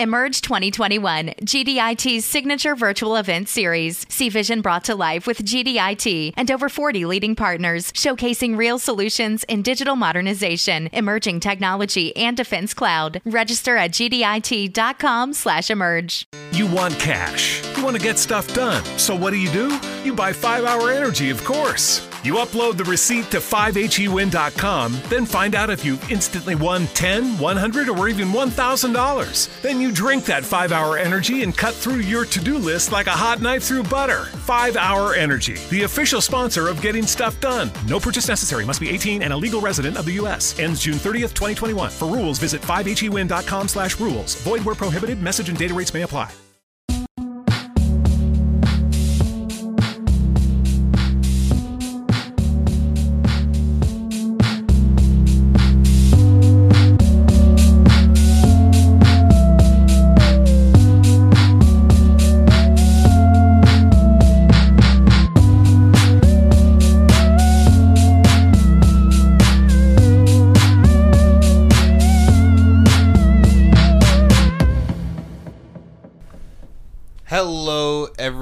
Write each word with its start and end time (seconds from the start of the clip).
Emerge 0.00 0.40
2021, 0.40 1.34
GDIT's 1.42 2.24
signature 2.24 2.74
virtual 2.74 3.16
event 3.16 3.50
series. 3.50 4.06
See 4.08 4.30
vision 4.30 4.62
brought 4.62 4.84
to 4.84 4.94
life 4.94 5.26
with 5.26 5.44
GDIT 5.44 6.32
and 6.38 6.50
over 6.50 6.70
40 6.70 7.04
leading 7.04 7.36
partners 7.36 7.92
showcasing 7.92 8.56
real 8.56 8.78
solutions 8.78 9.44
in 9.44 9.60
digital 9.60 9.96
modernization, 9.96 10.88
emerging 10.94 11.40
technology, 11.40 12.16
and 12.16 12.34
defense 12.34 12.72
cloud. 12.72 13.20
Register 13.26 13.76
at 13.76 13.90
gdit.com 13.90 15.34
slash 15.34 15.70
emerge. 15.70 16.26
You 16.52 16.66
want 16.66 16.98
cash. 16.98 17.62
You 17.76 17.84
want 17.84 17.94
to 17.94 18.02
get 18.02 18.18
stuff 18.18 18.54
done. 18.54 18.82
So 18.96 19.14
what 19.14 19.32
do 19.32 19.36
you 19.36 19.50
do? 19.50 19.78
You 20.02 20.14
buy 20.14 20.32
5-Hour 20.32 20.92
Energy, 20.92 21.28
of 21.28 21.44
course. 21.44 22.09
You 22.22 22.34
upload 22.34 22.76
the 22.76 22.84
receipt 22.84 23.30
to 23.30 23.38
5hewin.com, 23.38 25.00
then 25.08 25.24
find 25.24 25.54
out 25.54 25.70
if 25.70 25.84
you've 25.84 26.10
instantly 26.10 26.54
won 26.54 26.86
10, 26.88 27.38
100, 27.38 27.88
or 27.88 28.08
even 28.08 28.28
$1,000. 28.28 29.62
Then 29.62 29.80
you 29.80 29.90
drink 29.90 30.26
that 30.26 30.42
5-Hour 30.42 30.98
Energy 30.98 31.42
and 31.42 31.56
cut 31.56 31.74
through 31.74 32.00
your 32.00 32.26
to-do 32.26 32.58
list 32.58 32.92
like 32.92 33.06
a 33.06 33.10
hot 33.10 33.40
knife 33.40 33.64
through 33.64 33.84
butter. 33.84 34.28
5-Hour 34.46 35.14
Energy, 35.14 35.56
the 35.70 35.84
official 35.84 36.20
sponsor 36.20 36.68
of 36.68 36.82
getting 36.82 37.06
stuff 37.06 37.40
done. 37.40 37.70
No 37.86 37.98
purchase 37.98 38.28
necessary. 38.28 38.66
Must 38.66 38.80
be 38.80 38.90
18 38.90 39.22
and 39.22 39.32
a 39.32 39.36
legal 39.36 39.60
resident 39.60 39.96
of 39.96 40.04
the 40.04 40.12
U.S. 40.12 40.58
Ends 40.58 40.80
June 40.80 40.94
30th, 40.94 41.32
2021. 41.32 41.90
For 41.90 42.06
rules, 42.06 42.38
visit 42.38 42.60
5hewin.com 42.60 43.68
slash 43.68 43.98
rules. 43.98 44.34
Void 44.42 44.62
where 44.64 44.74
prohibited. 44.74 45.22
Message 45.22 45.48
and 45.48 45.58
data 45.58 45.72
rates 45.72 45.94
may 45.94 46.02
apply. 46.02 46.30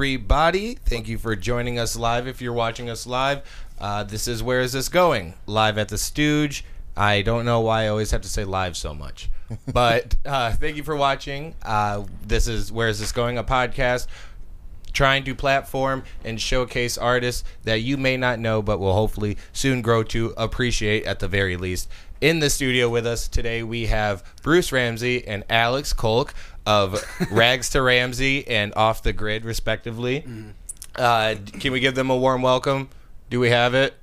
Everybody. 0.09 0.75
Thank 0.75 1.07
you 1.07 1.19
for 1.19 1.37
joining 1.37 1.79
us 1.79 1.95
live. 1.95 2.27
If 2.27 2.41
you're 2.41 2.55
watching 2.55 2.89
us 2.89 3.07
live, 3.07 3.43
uh, 3.79 4.05
this 4.05 4.27
is 4.27 4.43
Where 4.43 4.63
Is 4.63 4.73
This 4.73 4.89
Going? 4.89 5.35
Live 5.45 5.77
at 5.77 5.91
the 5.91 5.99
Stooge. 5.99 6.65
I 6.97 7.21
don't 7.21 7.45
know 7.45 7.61
why 7.61 7.85
I 7.85 7.89
always 7.89 8.11
have 8.13 8.23
to 8.23 8.29
say 8.29 8.45
live 8.45 8.75
so 8.75 8.95
much, 8.95 9.29
but 9.71 10.17
uh, 10.25 10.53
thank 10.53 10.79
you 10.79 10.83
for 10.83 10.97
watching. 10.97 11.55
Uh, 11.63 12.05
this 12.27 12.49
is 12.49 12.73
Where 12.73 12.89
Is 12.89 13.01
This 13.01 13.13
Going? 13.13 13.37
A 13.37 13.45
podcast 13.45 14.07
trying 14.95 15.25
to 15.25 15.35
platform 15.35 16.05
and 16.25 16.41
showcase 16.41 16.97
artists 16.97 17.45
that 17.65 17.83
you 17.83 17.99
may 17.99 18.17
not 18.17 18.39
know, 18.39 18.63
but 18.63 18.81
will 18.81 18.95
hopefully 18.95 19.37
soon 19.53 19.83
grow 19.83 20.03
to 20.05 20.33
appreciate 20.39 21.05
at 21.05 21.19
the 21.19 21.29
very 21.29 21.59
least. 21.59 21.87
In 22.23 22.41
the 22.41 22.49
studio 22.49 22.89
with 22.89 23.07
us 23.07 23.29
today, 23.29 23.63
we 23.63 23.87
have 23.87 24.25
Bruce 24.43 24.73
Ramsey 24.73 25.29
and 25.29 25.45
Alex 25.51 25.93
Kolk 25.93 26.33
of 26.69 27.03
Rags 27.31 27.71
to 27.71 27.81
Ramsey 27.81 28.47
and 28.47 28.75
Off 28.77 29.03
the 29.03 29.15
Grid, 29.15 29.47
respectively. 29.47 30.23
Uh, 30.95 31.37
can 31.59 31.73
we 31.73 31.81
give 31.81 31.95
them 31.95 32.11
a 32.11 32.17
warm 32.17 32.43
welcome? 32.43 32.91
Do 33.31 33.41
we 33.41 33.49
have 33.49 33.73
it? 33.75 33.95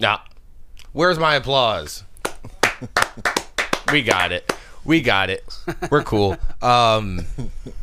Nah. 0.00 0.18
Where's 0.92 1.20
my 1.20 1.36
applause? 1.36 2.02
we 3.92 4.02
got 4.02 4.32
it. 4.32 4.52
We 4.84 5.00
got 5.00 5.30
it. 5.30 5.44
We're 5.90 6.02
cool. 6.02 6.36
Um, 6.60 7.20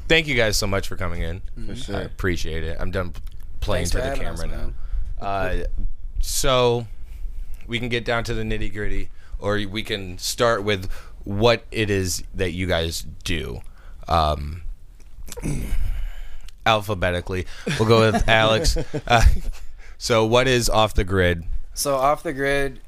thank 0.09 0.27
you 0.27 0.35
guys 0.35 0.57
so 0.57 0.67
much 0.67 0.89
for 0.89 0.97
coming 0.97 1.21
in. 1.21 1.41
I 1.89 2.01
appreciate 2.01 2.63
it. 2.65 2.75
I'm 2.79 2.91
done 2.91 3.13
playing 3.61 3.85
Thanks 3.87 3.91
for 3.91 3.97
to 3.99 4.03
the 4.03 4.09
having 4.09 4.27
us, 4.27 4.41
camera 4.41 4.73
now. 5.21 5.25
Uh, 5.25 5.63
so 6.19 6.85
we 7.65 7.79
can 7.79 7.87
get 7.87 8.03
down 8.03 8.25
to 8.25 8.33
the 8.33 8.43
nitty 8.43 8.73
gritty, 8.73 9.09
or 9.39 9.61
we 9.69 9.83
can 9.83 10.17
start 10.17 10.63
with 10.65 10.91
what 11.23 11.63
it 11.71 11.89
is 11.89 12.23
that 12.33 12.51
you 12.51 12.67
guys 12.67 13.05
do. 13.23 13.61
Um, 14.07 14.61
alphabetically, 16.65 17.45
we'll 17.79 17.87
go 17.87 18.11
with 18.11 18.27
Alex. 18.27 18.77
Uh, 19.07 19.23
so, 19.97 20.25
what 20.25 20.47
is 20.47 20.69
off 20.69 20.93
the 20.93 21.03
grid? 21.03 21.43
So 21.73 21.95
off 21.95 22.23
the 22.23 22.33
grid, 22.33 22.79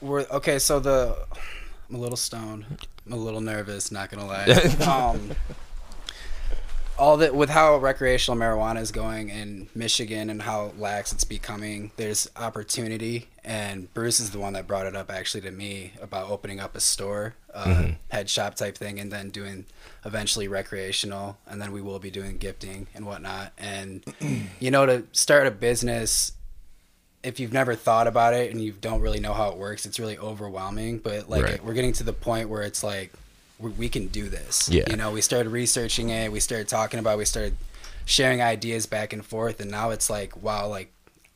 we're 0.00 0.22
okay. 0.30 0.58
So 0.58 0.78
the 0.78 1.16
I'm 1.88 1.96
a 1.96 1.98
little 1.98 2.16
stoned. 2.16 2.64
I'm 3.06 3.12
a 3.12 3.16
little 3.16 3.40
nervous. 3.40 3.90
Not 3.90 4.10
gonna 4.10 4.26
lie. 4.26 4.44
um, 5.14 5.30
all 6.98 7.16
that 7.18 7.34
with 7.34 7.50
how 7.50 7.76
recreational 7.76 8.38
marijuana 8.38 8.80
is 8.80 8.90
going 8.90 9.28
in 9.28 9.68
Michigan 9.74 10.30
and 10.30 10.42
how 10.42 10.72
lax 10.78 11.12
it's 11.12 11.24
becoming, 11.24 11.90
there's 11.96 12.28
opportunity. 12.36 13.28
And 13.44 13.92
Bruce 13.94 14.18
is 14.20 14.30
the 14.30 14.38
one 14.38 14.54
that 14.54 14.66
brought 14.66 14.86
it 14.86 14.96
up 14.96 15.10
actually 15.10 15.42
to 15.42 15.50
me 15.50 15.92
about 16.00 16.30
opening 16.30 16.58
up 16.58 16.74
a 16.74 16.80
store, 16.80 17.34
uh, 17.54 17.88
head 18.10 18.28
shop 18.30 18.54
type 18.54 18.76
thing, 18.76 18.98
and 18.98 19.12
then 19.12 19.30
doing 19.30 19.66
eventually 20.04 20.48
recreational, 20.48 21.36
and 21.46 21.60
then 21.60 21.72
we 21.72 21.80
will 21.80 21.98
be 21.98 22.10
doing 22.10 22.38
gifting 22.38 22.86
and 22.94 23.06
whatnot. 23.06 23.52
And 23.58 24.02
you 24.60 24.70
know, 24.70 24.86
to 24.86 25.04
start 25.12 25.46
a 25.46 25.50
business 25.50 26.32
if 27.22 27.40
you've 27.40 27.52
never 27.52 27.74
thought 27.74 28.06
about 28.06 28.34
it 28.34 28.52
and 28.52 28.60
you 28.60 28.70
don't 28.70 29.00
really 29.00 29.18
know 29.18 29.32
how 29.32 29.48
it 29.48 29.56
works, 29.56 29.84
it's 29.84 29.98
really 29.98 30.16
overwhelming. 30.16 30.98
But 30.98 31.28
like 31.28 31.42
Right. 31.42 31.64
we're 31.64 31.74
getting 31.74 31.92
to 31.94 32.04
the 32.04 32.12
point 32.12 32.48
where 32.48 32.62
it's 32.62 32.84
like 32.84 33.12
we, 33.58 33.70
we 33.70 33.88
can 33.88 34.08
do 34.08 34.28
this. 34.28 34.68
Yeah. 34.68 34.84
You 34.90 34.96
know, 34.96 35.10
we 35.12 35.20
started 35.20 35.50
researching 35.50 36.10
it, 36.10 36.30
we 36.32 36.40
started 36.40 36.68
talking 36.68 37.00
about, 37.00 37.14
it, 37.14 37.18
we 37.18 37.24
started 37.24 37.56
sharing 38.04 38.40
ideas 38.42 38.86
back 38.86 39.12
and 39.12 39.24
forth, 39.24 39.60
and 39.60 39.70
now 39.70 39.90
it's 39.90 40.08
like 40.10 40.40
wow, 40.42 40.68
like 40.68 40.92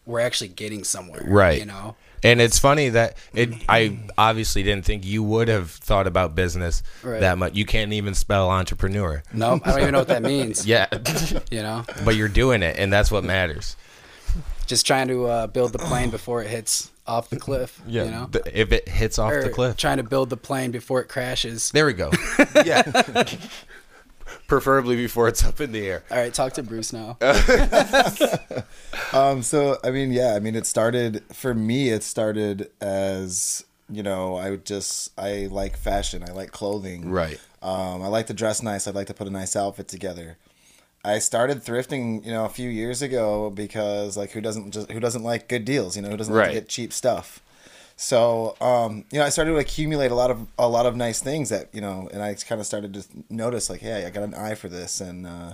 we're 0.07 0.21
actually 0.21 0.49
getting 0.49 0.85
somewhere. 0.85 1.23
Right. 1.27 1.59
You 1.59 1.67
know. 1.67 1.97
And 2.23 2.39
it's 2.41 2.59
funny 2.59 2.91
that 2.91 3.17
it. 3.33 3.51
I 3.69 3.99
obviously 4.19 4.63
didn't 4.63 4.85
think 4.85 5.07
you 5.07 5.23
would 5.23 5.49
have 5.49 5.71
thought 5.71 6.07
about 6.07 6.35
business 6.35 6.83
Right. 7.03 7.21
that 7.21 7.39
much. 7.39 7.55
You 7.55 7.65
can't 7.65 7.93
even 7.95 8.15
spell 8.15 8.51
entrepreneur. 8.51 9.23
No, 9.33 9.59
I 9.65 9.71
don't 9.71 9.81
even 9.81 9.93
know 9.93 9.99
what 10.01 10.09
that 10.09 10.23
means. 10.23 10.67
Yeah, 10.67 10.87
You 11.51 11.63
know, 11.63 11.85
but 12.05 12.17
you're 12.17 12.29
doing 12.29 12.63
it, 12.63 12.77
and 12.79 12.93
that's 12.93 13.11
what 13.11 13.25
matters. 13.25 13.75
just 14.67 14.87
trying 14.87 15.09
to 15.09 15.27
uh, 15.27 15.47
build 15.47 15.73
the 15.73 15.79
plane 15.79 16.11
before 16.11 16.43
it 16.43 16.49
hits 16.51 16.90
off 17.07 17.31
the 17.31 17.39
cliff. 17.39 17.81
You 17.87 18.05
know. 18.05 18.29
Th- 18.33 18.45
if 18.53 18.73
it 18.73 18.89
hits 18.89 19.19
off 19.19 19.33
Or 19.33 19.43
the 19.43 19.51
cliff. 19.51 19.77
Trying 19.77 19.97
to 19.99 20.03
build 20.03 20.31
the 20.31 20.37
plane 20.37 20.71
before 20.71 21.01
it 21.01 21.09
crashes. 21.09 21.71
There 21.71 21.87
we 21.87 21.93
go. 21.93 22.11
Yeah. 22.65 22.83
Preferably 24.47 24.97
before 24.97 25.29
it's 25.29 25.45
up 25.45 25.61
in 25.61 25.71
the 25.73 25.87
air. 25.87 26.03
All 26.11 26.17
right, 26.17 26.33
talk 26.35 26.53
to 26.55 26.63
Bruce 26.63 26.93
now. 26.93 27.17
Um, 29.13 29.43
so 29.43 29.77
I 29.83 29.91
mean, 29.91 30.13
yeah, 30.13 30.35
I 30.35 30.39
mean, 30.39 30.55
it 30.55 30.67
started 30.67 31.25
for 31.33 31.53
me. 31.53 31.89
It 31.89 32.05
started 32.05 32.71
as 32.81 33.65
you 33.89 34.05
know, 34.05 34.37
I 34.37 34.51
would 34.51 34.65
just 34.65 35.11
I 35.19 35.49
like 35.51 35.77
fashion. 35.77 36.23
I 36.29 36.33
like 36.33 36.53
clothing. 36.53 37.11
Right. 37.11 37.41
Um, 37.61 38.03
I 38.03 38.07
like 38.07 38.29
to 38.29 38.35
dress 38.35 38.63
nice. 38.63 38.87
I'd 38.87 38.95
like 38.95 39.09
to 39.09 39.15
put 39.15 39.27
a 39.27 39.31
nice 39.31 39.57
outfit 39.57 39.89
together. 39.89 40.37
I 41.05 41.19
started 41.19 41.63
thrifting, 41.63 42.25
you 42.25 42.33
know, 42.33 42.45
a 42.45 42.49
few 42.49 42.69
years 42.69 43.01
ago 43.01 43.51
because 43.51 44.17
like 44.17 44.33
who 44.33 44.41
doesn't 44.41 44.73
just 44.73 44.91
who 44.91 45.01
doesn't 45.01 45.23
like 45.23 45.49
good 45.49 45.65
deals, 45.65 45.97
you 45.97 46.03
know, 46.03 46.11
who 46.11 46.17
doesn't 46.17 46.35
like 46.35 46.49
to 46.49 46.55
get 46.55 46.69
cheap 46.69 46.93
stuff. 46.93 47.43
So, 47.97 48.57
um, 48.63 49.05
you 49.11 49.19
know, 49.19 49.27
I 49.27 49.29
started 49.29 49.53
to 49.53 49.59
accumulate 49.59 50.11
a 50.11 50.15
lot 50.15 50.31
of 50.31 50.47
a 50.59 50.69
lot 50.69 50.87
of 50.87 50.97
nice 50.97 51.21
things 51.21 51.49
that 51.51 51.69
you 51.75 51.81
know, 51.81 52.09
and 52.13 52.23
I 52.23 52.35
kind 52.35 52.61
of 52.61 52.67
started 52.67 52.95
to 52.95 53.05
notice 53.29 53.69
like, 53.69 53.81
hey, 53.81 54.07
I 54.07 54.11
got 54.11 54.23
an 54.23 54.35
eye 54.35 54.55
for 54.55 54.69
this, 54.69 55.01
and 55.01 55.27
uh, 55.27 55.53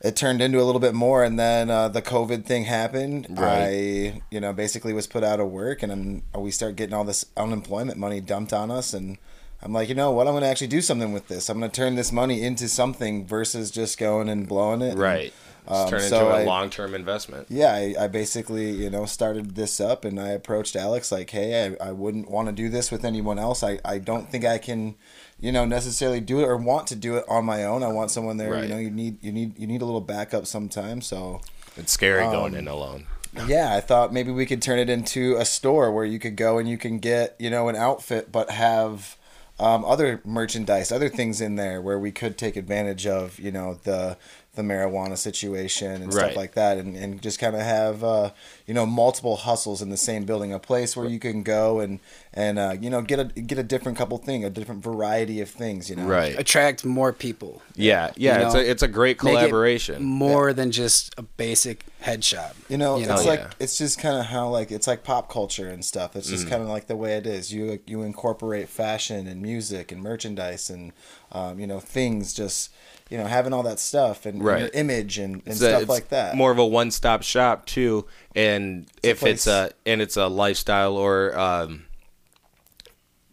it 0.00 0.16
turned 0.16 0.40
into 0.40 0.60
a 0.60 0.64
little 0.64 0.80
bit 0.80 0.94
more. 0.94 1.24
And 1.24 1.38
then 1.38 1.70
uh, 1.70 1.88
the 1.88 2.02
COVID 2.02 2.44
thing 2.44 2.64
happened. 2.64 3.26
Right. 3.30 4.14
I, 4.16 4.22
you 4.30 4.40
know, 4.40 4.52
basically 4.52 4.92
was 4.92 5.06
put 5.06 5.22
out 5.22 5.38
of 5.40 5.48
work, 5.48 5.82
and 5.82 5.90
then 5.90 6.22
we 6.36 6.50
start 6.50 6.76
getting 6.76 6.94
all 6.94 7.04
this 7.04 7.24
unemployment 7.36 7.98
money 7.98 8.20
dumped 8.20 8.52
on 8.52 8.70
us, 8.70 8.92
and 8.92 9.18
I'm 9.62 9.72
like, 9.72 9.88
you 9.88 9.94
know 9.94 10.12
what? 10.12 10.26
I'm 10.28 10.32
going 10.34 10.42
to 10.44 10.48
actually 10.48 10.68
do 10.68 10.80
something 10.80 11.12
with 11.12 11.28
this. 11.28 11.48
I'm 11.48 11.58
going 11.58 11.70
to 11.70 11.74
turn 11.76 11.96
this 11.96 12.12
money 12.12 12.42
into 12.44 12.68
something 12.68 13.26
versus 13.26 13.70
just 13.70 13.98
going 13.98 14.28
and 14.28 14.46
blowing 14.46 14.82
it. 14.82 14.96
Right. 14.96 15.32
Um, 15.66 15.90
turn 15.90 16.00
so 16.00 16.20
into 16.20 16.30
a 16.36 16.40
I- 16.40 16.44
long 16.44 16.70
term 16.70 16.94
investment. 16.94 17.46
yeah, 17.50 17.72
I, 17.74 17.94
I 18.04 18.06
basically, 18.06 18.70
you 18.70 18.88
know, 18.88 19.04
started 19.04 19.54
this 19.54 19.80
up 19.80 20.04
and 20.06 20.18
I 20.18 20.28
approached 20.28 20.76
Alex 20.76 21.12
like, 21.12 21.28
hey, 21.30 21.76
I, 21.80 21.88
I 21.88 21.92
wouldn't 21.92 22.30
want 22.30 22.48
to 22.48 22.52
do 22.54 22.68
this 22.70 22.90
with 22.90 23.04
anyone 23.04 23.38
else. 23.38 23.62
I, 23.62 23.78
I 23.84 23.98
don't 23.98 24.30
think 24.30 24.44
I 24.46 24.56
can, 24.58 24.94
you 25.38 25.52
know, 25.52 25.66
necessarily 25.66 26.20
do 26.20 26.40
it 26.40 26.44
or 26.44 26.56
want 26.56 26.86
to 26.86 26.96
do 26.96 27.16
it 27.16 27.24
on 27.28 27.44
my 27.44 27.64
own. 27.64 27.82
I 27.82 27.88
want 27.88 28.10
someone 28.10 28.38
there, 28.38 28.52
Right. 28.52 28.62
you 28.62 28.68
know, 28.70 28.78
you 28.78 28.90
need 28.90 29.22
you 29.22 29.30
need 29.32 29.58
you 29.58 29.66
need 29.66 29.82
a 29.82 29.84
little 29.84 30.00
backup 30.00 30.46
sometimes. 30.46 31.06
So 31.06 31.40
It's 31.76 31.92
scary 31.92 32.22
Um, 32.22 32.32
going 32.32 32.54
in 32.54 32.66
alone. 32.66 33.06
yeah, 33.46 33.74
I 33.74 33.80
thought 33.80 34.10
maybe 34.12 34.30
we 34.32 34.46
could 34.46 34.62
turn 34.62 34.78
it 34.78 34.88
into 34.88 35.36
a 35.36 35.44
store 35.44 35.92
where 35.92 36.06
you 36.06 36.18
could 36.18 36.36
go 36.36 36.56
and 36.58 36.66
you 36.66 36.78
can 36.78 36.98
get, 36.98 37.36
you 37.38 37.50
know, 37.50 37.68
an 37.68 37.76
outfit 37.76 38.32
but 38.32 38.48
have 38.50 39.18
um, 39.60 39.84
other 39.84 40.20
merchandise, 40.24 40.92
other 40.92 41.08
things 41.08 41.40
in 41.40 41.56
there 41.56 41.80
where 41.82 41.98
we 41.98 42.12
could 42.12 42.38
take 42.38 42.56
advantage 42.56 43.06
of, 43.06 43.38
you 43.38 43.50
know, 43.50 43.78
the 43.84 44.16
the 44.58 44.62
marijuana 44.62 45.16
situation 45.16 46.02
and 46.02 46.12
Right. 46.12 46.24
stuff 46.26 46.36
like 46.36 46.52
that, 46.54 46.76
and, 46.76 46.94
and 46.96 47.22
just 47.22 47.38
kind 47.38 47.54
of 47.56 47.62
have 47.62 48.04
uh, 48.04 48.30
you 48.66 48.74
know 48.74 48.84
multiple 48.84 49.36
hustles 49.36 49.80
in 49.80 49.88
the 49.88 49.96
same 49.96 50.24
building, 50.24 50.52
a 50.52 50.58
place 50.58 50.94
where 50.96 51.08
you 51.08 51.18
can 51.18 51.42
go 51.42 51.80
and 51.80 52.00
and 52.34 52.58
uh, 52.58 52.74
you 52.78 52.90
know 52.90 53.00
get 53.00 53.18
a 53.18 53.24
get 53.24 53.58
a 53.58 53.62
different 53.62 53.96
couple 53.96 54.18
thing, 54.18 54.44
a 54.44 54.50
different 54.50 54.82
variety 54.84 55.40
of 55.40 55.48
things, 55.48 55.88
you 55.88 55.96
know. 55.96 56.04
Right. 56.06 56.38
Attract 56.38 56.84
more 56.84 57.12
people. 57.12 57.62
Yeah, 57.74 58.10
yeah. 58.16 58.40
You 58.40 58.44
it's 58.46 58.54
know, 58.54 58.60
a 58.60 58.64
it's 58.64 58.82
a 58.82 58.88
great 58.88 59.18
collaboration. 59.18 60.02
more 60.04 60.52
than 60.52 60.70
just 60.72 61.14
a 61.16 61.22
basic 61.22 61.84
head 62.00 62.22
shop. 62.24 62.54
You 62.68 62.76
know, 62.78 62.98
it's 63.00 63.08
Oh, 63.08 63.24
like 63.24 63.40
yeah. 63.40 63.50
it's 63.60 63.78
just 63.78 63.98
kind 63.98 64.18
of 64.18 64.26
how 64.26 64.48
like 64.48 64.70
it's 64.70 64.86
like 64.86 65.02
pop 65.04 65.30
culture 65.30 65.68
and 65.68 65.84
stuff. 65.84 66.14
It's 66.16 66.28
Mm. 66.28 66.30
just 66.30 66.48
kind 66.48 66.62
of 66.62 66.68
like 66.68 66.86
the 66.88 66.96
way 66.96 67.16
it 67.16 67.26
is. 67.26 67.52
You 67.52 67.78
you 67.86 68.02
incorporate 68.02 68.68
fashion 68.68 69.26
and 69.26 69.40
music 69.40 69.92
and 69.92 70.02
merchandise 70.02 70.68
and 70.70 70.92
um, 71.32 71.58
you 71.60 71.66
know 71.66 71.80
things. 71.80 72.32
Just 72.34 72.70
you 73.08 73.16
know 73.18 73.24
having 73.26 73.52
all 73.52 73.62
that 73.62 73.78
stuff 73.78 74.26
and, 74.26 74.42
and 74.42 74.60
your 74.60 74.70
image 74.74 75.18
and, 75.18 75.34
and 75.36 75.42
It's 75.46 75.60
a- 75.62 75.76
stuff 75.76 75.88
like 75.88 76.08
that. 76.10 76.36
More 76.36 76.50
of 76.50 76.58
a 76.58 76.66
one 76.66 76.90
stop 76.90 77.22
shop 77.22 77.66
too, 77.66 78.06
and 78.34 78.86
if 79.02 79.22
it's 79.22 79.46
a 79.46 79.70
and 79.86 80.00
it's 80.00 80.16
a 80.16 80.28
lifestyle 80.28 80.96
or 80.96 81.36
um, 81.38 81.84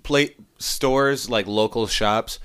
plate 0.03 0.37
stores 0.57 1.29
like 1.29 1.47
local 1.47 1.87
shops 1.87 2.39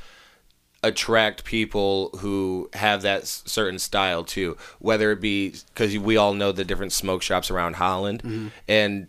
attract 0.82 1.44
people 1.44 2.08
who 2.20 2.70
have 2.72 3.02
that 3.02 3.22
s- 3.22 3.42
certain 3.46 3.78
style 3.78 4.24
too. 4.24 4.56
Whether 4.78 5.12
it 5.12 5.20
be 5.20 5.54
because 5.74 5.96
we 5.98 6.16
all 6.16 6.32
know 6.34 6.52
the 6.52 6.64
different 6.64 6.92
smoke 6.92 7.22
shops 7.22 7.50
around 7.50 7.76
holland. 7.76 8.22
Mm-hmm. 8.22 8.48
and 8.66 9.06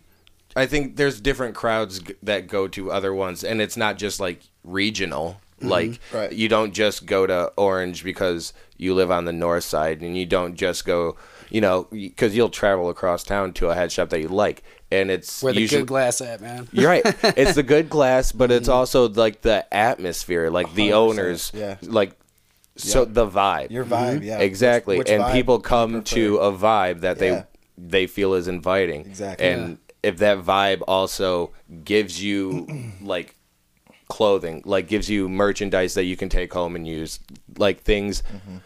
i 0.54 0.66
think 0.66 0.96
there's 0.96 1.18
different 1.20 1.54
crowds 1.54 2.00
g- 2.00 2.14
that 2.22 2.46
go 2.46 2.68
to 2.68 2.92
other 2.92 3.14
ones. 3.14 3.42
And 3.42 3.60
it's 3.62 3.76
not 3.76 3.96
just 3.96 4.20
like 4.20 4.42
regional 4.64 5.40
like 5.62 5.90
Mm-hmm. 5.90 6.16
Right. 6.16 6.32
you 6.32 6.48
don't 6.48 6.72
just 6.72 7.06
go 7.06 7.26
to 7.26 7.52
orange 7.56 8.04
because 8.04 8.52
you 8.76 8.94
live 8.94 9.10
on 9.10 9.24
the 9.24 9.32
north 9.32 9.64
side 9.64 10.00
and 10.02 10.16
you 10.16 10.26
don't 10.26 10.54
just 10.56 10.84
go 10.84 11.16
you 11.50 11.60
know 11.60 11.86
because 11.90 12.34
you'll 12.36 12.48
travel 12.50 12.88
across 12.88 13.22
town 13.24 13.52
to 13.54 13.68
a 13.68 13.74
head 13.74 13.92
shop 13.92 14.08
that 14.10 14.20
you 14.20 14.28
like 14.28 14.62
and 14.90 15.10
it's 15.10 15.42
Where 15.42 15.52
the 15.54 15.60
usually 15.60 15.82
good 15.82 15.88
glass 15.88 16.20
at, 16.20 16.40
man. 16.42 16.68
you're 16.72 16.88
right. 16.88 17.02
It's 17.36 17.54
the 17.54 17.62
good 17.62 17.88
glass, 17.88 18.30
but 18.32 18.50
it's 18.50 18.68
Mm-hmm. 18.68 18.76
also 18.76 19.08
like 19.08 19.40
the 19.40 19.64
atmosphere, 19.72 20.50
like 20.50 20.74
the 20.74 20.90
100%, 20.90 20.92
owners, 20.92 21.50
yeah. 21.54 21.76
like 21.82 22.12
so 22.76 23.00
Yeah. 23.00 23.08
the 23.12 23.26
vibe. 23.26 23.70
Your 23.70 23.84
vibe, 23.86 24.22
yeah. 24.22 24.38
exactly. 24.38 24.98
Which- 24.98 25.08
which 25.08 25.18
and 25.20 25.32
people 25.32 25.60
come 25.60 26.02
to 26.04 26.36
a 26.38 26.52
vibe 26.52 27.00
that 27.00 27.18
they 27.18 27.30
Yeah. 27.30 27.44
they 27.78 28.06
feel 28.06 28.34
is 28.34 28.48
inviting. 28.48 29.00
Exactly. 29.02 29.46
And 29.46 29.78
if 30.02 30.18
that 30.18 30.38
vibe 30.44 30.82
also 30.86 31.52
gives 31.84 32.22
you 32.22 32.66
like 33.00 33.34
clothing, 34.16 34.62
like 34.64 34.86
gives 34.88 35.08
you 35.08 35.28
merchandise 35.28 35.94
that 35.94 36.04
you 36.04 36.16
can 36.16 36.28
take 36.28 36.52
home 36.52 36.76
and 36.76 36.86
use, 36.86 37.18
like 37.56 37.80
things 37.80 38.22
Mm-hmm. 38.22 38.56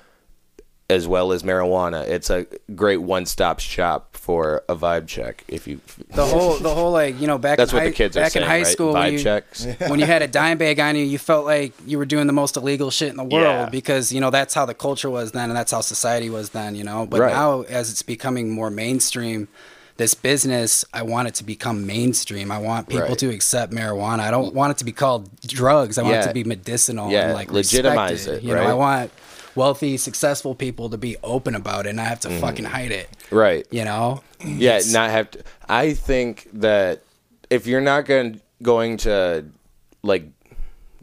as 0.88 1.08
well 1.08 1.32
as 1.32 1.42
marijuana, 1.42 2.06
it's 2.06 2.30
a 2.30 2.46
great 2.76 2.98
one-stop 2.98 3.58
shop 3.58 4.16
for 4.16 4.62
a 4.68 4.76
vibe 4.76 5.06
check. 5.08 5.42
If 5.48 5.66
you 5.66 5.80
The 6.10 6.24
whole, 6.26 6.54
the 6.58 6.72
whole, 6.78 6.92
like 6.92 7.20
you 7.20 7.26
know, 7.26 7.38
back 7.38 7.56
That's 7.58 7.72
in 7.72 7.76
what 7.76 7.82
high, 7.84 7.88
the 7.90 7.94
kids 7.94 8.16
are 8.16 8.20
back 8.20 8.32
saying, 8.32 8.44
in 8.44 8.48
high 8.50 8.58
right? 8.58 8.66
school 8.66 8.92
Vibe 8.94 9.02
when 9.04 9.12
you, 9.14 9.18
checks. 9.18 9.66
when 9.90 9.98
you 10.00 10.06
had 10.06 10.22
a 10.22 10.28
dime 10.28 10.58
bag 10.58 10.78
on 10.78 10.94
you, 10.94 11.04
you 11.04 11.18
felt 11.18 11.44
like 11.44 11.72
you 11.86 11.98
were 11.98 12.06
doing 12.06 12.26
the 12.28 12.32
most 12.32 12.56
illegal 12.56 12.90
shit 12.90 13.08
in 13.10 13.16
the 13.16 13.24
world 13.24 13.42
Yeah. 13.66 13.68
because 13.68 14.12
you 14.14 14.20
know 14.20 14.30
that's 14.30 14.54
how 14.54 14.64
the 14.66 14.74
culture 14.74 15.10
was 15.10 15.32
then, 15.32 15.50
and 15.50 15.56
that's 15.58 15.72
how 15.72 15.80
society 15.80 16.30
was 16.30 16.50
then. 16.50 16.74
You 16.76 16.84
know, 16.84 17.04
but 17.06 17.20
Right. 17.20 17.32
now 17.32 17.62
as 17.62 17.90
it's 17.90 18.02
becoming 18.02 18.50
more 18.50 18.70
mainstream, 18.70 19.48
this 19.96 20.14
business, 20.14 20.84
I 20.92 21.02
want 21.02 21.28
it 21.28 21.34
to 21.36 21.44
become 21.44 21.86
mainstream. 21.86 22.50
I 22.52 22.58
want 22.58 22.88
people 22.88 23.08
Right. 23.08 23.18
to 23.18 23.30
accept 23.30 23.72
marijuana. 23.72 24.20
I 24.20 24.30
don't 24.30 24.54
want 24.54 24.72
it 24.72 24.78
to 24.78 24.84
be 24.84 24.92
called 24.92 25.30
drugs. 25.40 25.96
I 25.98 26.02
want 26.02 26.16
it 26.16 26.22
to 26.28 26.34
be 26.34 26.44
medicinal 26.44 27.10
Yeah, 27.10 27.26
and 27.26 27.34
like 27.34 27.50
legitimize 27.50 28.26
it, 28.26 28.42
You 28.42 28.54
know. 28.54 28.62
I 28.62 28.74
want 28.74 29.10
wealthy, 29.54 29.96
successful 29.96 30.54
people 30.54 30.90
to 30.90 30.98
be 30.98 31.16
open 31.22 31.54
about 31.54 31.86
it, 31.86 31.90
and 31.90 32.00
I 32.00 32.04
have 32.04 32.20
to 32.20 32.30
fucking 32.30 32.66
hide 32.66 32.92
it. 32.92 33.08
right. 33.30 33.66
You 33.70 33.84
know, 33.84 34.22
Yeah, 34.44 34.80
not 34.90 35.10
have 35.10 35.30
to. 35.30 35.42
I 35.68 35.94
think 35.94 36.48
that 36.52 37.02
if 37.48 37.66
you're 37.66 37.80
not 37.80 38.04
going 38.04 38.40
going 38.62 38.98
to 38.98 39.46
like 40.02 40.26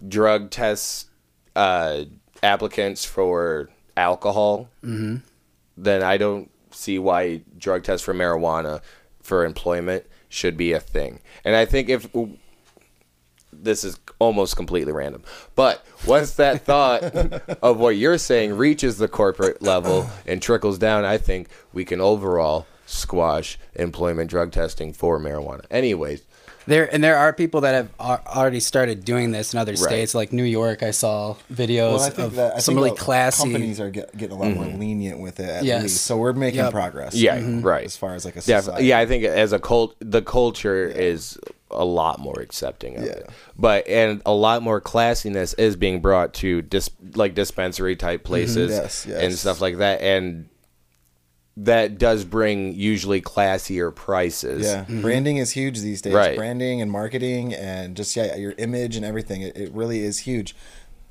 drug 0.08 0.50
test 0.52 1.08
uh, 1.56 2.04
applicants 2.44 3.06
for 3.06 3.70
alcohol, 3.98 4.70
then 4.84 6.04
I 6.04 6.18
don't 6.18 6.50
see 6.74 7.00
why 7.00 7.42
drug 7.58 7.84
tests 7.84 8.06
for 8.06 8.14
marijuana 8.14 8.82
for 9.22 9.46
employment 9.46 10.06
should 10.30 10.58
be 10.58 10.74
a 10.74 10.80
thing. 10.80 11.20
And 11.46 11.56
I 11.56 11.66
think 11.66 11.90
if 11.90 12.08
this 13.52 13.84
is 13.84 14.00
almost 14.20 14.56
completely 14.56 14.92
random. 14.92 15.24
But 15.56 15.86
once 16.06 16.34
that 16.36 16.66
thought 16.66 17.04
of 17.62 17.78
what 17.78 17.96
you're 17.96 18.18
saying 18.18 18.58
reaches 18.58 18.98
the 18.98 19.08
corporate 19.08 19.62
level 19.62 20.10
and 20.26 20.42
trickles 20.42 20.78
down, 20.78 21.06
I 21.06 21.18
think 21.18 21.50
we 21.72 21.86
can 21.86 22.02
overall 22.02 22.66
squash 22.86 23.58
employment 23.76 24.30
drug 24.30 24.52
testing 24.52 24.94
for 24.94 25.20
marijuana. 25.20 25.66
Anyways, 25.72 26.24
There 26.66 26.94
and 26.94 27.04
there 27.04 27.18
are 27.18 27.34
people 27.34 27.62
that 27.62 27.74
have 27.74 27.90
already 28.00 28.60
started 28.60 29.04
doing 29.04 29.32
this 29.32 29.54
in 29.54 29.60
other 29.60 29.76
states, 29.76 30.16
like 30.16 30.32
New 30.32 30.44
York. 30.44 30.84
I 30.84 30.92
saw 30.92 31.36
videos 31.52 31.94
Well, 31.96 32.02
I 32.02 32.10
think 32.10 32.28
of 32.28 32.36
that 32.36 32.56
I 32.56 32.60
some 32.60 32.76
think 32.76 32.86
really 32.86 32.98
classy. 32.98 33.44
companies 33.44 33.80
are 33.80 33.90
get, 33.90 34.16
getting 34.18 34.36
a 34.36 34.40
lot 34.40 34.52
more 34.54 34.66
mm-hmm. 34.66 34.80
lenient 34.80 35.20
with 35.20 35.40
it 35.40 35.50
at 35.50 35.64
Yes. 35.64 35.84
least. 35.84 36.02
So 36.06 36.18
we're 36.18 36.34
making 36.34 36.60
Yep. 36.62 36.72
progress. 36.72 37.16
yeah, 37.16 37.38
mm-hmm. 37.38 37.62
right. 37.62 37.86
As 37.86 37.98
far 37.98 38.16
as 38.16 38.26
like 38.26 38.36
a 38.36 38.42
Def- 38.42 38.66
society. 38.66 38.86
yeah, 38.86 39.00
I 39.00 39.06
think 39.06 39.24
as 39.24 39.52
a 39.52 39.60
cult, 39.60 39.96
the 40.00 40.22
culture 40.22 40.86
is 40.86 41.38
a 41.72 41.84
lot 41.84 42.20
more 42.20 42.40
accepting 42.40 42.98
of 42.98 43.04
Yeah. 43.04 43.12
it. 43.12 43.30
But 43.58 43.88
and 43.88 44.22
a 44.26 44.34
lot 44.34 44.62
more 44.62 44.80
classiness 44.80 45.56
is 45.58 45.76
being 45.76 46.02
brought 46.02 46.34
to 46.36 46.62
dis- 46.62 46.90
like 47.16 47.34
dispensary 47.36 47.96
type 47.96 48.22
mm-hmm. 48.22 48.28
places 48.28 48.72
Yes, 48.72 49.06
yes. 49.10 49.22
and 49.22 49.34
stuff 49.34 49.60
like 49.60 49.78
that, 49.78 50.02
and 50.02 50.46
that 51.56 51.98
does 51.98 52.26
bring 52.26 52.74
usually 52.74 53.22
classier 53.22 53.94
prices. 53.94 54.66
Yeah, 54.66 54.82
mm-hmm. 54.82 55.02
branding 55.02 55.38
is 55.38 55.52
huge 55.52 55.80
these 55.82 56.02
days. 56.02 56.14
Right. 56.14 56.36
Branding 56.36 56.82
and 56.82 56.92
marketing 56.92 57.54
and 57.54 57.96
just 57.96 58.16
yeah, 58.16 58.36
your 58.36 58.54
image 58.58 58.96
and 58.96 59.06
everything. 59.06 59.42
It, 59.42 59.56
it 59.56 59.72
really 59.72 60.02
is 60.02 60.20
huge. 60.20 60.56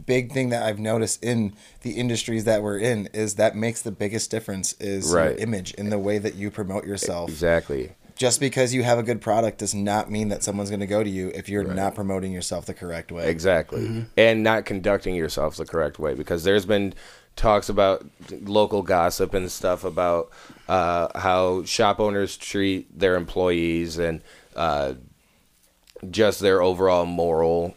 Big 0.05 0.33
thing 0.33 0.49
that 0.49 0.65
I've 0.65 0.81
noticed 0.81 1.23
in 1.23 1.55
the 1.83 1.93
industries 1.93 2.43
that 2.45 2.61
we're 2.61 2.79
in 2.79 3.09
is 3.13 3.37
that 3.37 3.55
makes 3.55 3.83
the 3.83 3.93
biggest 3.93 4.33
difference 4.33 4.73
is 4.81 5.13
your 5.13 5.31
image 5.33 5.75
in 5.75 5.91
the 5.91 5.99
way 5.99 6.19
that 6.19 6.35
you 6.35 6.51
promote 6.51 6.85
yourself. 6.85 7.31
exactly. 7.31 7.93
Just 8.17 8.41
because 8.41 8.75
you 8.75 8.83
have 8.83 8.99
a 8.99 9.03
good 9.03 9.21
product 9.21 9.59
does 9.59 9.75
not 9.75 10.11
mean 10.11 10.29
that 10.29 10.43
someone's 10.43 10.71
going 10.71 10.81
to 10.81 10.87
go 10.87 11.03
to 11.03 11.09
you 11.09 11.31
if 11.35 11.49
you're 11.49 11.65
not 11.65 11.95
promoting 11.95 12.31
yourself 12.31 12.67
the 12.67 12.75
correct 12.75 13.11
way. 13.11 13.29
Exactly. 13.29 13.81
Mm-hmm. 13.81 14.01
And 14.17 14.43
not 14.43 14.65
conducting 14.65 15.15
yourself 15.15 15.57
the 15.57 15.65
correct 15.65 15.99
way 15.99 16.15
because 16.15 16.45
there's 16.45 16.67
been 16.67 16.95
talks 17.37 17.69
about 17.69 18.05
local 18.31 18.83
gossip 18.83 19.35
and 19.35 19.51
stuff 19.51 19.85
about 19.85 20.31
uh, 20.69 21.09
how 21.19 21.65
shop 21.65 22.01
owners 22.01 22.37
treat 22.37 22.99
their 22.99 23.17
employees 23.17 23.99
and 23.99 24.21
uh, 24.57 24.95
just 26.11 26.41
their 26.41 26.63
overall 26.63 27.07
moral 27.07 27.75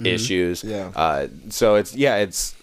issues. 0.00 0.64
Yeah. 0.64 0.92
Uh, 0.94 1.28
so 1.50 1.74
it's, 1.74 1.94
yeah, 1.94 2.16
it's 2.16 2.54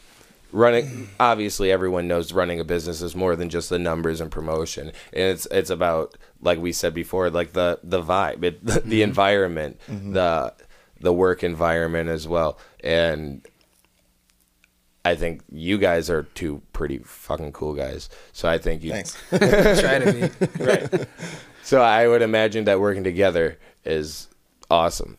running 0.51 1.09
obviously 1.19 1.69
everyone 1.69 2.07
knows 2.07 2.31
running 2.31 2.61
a 2.61 2.63
business 2.63 3.01
is 3.01 3.13
more 3.13 3.35
than 3.35 3.49
just 3.49 3.69
the 3.69 3.77
numbers 3.77 4.21
and 4.21 4.31
promotion. 4.31 4.87
And 4.87 5.23
it's 5.31 5.45
it's 5.51 5.69
about 5.69 6.15
like 6.41 6.59
we 6.59 6.71
said 6.71 6.93
before 6.93 7.29
like 7.29 7.51
the 7.51 7.79
the 7.83 8.01
vibe 8.01 8.43
it, 8.43 8.65
the, 8.65 8.79
the 8.79 9.01
environment 9.01 9.79
the 10.13 10.53
the 11.01 11.13
work 11.13 11.43
environment 11.43 12.09
as 12.09 12.27
well. 12.27 12.57
And 12.83 13.45
I 15.05 15.15
think 15.15 15.41
you 15.51 15.77
guys 15.77 16.09
are 16.09 16.23
two 16.33 16.61
pretty 16.73 16.97
fucking 16.97 17.51
cool 17.53 17.73
guys. 17.75 18.09
So 18.33 18.49
I 18.49 18.57
think 18.57 18.83
you 18.83 18.91
Thanks. 18.91 19.15
Try 19.29 19.99
to 19.99 20.11
be. 20.57 20.63
right. 20.63 21.07
So 21.63 21.81
I 21.81 22.07
would 22.07 22.21
imagine 22.23 22.65
that 22.65 22.79
working 22.79 23.03
together 23.03 23.57
is 23.85 24.27
awesome. 24.69 25.17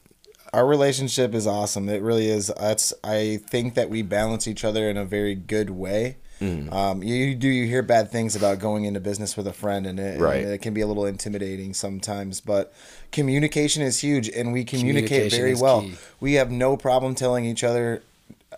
Our 0.53 0.67
relationship 0.67 1.35
is 1.35 1.47
awesome. 1.47 1.89
It 1.89 2.03
really 2.03 2.29
is. 2.29 2.53
That's. 2.59 2.93
I 3.05 3.41
think 3.49 3.75
that 3.75 3.89
we 3.91 4.03
balance 4.03 4.49
each 4.49 4.65
other 4.65 4.89
in 4.91 4.97
a 4.97 5.05
very 5.05 5.35
good 5.35 5.71
way. 5.71 6.17
Mm. 6.41 6.73
Um, 6.73 7.03
you, 7.03 7.15
you 7.15 7.35
do 7.35 7.49
you 7.49 7.67
hear 7.67 7.83
bad 7.83 8.11
things 8.11 8.37
about 8.37 8.59
going 8.59 8.85
into 8.85 9.01
business 9.01 9.37
with 9.37 9.47
a 9.47 9.53
friend, 9.53 9.87
and 9.87 9.99
it, 9.99 10.21
Right. 10.21 10.43
and 10.45 10.53
it 10.53 10.59
can 10.63 10.75
be 10.75 10.81
a 10.83 10.87
little 10.87 11.07
intimidating 11.07 11.75
sometimes. 11.75 12.41
But 12.41 12.73
communication 13.13 13.83
is 13.83 14.01
huge, 14.01 14.29
and 14.29 14.53
we 14.53 14.65
communicate 14.65 15.33
very 15.33 15.55
well. 15.55 15.83
key. 15.83 15.95
We 16.21 16.35
have 16.35 16.51
no 16.51 16.77
problem 16.77 17.15
telling 17.15 17.45
each 17.45 17.65
other. 17.65 18.03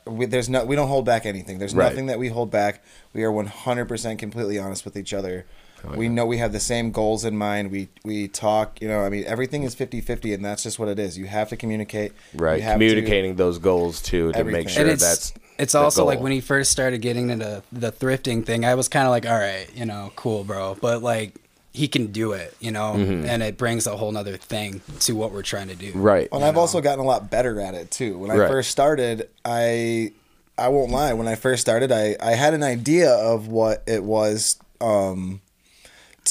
We, 0.09 0.27
there's 0.27 0.49
no. 0.49 0.65
We 0.65 0.77
don't 0.77 0.88
hold 0.88 1.05
back 1.05 1.27
anything. 1.27 1.59
There's 1.59 1.75
Right. 1.75 1.91
nothing 1.91 2.07
that 2.07 2.19
we 2.19 2.29
hold 2.29 2.50
back. 2.50 2.83
We 3.12 3.23
are 3.25 3.31
100% 3.33 4.19
completely 4.19 4.59
honest 4.59 4.85
with 4.85 4.97
each 4.97 5.12
other. 5.15 5.47
Oh, 5.85 5.97
We 5.97 6.09
know 6.09 6.27
we 6.27 6.38
have 6.38 6.53
the 6.53 6.59
same 6.61 6.91
goals 6.91 7.25
in 7.25 7.37
mind. 7.38 7.71
We 7.71 7.88
we 8.05 8.27
talk, 8.29 8.81
you 8.83 8.88
know, 8.88 9.00
I 9.05 9.09
mean 9.11 9.25
everything 9.27 9.62
is 9.62 9.77
50-50 9.77 10.35
and 10.35 10.45
that's 10.45 10.65
just 10.65 10.79
what 10.81 10.88
it 10.88 10.99
is. 10.99 11.17
You 11.17 11.27
have 11.27 11.49
to 11.50 11.57
communicate. 11.57 12.12
Right. 12.35 12.61
have 12.62 12.79
to- 12.81 12.85
Communicating 12.88 13.37
those 13.37 13.59
goals 13.59 14.03
too 14.03 14.33
to 14.33 14.38
Everything. 14.38 14.65
make 14.65 14.69
sure 14.71 14.83
and 14.83 14.91
it's 14.91 15.03
that's 15.05 15.33
it's 15.57 15.73
the 15.75 15.79
also 15.79 16.05
like 16.05 16.19
when 16.21 16.33
he 16.33 16.41
first 16.41 16.73
started 16.73 17.00
getting 17.00 17.31
into 17.31 17.62
the 17.71 17.93
thrifting 17.93 18.45
thing, 18.45 18.65
I 18.65 18.75
was 18.75 18.88
kind 18.88 19.07
of 19.07 19.11
like, 19.11 19.27
all 19.27 19.38
right, 19.38 19.69
you 19.75 19.85
know, 19.87 20.12
cool, 20.17 20.43
bro. 20.45 20.77
But 20.81 21.03
like, 21.03 21.35
he 21.78 21.87
can 21.88 22.06
do 22.23 22.32
it, 22.32 22.50
you 22.61 22.70
know, 22.70 22.94
Mm-hmm. 22.97 23.25
and 23.30 23.42
it 23.42 23.56
brings 23.56 23.87
a 23.87 23.97
whole 23.97 24.12
nother 24.12 24.37
thing 24.37 24.80
to 25.06 25.12
what 25.20 25.30
we're 25.32 25.42
trying 25.54 25.68
to 25.68 25.76
do. 25.87 25.92
right. 25.94 26.28
And 26.32 26.42
I've 26.44 26.56
also 26.62 26.80
gotten 26.80 27.00
a 27.00 27.08
lot 27.14 27.30
better 27.30 27.61
at 27.61 27.75
it 27.75 27.90
too. 27.90 28.18
When 28.18 28.30
I 28.30 28.37
Right. 28.37 28.49
first 28.54 28.70
started, 28.70 29.28
I 29.44 30.12
I 30.58 30.68
won't 30.75 30.90
lie. 30.90 31.12
When 31.12 31.28
I 31.28 31.37
first 31.37 31.61
started, 31.61 31.90
I 31.92 32.16
I 32.20 32.32
had 32.44 32.52
an 32.52 32.64
idea 32.76 33.11
of 33.32 33.47
what 33.49 33.82
it 33.87 34.02
was. 34.02 34.56
Um, 34.80 35.40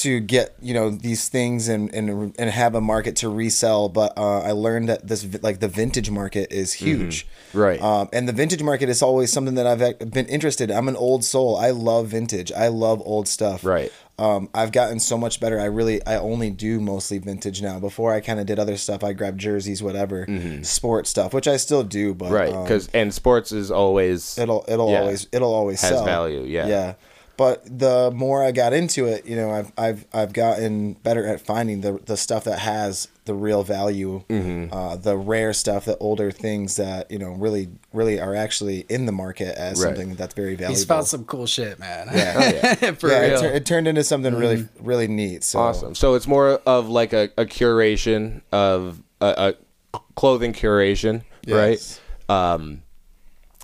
to 0.05 0.19
get 0.19 0.53
you 0.61 0.75
know 0.75 0.91
these 0.91 1.27
things 1.27 1.67
and 1.67 1.91
and, 1.97 2.35
and 2.37 2.49
have 2.51 2.75
a 2.75 2.81
market 2.81 3.15
to 3.15 3.27
resell 3.29 3.89
but 3.89 4.13
uh, 4.15 4.41
i 4.41 4.51
learned 4.51 4.87
that 4.89 5.07
this 5.07 5.25
like 5.41 5.59
the 5.59 5.67
vintage 5.67 6.11
market 6.11 6.51
is 6.51 6.73
huge 6.73 7.25
Right. 7.51 7.81
um, 7.81 8.07
and 8.13 8.27
the 8.29 8.33
vintage 8.33 8.61
market 8.61 8.89
is 8.89 9.01
always 9.01 9.33
something 9.33 9.55
that 9.55 9.65
i've 9.65 9.81
been 10.11 10.27
interested 10.27 10.69
in 10.69 10.77
i'm 10.77 10.87
an 10.87 10.95
old 10.95 11.23
soul 11.23 11.55
i 11.57 11.71
love 11.71 12.09
vintage 12.09 12.51
i 12.51 12.67
love 12.67 13.01
old 13.05 13.27
stuff 13.27 13.65
Right. 13.65 13.91
Um, 14.19 14.49
i've 14.53 14.71
gotten 14.71 14.99
so 14.99 15.17
much 15.17 15.39
better 15.39 15.59
i 15.59 15.65
really 15.65 16.03
i 16.07 16.17
only 16.17 16.49
do 16.49 16.79
mostly 16.79 17.17
vintage 17.19 17.61
now 17.61 17.79
before 17.79 18.13
i 18.13 18.19
kind 18.19 18.39
of 18.39 18.45
did 18.45 18.57
other 18.59 18.75
stuff 18.77 19.03
i 19.03 19.13
grabbed 19.13 19.39
jerseys 19.39 19.83
whatever 19.83 20.25
sports 20.63 21.09
stuff 21.09 21.33
which 21.33 21.47
i 21.47 21.55
still 21.57 21.83
do 21.83 22.13
but 22.13 22.25
Mm-hmm. 22.25 22.33
right 22.33 22.53
um, 22.53 22.63
because 22.63 22.87
and 22.93 23.13
sports 23.13 23.51
is 23.51 23.69
always 23.71 24.37
it'll 24.37 24.65
it'll 24.67 24.91
Yeah. 24.91 25.01
always 25.01 25.27
it'll 25.31 25.53
always 25.53 25.81
Has 25.81 25.91
sell. 25.91 26.05
value, 26.05 26.41
yeah. 26.43 26.67
yeah 26.67 26.93
but 27.37 27.63
the 27.65 28.11
more 28.15 28.43
i 28.43 28.51
got 28.51 28.73
into 28.73 29.05
it 29.05 29.25
you 29.25 29.35
know 29.35 29.51
i've 29.51 29.71
i've 29.77 30.05
i've 30.13 30.33
gotten 30.33 30.93
better 30.93 31.25
at 31.25 31.39
finding 31.39 31.81
the 31.81 31.99
the 32.05 32.17
stuff 32.17 32.43
that 32.43 32.59
has 32.59 33.07
the 33.25 33.33
real 33.33 33.63
value 33.63 34.23
Mm-hmm. 34.29 34.73
uh, 34.73 34.95
the 34.95 35.15
rare 35.17 35.53
stuff 35.53 35.85
the 35.85 35.97
older 35.97 36.31
things 36.31 36.77
that 36.77 37.11
you 37.11 37.19
know 37.19 37.31
really 37.31 37.67
really 37.93 38.19
are 38.19 38.33
actually 38.35 38.85
in 38.89 39.05
the 39.05 39.11
market 39.11 39.55
as 39.57 39.79
Right. 39.83 39.89
something 39.95 40.15
that's 40.15 40.33
very 40.33 40.55
valuable 40.55 40.75
He's 40.75 40.85
found 40.85 41.05
some 41.07 41.25
cool 41.25 41.45
shit, 41.45 41.77
man. 41.79 42.07
Yeah. 42.13 42.91
For 42.93 43.09
yeah, 43.09 43.21
it, 43.21 43.29
real. 43.31 43.39
tur- 43.41 43.51
it 43.53 43.65
turned 43.65 43.87
into 43.87 44.03
something 44.03 44.33
really 44.33 44.67
really 44.79 45.07
neat 45.07 45.43
so 45.43 45.59
awesome 45.59 45.93
so 45.95 46.13
it's 46.15 46.27
more 46.27 46.61
of 46.65 46.87
like 46.89 47.11
a, 47.13 47.29
a 47.37 47.45
curation 47.45 48.41
of 48.51 49.01
a, 49.21 49.53
a 49.93 49.99
clothing 50.15 50.53
curation 50.53 51.23
Yes. 51.45 51.99
right 52.29 52.35
um 52.35 52.81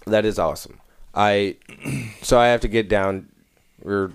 that 0.06 0.26
is 0.26 0.38
awesome 0.40 0.80
i 1.16 1.56
so 2.22 2.38
i 2.40 2.48
have 2.48 2.60
to 2.62 2.68
get 2.68 2.90
down 2.90 3.30
or 3.84 4.12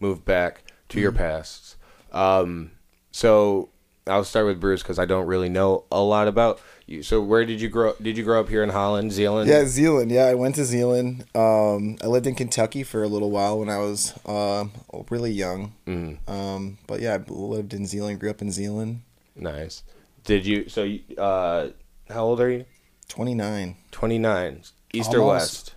move 0.00 0.24
back 0.24 0.62
to 0.88 1.00
your 1.00 1.12
pasts 1.12 1.76
um 2.12 2.70
so 3.10 3.68
i'll 4.06 4.24
start 4.24 4.46
with 4.46 4.60
bruce 4.60 4.82
because 4.82 4.98
i 4.98 5.04
don't 5.04 5.26
really 5.26 5.48
know 5.48 5.84
a 5.90 6.00
lot 6.00 6.28
about 6.28 6.60
you 6.86 7.02
so 7.02 7.20
where 7.20 7.44
did 7.46 7.60
you 7.60 7.68
grow 7.68 7.94
did 8.02 8.16
you 8.18 8.22
grow 8.24 8.38
up 8.40 8.48
here 8.48 8.62
in 8.62 8.68
holland 8.68 9.10
zeeland 9.12 9.48
Yeah, 9.48 9.64
Zeeland. 9.64 10.10
Yeah, 10.10 10.26
I 10.26 10.34
went 10.34 10.54
to 10.56 10.64
Zeeland. 10.66 11.24
Um, 11.34 11.96
I 12.02 12.06
lived 12.08 12.26
in 12.26 12.34
Kentucky 12.34 12.82
for 12.82 13.02
a 13.02 13.08
little 13.08 13.30
while 13.30 13.58
when 13.58 13.70
I 13.70 13.78
was 13.78 14.12
um 14.26 14.70
really 15.08 15.30
young. 15.32 15.72
Mm-hmm. 15.86 16.30
Um, 16.30 16.76
but 16.86 17.00
yeah, 17.00 17.14
I 17.14 17.24
lived 17.32 17.72
in 17.72 17.86
Zeeland. 17.86 18.20
Grew 18.20 18.28
up 18.28 18.42
in 18.42 18.50
Zeeland. 18.52 19.00
nice 19.34 19.82
did 20.24 20.44
you 20.44 20.68
so 20.68 20.82
you, 20.82 21.00
uh 21.16 21.68
how 22.10 22.24
old 22.24 22.40
are 22.42 22.50
you 22.50 22.64
Twenty 23.08 23.34
nine. 23.34 23.76
29 23.92 24.62
east 24.92 25.14
or 25.14 25.20
Almost. 25.20 25.32
west 25.40 25.73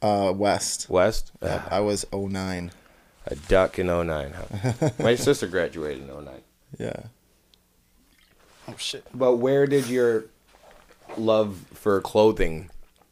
Uh, 0.00 0.32
West. 0.34 0.88
west 0.88 1.32
I 1.42 1.80
was 1.80 2.06
09. 2.12 2.70
A 3.26 3.34
duck 3.34 3.78
in 3.78 3.88
09. 3.88 4.32
Huh? 4.32 4.90
My 4.98 5.14
sister 5.14 5.46
graduated 5.46 6.08
in 6.08 6.24
09. 6.24 6.40
Yeah. 6.78 7.00
oh 8.68 8.74
shit. 8.76 9.04
But 9.12 9.36
where 9.36 9.66
did 9.66 9.88
your 9.88 10.26
love 11.16 11.64
for 11.74 12.00
clothing 12.00 12.70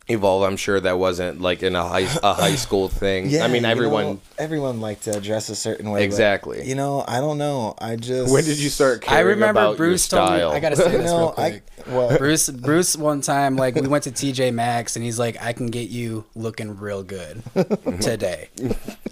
evolve? 0.09 0.43
I'm 0.45 0.57
sure 0.57 0.79
that 0.81 0.99
wasn't 0.99 1.41
like 1.41 1.63
in 1.63 1.75
a 1.77 1.87
high 1.87 2.07
a 2.23 2.35
high 2.35 2.55
school 2.67 2.89
thing. 2.89 3.29
yeah, 3.29 3.45
I 3.45 3.49
mean, 3.49 3.63
you 3.65 3.69
everyone. 3.69 4.05
know, 4.05 4.21
everyone 4.39 4.81
liked 4.81 5.05
to 5.05 5.21
dress 5.21 5.49
a 5.49 5.55
certain 5.57 5.91
way. 5.91 6.01
but, 6.01 6.05
Exactly. 6.05 6.67
you 6.69 6.75
know, 6.75 7.05
I 7.07 7.21
don't 7.21 7.39
know. 7.39 7.75
I 7.79 7.97
just. 7.97 8.33
when 8.33 8.45
did 8.45 8.59
you 8.59 8.69
start 8.69 9.11
I 9.11 9.21
remember 9.21 9.61
about 9.61 9.77
Bruce 9.77 10.11
your 10.11 10.21
told 10.21 10.33
me. 10.33 10.43
I 10.43 10.61
gotta 10.61 10.77
say 10.77 10.91
this 10.97 11.11
know, 11.11 11.19
real 11.19 11.35
I 11.37 11.51
quick. 11.51 11.87
what? 11.87 12.19
Bruce, 12.19 12.49
Bruce, 12.67 12.97
one 12.97 13.21
time, 13.21 13.57
like 13.57 13.75
we 13.75 13.89
went 13.89 14.05
to 14.05 14.11
TJ 14.11 14.53
Maxx, 14.55 14.97
and 14.97 15.05
he's 15.05 15.19
like, 15.19 15.43
"I 15.43 15.53
can 15.53 15.67
get 15.69 15.89
you 15.91 16.25
looking 16.35 16.77
real 16.79 17.03
good 17.03 17.43
today, 18.01 18.49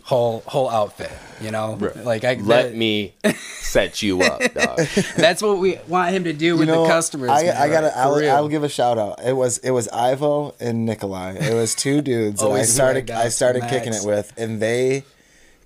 whole 0.03 0.43
whole 0.47 0.69
outfit." 0.71 1.11
You 1.41 1.51
know, 1.51 1.79
like 2.05 2.25
I 2.25 2.35
Let 2.35 2.63
that- 2.71 2.75
me 2.77 3.15
set 3.61 4.03
you 4.03 4.23
up, 4.23 4.41
dog. 4.55 4.79
That's 5.17 5.43
what 5.43 5.59
we 5.59 5.79
want 5.89 6.15
him 6.15 6.25
to 6.25 6.33
do 6.33 6.57
with 6.57 6.69
you 6.69 6.75
know, 6.75 6.83
the 6.85 6.89
customers. 6.89 7.31
I, 7.31 7.43
man. 7.45 7.57
I 7.57 7.69
gotta. 7.69 7.91
For 7.91 7.97
I'll. 8.25 8.31
I'll 8.37 8.49
give 8.49 8.63
a 8.65 8.69
shout 8.69 8.99
out. 8.99 9.21
It 9.25 9.33
was 9.35 9.59
it 9.59 9.71
was 9.71 9.89
Ivo 9.89 10.55
and 10.61 10.84
Nikolai. 10.85 11.33
It 11.41 11.55
was 11.55 11.75
two 11.75 12.00
dudes 12.03 12.41
that 12.41 12.50
I 12.50 12.62
started 12.62 13.11
I 13.11 13.29
started 13.29 13.62
to 13.62 13.69
kicking 13.69 13.95
it 13.95 14.05
with, 14.05 14.33
and 14.37 14.61
they 14.61 15.05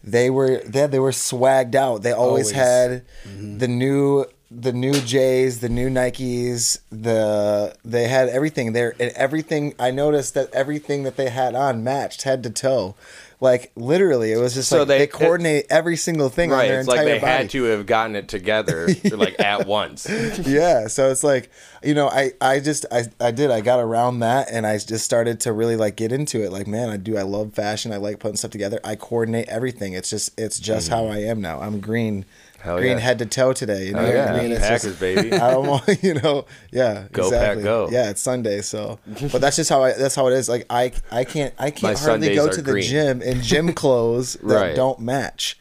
they 0.04 0.30
were 0.30 0.58
they 0.64 0.86
they 0.86 0.98
were 0.98 1.10
swagged 1.12 1.74
out. 1.74 2.02
They 2.02 2.12
always, 2.12 2.46
Always. 2.46 2.50
had 2.52 3.02
Mm-hmm. 3.28 3.58
the 3.58 3.68
new 3.68 4.24
the 4.50 4.72
new 4.72 4.94
J's, 4.94 5.60
the 5.60 5.68
new 5.68 5.90
Nikes, 5.90 6.78
the 6.90 7.76
they 7.84 8.08
had 8.08 8.28
everything 8.30 8.72
there 8.72 8.94
and 8.98 9.10
everything. 9.14 9.74
I 9.78 9.90
noticed 9.90 10.34
that 10.34 10.52
everything 10.54 11.02
that 11.02 11.16
they 11.16 11.28
had 11.28 11.54
on 11.54 11.84
matched 11.84 12.22
head 12.22 12.42
to 12.44 12.50
toe. 12.50 12.94
Like 13.40 13.70
literally, 13.76 14.32
it 14.32 14.38
was 14.38 14.54
just 14.54 14.68
So 14.68 14.78
like 14.80 14.88
they- 14.88 14.98
they, 14.98 15.06
coordinate 15.06 15.66
every 15.70 15.96
single 15.96 16.28
thing 16.28 16.50
on 16.50 16.58
right. 16.58 16.68
their 16.68 16.80
It's 16.80 16.88
entire 16.88 17.04
like 17.04 17.14
they 17.14 17.20
body 17.20 17.32
had 17.32 17.50
to 17.50 17.62
have 17.64 17.86
gotten 17.86 18.16
it 18.16 18.26
together 18.26 18.88
like 19.12 19.38
at 19.38 19.64
once. 19.68 20.08
yeah 20.44 20.88
so 20.88 21.10
it's 21.10 21.22
like 21.22 21.48
you 21.82 21.94
know 21.94 22.08
i 22.08 22.32
i 22.40 22.58
just 22.60 22.84
i 22.90 23.04
i 23.20 23.30
did 23.30 23.50
i 23.50 23.60
got 23.60 23.78
around 23.78 24.20
that 24.20 24.48
and 24.50 24.66
i 24.66 24.76
just 24.78 25.04
started 25.04 25.40
to 25.40 25.52
really 25.52 25.76
like 25.76 25.96
get 25.96 26.10
into 26.12 26.42
it 26.42 26.50
like 26.52 26.66
man 26.66 26.88
i 26.88 26.96
do 26.96 27.16
i 27.16 27.22
love 27.22 27.52
fashion 27.54 27.92
i 27.92 27.96
like 27.96 28.18
putting 28.18 28.36
stuff 28.36 28.50
together 28.50 28.80
i 28.84 28.94
coordinate 28.96 29.48
everything 29.48 29.92
it's 29.92 30.10
just 30.10 30.38
it's 30.38 30.58
just 30.58 30.88
how 30.88 31.04
mm. 31.04 31.12
i 31.12 31.18
am 31.18 31.40
now 31.40 31.60
i'm 31.60 31.80
green. 31.80 32.24
Hell 32.60 32.78
green 32.78 32.92
yeah. 32.92 32.98
head 32.98 33.20
to 33.20 33.26
toe 33.26 33.52
today 33.52 33.86
you 33.86 33.92
know 33.92 34.00
Oh 34.00 34.10
yeah, 34.10 34.34
is 34.34 34.58
just- 34.58 34.68
Packers 34.68 34.98
baby. 34.98 35.32
I 35.32 35.52
don't 35.52 35.66
want 35.68 36.02
you 36.02 36.14
know 36.14 36.44
yeah 36.72 37.06
Go, 37.12 37.30
Pack, 37.30 37.38
exactly. 37.38 37.62
go. 37.62 37.88
yeah 37.92 38.10
it's 38.10 38.20
Sunday 38.20 38.62
so 38.62 38.98
but 39.30 39.40
that's 39.40 39.54
just 39.54 39.70
how 39.70 39.84
I 39.84 39.92
that's 39.92 40.16
how 40.16 40.26
it 40.26 40.32
is 40.32 40.48
like 40.48 40.66
I 40.68 40.90
I 41.12 41.22
can't 41.22 41.54
I 41.58 41.70
can't 41.70 41.96
hardly 41.96 42.34
Sundays 42.34 42.36
go 42.36 42.50
to 42.50 42.60
the 42.60 42.72
green. 42.72 42.82
gym 42.82 43.22
in 43.22 43.42
gym 43.42 43.72
clothes 43.74 44.34
that 44.42 44.42
Right. 44.54 44.74
don't 44.76 44.98
match 44.98 45.56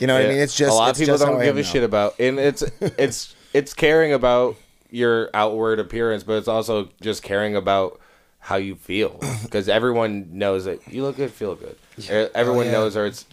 you 0.00 0.08
know 0.08 0.14
what 0.14 0.24
I 0.24 0.28
mean 0.30 0.38
it's 0.38 0.56
just 0.56 0.72
a 0.72 0.74
lot 0.74 0.90
of 0.90 0.96
people 0.98 1.16
don't 1.16 1.40
give 1.42 1.56
a 1.56 1.62
now. 1.62 1.66
shit 1.68 1.84
about, 1.84 2.18
and 2.18 2.40
it's 2.40 2.62
it's 2.80 3.36
it's 3.52 3.72
caring 3.74 4.12
about 4.12 4.56
your 4.92 5.30
outward 5.34 5.80
appearance, 5.80 6.22
but 6.22 6.34
it's 6.34 6.48
also 6.48 6.90
just 7.00 7.22
caring 7.24 7.56
about 7.56 7.98
how 8.38 8.56
you 8.56 8.74
feel 8.76 9.18
because 9.42 9.68
everyone 9.68 10.28
knows 10.38 10.66
that 10.66 10.86
you 10.92 11.02
look 11.02 11.16
good, 11.16 11.30
feel 11.32 11.54
good. 11.56 11.76
E- 11.98 12.08
Everyone 12.34 12.62
Oh, 12.66 12.70
yeah. 12.70 12.72
knows, 12.72 12.96
or 12.96 13.06
it's 13.06 13.24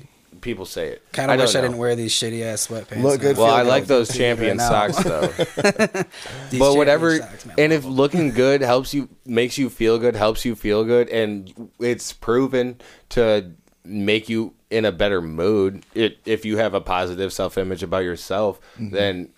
people 0.41 0.65
say 0.65 0.87
it. 0.89 1.03
kind 1.11 1.29
of 1.31 1.37
wish 1.39 1.51
don't 1.53 1.63
I 1.63 1.67
didn't 1.67 1.79
wear 1.79 1.95
these 1.95 2.13
shitty 2.13 2.43
ass 2.43 2.67
sweatpants. 2.67 3.01
Look 3.03 3.19
good, 3.21 3.35
man. 3.35 3.45
Well, 3.45 3.53
I 3.55 3.59
feel 3.61 3.69
like 3.69 3.85
those 3.87 4.15
champion 4.15 4.57
now. 4.57 4.69
socks 4.69 5.03
though. 5.03 5.27
But 6.59 6.75
whatever, 6.75 7.17
socks, 7.19 7.45
man. 7.45 7.55
and 7.59 7.73
if 7.73 7.83
looking 7.85 8.31
good 8.31 8.61
helps 8.61 8.93
you, 8.93 9.09
makes 9.25 9.57
you 9.57 9.69
feel 9.69 9.97
good, 9.99 10.15
helps 10.15 10.45
you 10.45 10.55
feel 10.55 10.83
good, 10.83 11.09
and 11.09 11.69
it's 11.79 12.13
proven 12.13 12.79
to 13.09 13.51
make 13.83 14.29
you 14.29 14.53
in 14.69 14.85
a 14.85 14.91
better 14.91 15.21
mood. 15.21 15.83
It 15.93 16.19
if 16.25 16.45
you 16.45 16.57
have 16.57 16.73
a 16.73 16.81
positive 16.81 17.33
self 17.33 17.57
image 17.57 17.83
about 17.83 18.03
yourself, 18.03 18.59
Mm-hmm. 18.75 18.95
then 18.95 19.29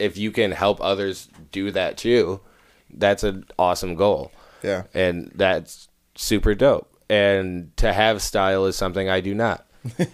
if 0.00 0.16
you 0.16 0.30
can 0.30 0.52
help 0.52 0.80
others 0.80 1.28
do 1.52 1.70
that 1.72 1.96
too, 1.96 2.40
that's 2.92 3.22
an 3.22 3.44
awesome 3.58 3.94
goal. 3.94 4.32
Yeah. 4.62 4.84
and 4.92 5.32
that's 5.34 5.88
super 6.16 6.54
dope. 6.54 6.86
And 7.08 7.74
to 7.78 7.92
have 7.92 8.22
style 8.22 8.66
is 8.66 8.76
something 8.76 9.08
I 9.08 9.20
do 9.20 9.34
not. 9.34 9.66
and 9.98 10.08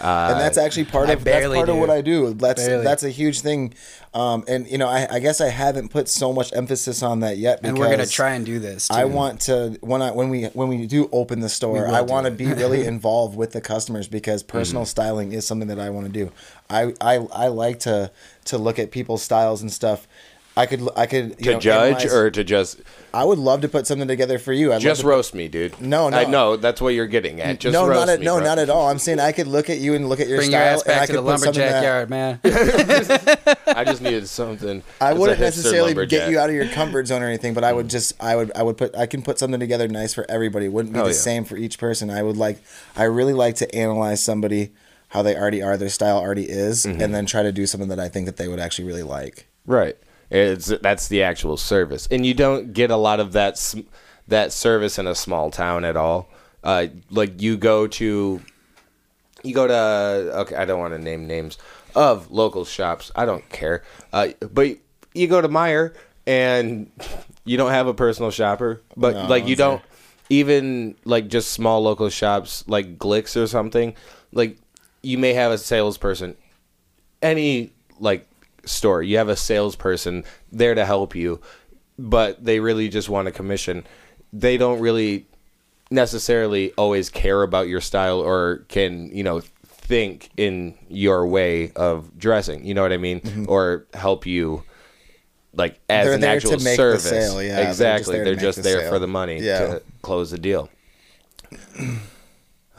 that's 0.00 0.58
actually 0.58 0.84
part 0.84 1.08
of 1.08 1.22
that's 1.22 1.24
barely 1.24 1.56
part 1.56 1.68
of 1.68 1.76
what 1.76 1.90
I 1.90 2.00
do. 2.00 2.34
That's 2.34 2.66
Barely. 2.66 2.82
that's 2.82 3.04
a 3.04 3.08
huge 3.08 3.40
thing, 3.40 3.72
um, 4.14 4.42
and 4.48 4.68
you 4.68 4.78
know 4.78 4.88
I, 4.88 5.06
I 5.08 5.18
guess 5.20 5.40
I 5.40 5.48
haven't 5.48 5.90
put 5.90 6.08
so 6.08 6.32
much 6.32 6.52
emphasis 6.52 7.04
on 7.04 7.20
that 7.20 7.38
yet. 7.38 7.62
Because 7.62 7.68
and 7.70 7.78
we're 7.78 7.88
gonna 7.88 8.04
try 8.04 8.32
and 8.32 8.44
do 8.44 8.58
this. 8.58 8.88
Too. 8.88 8.94
I 8.96 9.04
want 9.04 9.42
to 9.42 9.78
when 9.80 10.02
I 10.02 10.10
when 10.10 10.28
we 10.28 10.46
when 10.46 10.66
we 10.66 10.88
do 10.88 11.08
open 11.12 11.38
the 11.38 11.48
store, 11.48 11.86
I 11.86 12.00
want 12.00 12.26
to 12.26 12.32
be 12.32 12.46
really 12.52 12.84
involved 12.84 13.36
with 13.36 13.52
the 13.52 13.60
customers 13.60 14.08
because 14.08 14.42
personal 14.42 14.84
styling 14.84 15.32
is 15.32 15.46
something 15.46 15.68
that 15.68 15.78
I 15.78 15.90
want 15.90 16.08
to 16.08 16.12
do. 16.12 16.32
I, 16.72 16.92
I 17.00 17.14
I 17.32 17.46
like 17.48 17.80
to 17.80 18.10
to 18.46 18.58
look 18.58 18.78
at 18.78 18.90
people's 18.90 19.22
styles 19.22 19.62
and 19.62 19.72
stuff. 19.72 20.08
I 20.54 20.66
could 20.66 20.86
I 20.96 21.06
could 21.06 21.30
you 21.38 21.44
To 21.46 21.52
know, 21.54 21.60
judge 21.60 22.04
analyze- 22.04 22.12
or 22.14 22.30
to 22.30 22.44
just 22.44 22.82
I 23.14 23.24
would 23.24 23.38
love 23.38 23.62
to 23.62 23.68
put 23.70 23.86
something 23.86 24.06
together 24.06 24.38
for 24.38 24.52
you. 24.52 24.70
I'd 24.74 24.82
just 24.82 25.00
to- 25.00 25.06
roast 25.06 25.32
me, 25.34 25.48
dude. 25.48 25.80
No, 25.80 26.10
no. 26.10 26.16
I 26.18 26.24
know 26.26 26.56
that's 26.58 26.78
what 26.78 26.90
you're 26.90 27.06
getting 27.06 27.40
at. 27.40 27.58
Just 27.58 27.72
no, 27.72 27.86
roast 27.86 28.00
not 28.00 28.08
at, 28.10 28.18
me, 28.20 28.26
no, 28.26 28.36
bro. 28.36 28.44
not 28.44 28.58
at 28.58 28.68
all. 28.68 28.88
I'm 28.90 28.98
saying 28.98 29.18
I 29.18 29.32
could 29.32 29.46
look 29.46 29.70
at 29.70 29.78
you 29.78 29.94
and 29.94 30.10
look 30.10 30.20
at 30.20 30.28
your 30.28 30.36
bring 30.38 30.50
your 30.50 30.60
style, 30.60 30.74
ass 30.74 30.82
and 30.82 30.92
I 30.92 30.94
back 30.98 31.06
to 31.06 31.12
could 31.14 31.24
the 31.24 31.30
put 31.30 31.40
something 31.40 31.62
lumberjack 31.62 31.82
that- 31.82 31.84
yard, 31.84 32.10
man. 32.10 32.40
I 33.76 33.84
just 33.84 34.02
needed 34.02 34.28
something. 34.28 34.82
I 35.00 35.14
wouldn't 35.14 35.40
necessarily 35.40 35.88
lumberjack. 35.94 36.20
get 36.20 36.30
you 36.30 36.38
out 36.38 36.50
of 36.50 36.54
your 36.54 36.68
comfort 36.68 37.06
zone 37.06 37.22
or 37.22 37.26
anything, 37.28 37.54
but 37.54 37.64
I 37.64 37.72
would 37.72 37.88
just 37.88 38.12
I 38.22 38.36
would 38.36 38.52
I 38.54 38.62
would 38.62 38.76
put 38.76 38.94
I 38.94 39.06
can 39.06 39.22
put 39.22 39.38
something 39.38 39.58
together 39.60 39.88
nice 39.88 40.12
for 40.12 40.26
everybody. 40.30 40.66
It 40.66 40.72
wouldn't 40.74 40.92
be 40.92 40.98
Hell 40.98 41.06
the 41.06 41.12
yeah. 41.14 41.18
same 41.18 41.44
for 41.46 41.56
each 41.56 41.78
person. 41.78 42.10
I 42.10 42.22
would 42.22 42.36
like 42.36 42.58
I 42.94 43.04
really 43.04 43.32
like 43.32 43.54
to 43.56 43.74
analyze 43.74 44.22
somebody 44.22 44.72
how 45.12 45.22
they 45.22 45.36
already 45.36 45.62
are, 45.62 45.76
their 45.76 45.88
style 45.88 46.16
already 46.18 46.48
is, 46.48 46.84
Mm-hmm. 46.86 47.00
and 47.00 47.14
then 47.14 47.26
try 47.26 47.42
to 47.42 47.52
do 47.52 47.66
something 47.66 47.88
that 47.90 48.00
I 48.00 48.08
think 48.08 48.26
that 48.26 48.36
they 48.38 48.48
would 48.48 48.58
actually 48.60 48.86
really 48.88 49.02
like. 49.02 49.46
Right. 49.66 49.96
It's 50.30 50.66
that's 50.80 51.08
the 51.08 51.22
actual 51.22 51.56
service, 51.56 52.08
and 52.10 52.24
you 52.24 52.32
don't 52.34 52.72
get 52.72 52.90
a 52.90 52.96
lot 52.96 53.20
of 53.20 53.32
that 53.32 53.74
that 54.28 54.52
service 54.52 54.98
in 54.98 55.06
a 55.06 55.14
small 55.14 55.50
town 55.50 55.84
at 55.84 55.96
all. 55.96 56.28
Uh, 56.64 56.86
like 57.10 57.42
you 57.42 57.56
go 57.58 57.86
to, 57.88 58.40
you 59.42 59.54
go 59.54 59.66
to. 59.66 59.74
Okay, 60.40 60.56
I 60.56 60.64
don't 60.64 60.78
want 60.80 60.94
to 60.94 60.98
name 60.98 61.26
names 61.26 61.58
of 61.94 62.30
local 62.30 62.64
shops. 62.64 63.10
I 63.14 63.26
don't 63.26 63.46
care. 63.50 63.82
Uh, 64.12 64.28
but 64.50 64.78
you 65.12 65.26
go 65.28 65.42
to 65.42 65.48
Meijer 65.50 65.94
and 66.26 66.90
you 67.44 67.58
don't 67.58 67.72
have 67.72 67.86
a 67.86 67.92
personal 67.94 68.30
shopper, 68.30 68.80
but 68.96 69.14
No, 69.14 69.26
like 69.26 69.46
you 69.46 69.56
don't. 69.56 69.82
even 70.30 70.94
like 71.04 71.28
just 71.28 71.50
small 71.52 71.82
local 71.82 72.08
shops 72.08 72.64
like 72.66 72.96
Glicks 72.98 73.36
or 73.36 73.46
something, 73.46 73.94
like 74.32 74.56
you 75.02 75.18
may 75.18 75.32
have 75.34 75.52
a 75.52 75.58
salesperson. 75.58 76.36
Any 77.20 77.72
like 78.00 78.28
store, 78.64 79.02
you 79.02 79.18
have 79.18 79.28
a 79.28 79.36
salesperson 79.36 80.24
there 80.50 80.74
to 80.74 80.84
help 80.84 81.14
you, 81.14 81.40
but 81.98 82.44
they 82.44 82.60
really 82.60 82.88
just 82.88 83.08
want 83.08 83.28
a 83.28 83.32
commission. 83.32 83.84
They 84.32 84.56
don't 84.56 84.80
really 84.80 85.26
necessarily 85.90 86.72
always 86.72 87.10
care 87.10 87.42
about 87.42 87.68
your 87.68 87.80
style 87.80 88.18
or 88.20 88.64
can 88.68 89.14
you 89.14 89.22
know 89.22 89.40
think 89.66 90.30
in 90.36 90.74
your 90.88 91.26
way 91.26 91.70
of 91.72 92.18
dressing. 92.18 92.64
You 92.64 92.74
know 92.74 92.82
what 92.82 92.92
I 92.92 92.96
mean, 92.96 93.46
or 93.48 93.86
help 93.94 94.26
you 94.26 94.62
like 95.54 95.78
as 95.88 96.06
Mm-hmm. 96.06 96.06
They're 96.06 96.14
an 96.14 96.20
there 96.22 96.36
actual 96.36 96.50
to 96.52 96.64
make 96.64 96.76
the 96.78 96.98
service. 96.98 97.02
sale, 97.08 97.42
yeah. 97.42 97.56
They're 97.56 97.64
just 97.66 97.80
exactly. 97.80 98.16
there 98.16 98.24
They're 98.24 98.34
just 98.36 98.56
the 98.56 98.62
there 98.62 98.88
for 98.88 98.98
the 98.98 99.06
money 99.08 99.40
Yeah. 99.40 99.58
to 99.58 99.82
close 100.00 100.30
the 100.30 100.38
deal. 100.38 100.70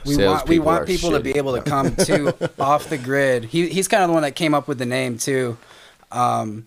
we 0.05 0.17
want 0.17 0.47
we 0.47 0.59
want 0.59 0.87
people 0.87 1.11
to 1.11 1.19
be 1.19 1.31
able 1.37 1.55
to 1.55 1.61
come 1.61 1.95
to 1.95 2.51
off 2.59 2.89
the 2.89 2.97
grid. 2.97 3.45
He 3.45 3.69
he's 3.69 3.87
kind 3.87 4.03
of 4.03 4.09
the 4.09 4.13
one 4.13 4.23
that 4.23 4.35
came 4.35 4.53
up 4.53 4.67
with 4.67 4.77
the 4.77 4.85
name 4.85 5.17
too, 5.17 5.57
um, 6.11 6.65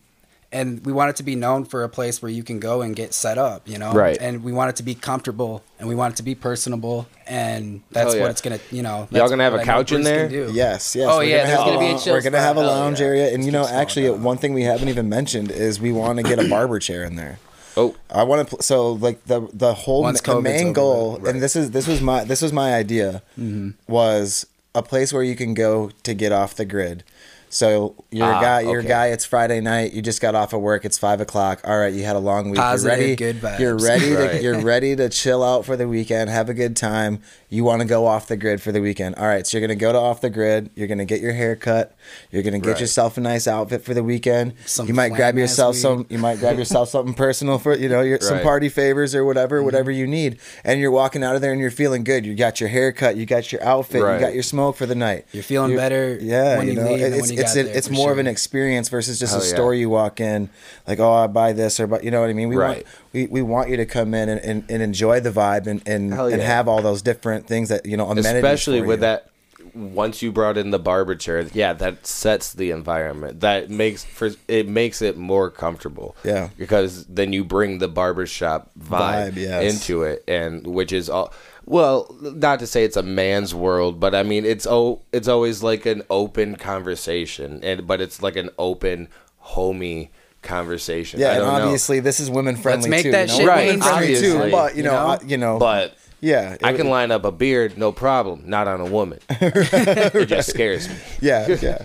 and 0.50 0.84
we 0.84 0.92
want 0.92 1.10
it 1.10 1.16
to 1.16 1.22
be 1.22 1.34
known 1.34 1.64
for 1.64 1.84
a 1.84 1.88
place 1.88 2.22
where 2.22 2.30
you 2.30 2.42
can 2.42 2.58
go 2.58 2.80
and 2.82 2.96
get 2.96 3.12
set 3.12 3.36
up, 3.36 3.68
you 3.68 3.78
know. 3.78 3.92
Right. 3.92 4.16
And 4.20 4.42
we 4.42 4.52
want 4.52 4.70
it 4.70 4.76
to 4.76 4.82
be 4.82 4.94
comfortable, 4.94 5.62
and 5.78 5.88
we 5.88 5.94
want 5.94 6.14
it 6.14 6.16
to 6.16 6.22
be 6.22 6.34
personable, 6.34 7.06
and 7.26 7.82
that's 7.90 8.14
yeah. 8.14 8.22
what 8.22 8.30
it's 8.30 8.40
gonna, 8.40 8.58
you 8.70 8.82
know. 8.82 9.08
Y'all 9.10 9.28
gonna 9.28 9.44
have 9.44 9.52
what 9.52 9.60
a 9.60 9.62
I 9.62 9.66
couch 9.66 9.92
in 9.92 10.02
there? 10.02 10.30
Yes, 10.30 10.96
yes. 10.96 11.08
Oh, 11.10 11.18
we're 11.18 11.24
yeah, 11.24 11.38
gonna 11.38 11.48
there's 11.48 11.58
have 11.58 11.66
gonna 11.66 11.78
be 11.78 11.84
a 11.84 11.88
lounge- 11.90 12.04
chill 12.04 12.14
We're 12.14 12.22
gonna 12.22 12.38
have 12.38 12.56
a 12.56 12.60
spot. 12.60 12.72
Hell 12.72 12.80
lounge 12.80 13.00
yeah. 13.00 13.06
area, 13.06 13.34
and 13.34 13.44
you 13.44 13.52
know, 13.52 13.66
actually, 13.66 14.10
one 14.10 14.38
thing 14.38 14.54
we 14.54 14.62
haven't 14.62 14.88
even 14.88 15.08
mentioned 15.08 15.50
is 15.50 15.80
we 15.80 15.92
want 15.92 16.18
to 16.18 16.22
get 16.22 16.38
a 16.38 16.48
barber 16.48 16.78
chair 16.78 17.04
in 17.04 17.16
there. 17.16 17.38
Oh, 17.80 17.94
I 18.10 18.22
want 18.24 18.38
to. 18.42 18.46
Pl- 18.56 18.62
so 18.62 18.92
like 19.06 19.18
the 19.26 19.40
the 19.52 19.72
whole 19.74 20.02
Once 20.02 20.20
the 20.20 20.40
main 20.40 20.72
goal, 20.72 21.18
with, 21.18 21.28
and 21.30 21.42
this 21.44 21.54
is 21.54 21.70
this 21.70 21.86
was 21.86 22.00
my 22.00 22.24
this 22.24 22.42
was 22.42 22.52
my 22.52 22.74
idea, 22.74 23.22
Mm-hmm. 23.38 23.70
was 23.90 24.46
a 24.74 24.82
place 24.82 25.12
where 25.12 25.22
you 25.22 25.36
can 25.42 25.54
go 25.54 25.90
to 26.02 26.12
get 26.14 26.32
off 26.32 26.54
the 26.54 26.64
grid. 26.64 27.04
So 27.50 27.94
you're 28.10 28.26
Ah, 28.26 28.38
a 28.38 28.42
guy. 28.42 28.60
You're 28.60 28.78
okay. 28.80 28.86
a 28.86 28.88
guy. 28.88 29.06
It's 29.08 29.24
Friday 29.24 29.60
night. 29.60 29.92
You 29.92 30.02
just 30.02 30.20
got 30.20 30.34
off 30.34 30.52
of 30.52 30.60
work. 30.60 30.84
It's 30.84 30.98
five 30.98 31.20
o'clock. 31.20 31.60
All 31.64 31.78
right, 31.78 31.92
you 31.92 32.04
had 32.04 32.16
a 32.16 32.20
long 32.20 32.50
week. 32.50 32.58
Positive, 32.60 32.98
you're 32.98 33.06
ready. 33.06 33.16
good 33.16 33.36
vibes. 33.40 33.58
You're 33.58 33.76
ready. 33.78 34.12
Right. 34.12 34.30
To, 34.32 34.42
you're 34.42 34.60
ready 34.60 34.96
to 34.96 35.08
chill 35.08 35.42
out 35.42 35.64
for 35.64 35.76
the 35.76 35.88
weekend. 35.88 36.30
Have 36.30 36.48
a 36.48 36.54
good 36.54 36.76
time. 36.76 37.20
You 37.50 37.64
want 37.64 37.80
to 37.80 37.88
go 37.88 38.06
off 38.06 38.26
the 38.26 38.36
grid 38.36 38.60
for 38.60 38.72
the 38.72 38.80
weekend. 38.82 39.14
All 39.14 39.26
right, 39.26 39.46
so 39.46 39.56
you're 39.56 39.66
gonna 39.66 39.78
go 39.78 39.92
to 39.92 39.98
off 39.98 40.20
the 40.20 40.28
grid. 40.30 40.68
You're 40.74 40.88
gonna 40.88 41.06
get 41.06 41.20
your 41.22 41.32
hair 41.32 41.56
cut. 41.56 41.96
You're 42.30 42.42
gonna 42.42 42.58
get 42.58 42.72
Right. 42.72 42.80
yourself 42.80 43.16
a 43.16 43.20
nice 43.22 43.48
outfit 43.48 43.82
for 43.84 43.94
the 43.94 44.02
weekend. 44.04 44.52
Some 44.66 44.86
you 44.86 44.92
might 44.94 45.14
grab 45.14 45.36
yourself 45.38 45.74
weed. 45.74 45.80
some. 45.80 46.06
You 46.10 46.18
might 46.18 46.38
grab 46.40 46.58
yourself 46.58 46.88
something 46.90 47.14
personal 47.14 47.58
for 47.58 47.74
you 47.74 47.88
know 47.88 48.02
your, 48.02 48.20
some 48.20 48.40
party 48.40 48.68
favors 48.68 49.14
or 49.14 49.24
whatever, 49.24 49.56
Mm-hmm. 49.58 49.64
whatever 49.64 49.90
you 49.90 50.06
need. 50.06 50.38
And 50.64 50.78
you're 50.80 50.90
walking 50.90 51.24
out 51.24 51.34
of 51.36 51.40
there 51.40 51.52
and 51.52 51.60
you're 51.60 51.70
feeling 51.70 52.04
good. 52.04 52.26
You 52.26 52.34
got 52.34 52.60
your 52.60 52.68
hair 52.68 52.92
cut. 52.92 53.16
You 53.16 53.24
got 53.24 53.50
your 53.50 53.62
outfit. 53.64 54.02
Right. 54.02 54.14
You 54.14 54.20
got 54.20 54.34
your 54.34 54.42
smoke 54.42 54.76
for 54.76 54.84
the 54.84 54.94
night. 54.94 55.24
You're 55.32 55.42
feeling 55.42 55.74
better 55.74 56.18
Yeah, 56.20 56.58
when 56.58 56.66
you 56.66 56.74
you 56.74 56.80
know, 56.80 56.84
leave 56.90 57.00
than 57.00 57.12
it's 57.14 57.22
when 57.22 57.30
you 57.30 57.37
it's 57.40 57.54
got 57.54 57.60
a- 57.60 57.64
there, 57.64 57.76
it's 57.76 57.88
for 57.88 57.94
more 57.94 58.12
of 58.12 58.18
an 58.18 58.26
experience 58.26 58.88
versus 58.88 59.18
just 59.18 59.32
Hell 59.32 59.42
a 59.42 59.44
yeah. 59.46 59.54
store 59.54 59.74
you 59.74 59.90
walk 59.90 60.20
in, 60.20 60.50
like 60.86 60.98
oh 61.00 61.12
I 61.12 61.26
buy 61.26 61.52
this 61.52 61.78
or 61.80 61.86
but 61.86 62.04
you 62.04 62.10
know 62.10 62.20
what 62.20 62.30
I 62.30 62.34
mean. 62.34 62.48
We 62.48 62.56
Right. 62.56 62.84
want 62.84 62.86
we, 63.12 63.26
we 63.26 63.42
want 63.42 63.68
you 63.70 63.76
to 63.76 63.86
come 63.86 64.14
in 64.14 64.28
and, 64.28 64.40
and, 64.40 64.64
and 64.70 64.82
enjoy 64.82 65.20
the 65.20 65.30
vibe 65.30 65.66
and 65.66 65.82
and, 65.86 66.12
Hell 66.12 66.26
and 66.26 66.40
have 66.42 66.68
all 66.68 66.82
those 66.82 67.02
different 67.02 67.46
things 67.46 67.68
that 67.70 67.86
you 67.86 67.96
know 67.96 68.06
amenities 68.06 68.34
especially 68.36 68.80
for 68.80 68.86
with 68.86 68.98
you. 68.98 69.02
that 69.02 69.30
once 69.74 70.22
you 70.22 70.32
brought 70.32 70.56
in 70.56 70.70
the 70.70 70.78
barber 70.78 71.14
chair 71.14 71.46
yeah 71.52 71.72
that 71.72 72.06
sets 72.06 72.52
the 72.54 72.70
environment 72.70 73.40
that 73.40 73.68
makes 73.68 74.02
for 74.02 74.30
it 74.48 74.66
makes 74.66 75.02
it 75.02 75.16
more 75.16 75.50
comfortable 75.50 76.16
Yeah. 76.24 76.48
because 76.56 77.04
then 77.06 77.32
you 77.32 77.44
bring 77.44 77.78
the 77.78 77.88
barbershop 77.88 78.70
vibe, 78.80 79.32
Vibe, 79.32 79.36
yes. 79.36 79.74
into 79.74 80.04
it 80.04 80.24
and 80.26 80.66
which 80.66 80.92
is 80.92 81.10
all 81.10 81.32
well 81.68 82.14
not 82.20 82.58
to 82.60 82.66
say 82.66 82.82
it's 82.84 82.96
a 82.96 83.02
man's 83.02 83.54
world 83.54 84.00
but 84.00 84.14
i 84.14 84.22
mean 84.22 84.44
it's 84.44 84.66
oh 84.66 85.00
it's 85.12 85.28
always 85.28 85.62
like 85.62 85.84
an 85.86 86.02
open 86.10 86.56
conversation 86.56 87.60
and 87.62 87.86
but 87.86 88.00
it's 88.00 88.22
like 88.22 88.36
an 88.36 88.48
open 88.58 89.06
homey 89.38 90.10
conversation 90.42 91.20
Yeah, 91.20 91.28
I 91.28 91.30
and 91.32 91.38
don't 91.40 91.58
know. 91.58 91.64
obviously 91.64 92.00
this 92.00 92.20
is 92.20 92.30
women 92.30 92.56
friendly 92.56 92.88
Let's 92.88 92.90
make 92.90 93.02
too. 93.04 93.10
that 93.12 93.28
you 93.28 93.32
know? 93.34 93.38
shit 93.38 93.48
Right, 93.48 93.66
women 93.66 93.80
friendly 93.82 94.06
too. 94.14 94.14
obviously. 94.32 94.50
But 94.50 94.76
you 94.76 94.82
know, 94.82 94.90
You 94.92 94.96
know? 94.96 95.06
I- 95.06 95.24
you 95.26 95.36
know, 95.36 95.58
but 95.58 95.96
yeah, 96.20 96.56
I 96.64 96.70
it- 96.72 96.76
can 96.76 96.88
line 96.88 97.10
up 97.12 97.24
a 97.24 97.30
beard, 97.32 97.76
no 97.78 97.92
problem. 97.92 98.42
Not 98.46 98.66
on 98.66 98.80
a 98.80 98.86
woman. 98.86 99.18
it 99.30 100.26
just 100.26 100.50
scares 100.50 100.88
me. 100.88 100.94
Yeah, 101.20 101.56
yeah. 101.62 101.84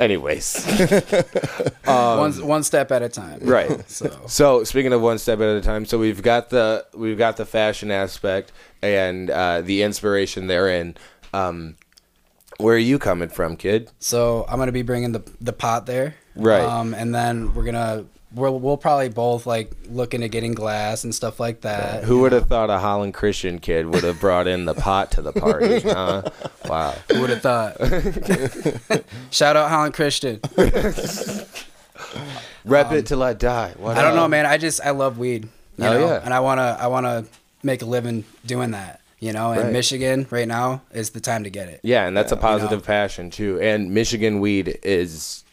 Anyways, 0.00 0.64
one 1.84 2.32
one 2.46 2.62
step 2.62 2.90
at 2.90 3.02
a 3.02 3.08
time. 3.08 3.40
right. 3.42 3.70
So 3.88 4.08
So 4.26 4.64
speaking 4.64 4.94
of 4.94 5.02
one 5.02 5.18
step 5.18 5.40
at 5.40 5.56
a 5.56 5.60
time, 5.60 5.84
so 5.84 5.98
we've 5.98 6.22
got 6.22 6.48
the 6.48 6.86
we've 6.94 7.18
got 7.18 7.36
the 7.36 7.44
fashion 7.44 7.90
aspect 7.90 8.50
and 8.80 9.28
uh, 9.28 9.60
the 9.60 9.82
inspiration 9.82 10.46
therein. 10.46 10.96
Um, 11.34 11.76
where 12.56 12.74
are 12.74 12.78
you 12.78 12.98
coming 12.98 13.28
from, 13.28 13.56
kid? 13.56 13.90
So 13.98 14.46
I'm 14.48 14.58
gonna 14.58 14.72
be 14.72 14.82
bringing 14.82 15.12
the 15.12 15.22
the 15.40 15.52
pot 15.52 15.84
there, 15.84 16.14
Right. 16.34 16.62
Um, 16.62 16.94
and 16.94 17.14
then 17.14 17.52
we're 17.54 17.64
gonna 17.64 18.06
we'll 18.34 18.58
we'll 18.58 18.76
probably 18.76 19.08
both 19.08 19.46
like 19.46 19.72
look 19.88 20.14
into 20.14 20.28
getting 20.28 20.52
glass 20.54 21.04
and 21.04 21.14
stuff 21.14 21.40
like 21.40 21.62
that. 21.62 22.04
Who 22.04 22.20
would 22.20 22.32
have 22.32 22.46
thought 22.48 22.70
a 22.70 22.78
Holland 22.78 23.14
Christian 23.14 23.58
kid 23.58 23.86
would 23.86 24.04
have 24.04 24.20
brought 24.20 24.46
in 24.46 24.64
the 24.64 24.74
pot 24.74 25.10
to 25.12 25.22
the 25.22 25.32
party? 25.32 25.80
Huh? 25.90 26.22
Wow. 26.68 26.94
Who 27.12 27.20
would 27.22 27.30
have 27.30 27.42
thought? 27.42 27.76
Shout 29.30 29.56
out 29.56 29.70
Holland 29.70 29.94
Christian. 29.94 30.40
Rep 32.64 32.92
it 32.92 33.06
till 33.06 33.22
I 33.22 33.32
die. 33.32 33.72
What 33.76 33.96
I 33.96 34.02
don't 34.02 34.14
know, 34.16 34.28
man. 34.28 34.46
I 34.46 34.58
just 34.58 34.80
I 34.84 34.90
love 34.90 35.18
weed. 35.18 35.48
You 35.76 35.84
Hell 35.84 35.94
know? 35.94 36.06
yeah. 36.06 36.20
And 36.24 36.34
I 36.34 36.40
wanna 36.40 36.76
I 36.78 36.86
wanna 36.88 37.24
make 37.62 37.82
a 37.82 37.86
living 37.86 38.24
doing 38.44 38.72
that. 38.72 39.00
You 39.18 39.32
know, 39.34 39.52
and 39.52 39.64
Right. 39.64 39.72
Michigan 39.72 40.26
right 40.30 40.48
now 40.48 40.80
is 40.92 41.10
the 41.10 41.20
time 41.20 41.44
to 41.44 41.50
get 41.50 41.68
it. 41.68 41.80
Yeah, 41.82 42.06
and 42.06 42.16
that's 42.16 42.32
a 42.32 42.36
know. 42.36 42.40
positive 42.40 42.84
passion 42.84 43.30
too. 43.30 43.60
And 43.60 43.92
Michigan 43.92 44.40
weed 44.40 44.78
is 44.82 45.44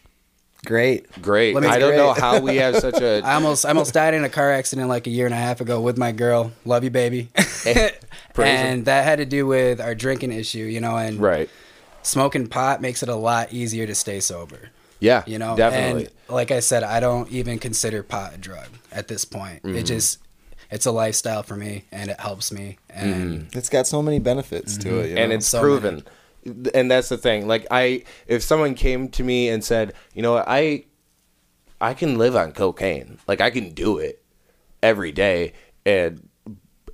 Great. 0.67 1.10
great. 1.21 1.56
Let 1.56 1.63
me- 1.63 1.69
I 1.69 1.80
don't 1.80 1.95
know 1.95 2.12
how 2.13 2.39
we 2.41 2.58
have 2.58 2.75
such 2.88 3.01
a 3.01 3.21
I 3.23 3.36
almost 3.36 3.65
I 3.65 3.69
almost 3.69 3.93
died 3.93 4.13
in 4.13 4.23
a 4.25 4.30
car 4.30 4.51
accident 4.51 4.89
like 4.89 5.08
a 5.08 5.10
year 5.10 5.25
and 5.25 5.34
a 5.34 5.38
half 5.38 5.62
ago 5.62 5.80
with 5.82 5.97
my 5.97 6.12
girl. 6.12 6.51
Love 6.65 6.84
you, 6.84 6.89
baby. 6.89 7.30
and 8.38 8.86
that 8.86 9.03
had 9.06 9.17
to 9.19 9.25
do 9.25 9.47
with 9.47 9.80
our 9.82 9.95
drinking 9.95 10.32
issue, 10.32 10.60
you 10.63 10.82
know, 10.82 10.97
and 10.97 11.19
right. 11.19 11.49
smoking 12.03 12.47
pot 12.47 12.82
makes 12.82 13.01
it 13.01 13.10
a 13.10 13.15
lot 13.15 13.53
easier 13.53 13.88
to 13.88 13.95
stay 13.95 14.19
sober. 14.19 14.69
Yeah, 14.99 15.23
You 15.27 15.38
know, 15.38 15.56
definitely. 15.56 16.06
And 16.08 16.13
like 16.36 16.49
I 16.51 16.60
said, 16.60 16.84
I 16.84 16.99
don't 16.99 17.30
even 17.32 17.60
consider 17.60 18.01
pot 18.03 18.34
a 18.34 18.38
drug 18.38 18.67
at 18.91 19.08
this 19.08 19.25
point. 19.25 19.62
Mm-hmm. 19.63 19.77
It 19.77 19.84
just 19.84 20.19
it's 20.71 20.86
a 20.86 20.91
lifestyle 20.91 21.43
for 21.43 21.56
me, 21.56 21.86
and 21.91 22.10
it 22.10 22.19
helps 22.19 22.51
me. 22.51 22.77
And 22.89 23.13
Mm-hmm. 23.41 23.58
It's 23.58 23.69
got 23.69 23.88
so 23.88 24.01
many 24.01 24.19
benefits 24.19 24.75
to 24.80 24.99
it. 24.99 25.12
You 25.12 25.17
and 25.17 25.30
know? 25.30 25.36
it's 25.36 25.47
so 25.47 25.62
proven. 25.62 26.03
And 26.74 26.90
that's 26.90 27.10
the 27.10 27.18
thing. 27.18 27.48
Like 27.48 27.68
I, 27.72 28.04
if 28.28 28.44
someone 28.44 28.76
came 28.76 29.10
to 29.10 29.24
me 29.24 29.50
and 29.50 29.64
said, 29.64 29.94
you 30.14 30.22
know, 30.22 30.38
I, 30.38 30.86
I 31.80 31.94
can 31.94 32.18
live 32.18 32.36
on 32.36 32.54
cocaine. 32.54 33.20
Like 33.28 33.42
I 33.42 33.50
can 33.50 33.74
do 33.74 33.98
it 33.98 34.24
every 34.82 35.12
day. 35.12 35.54
And 35.86 36.28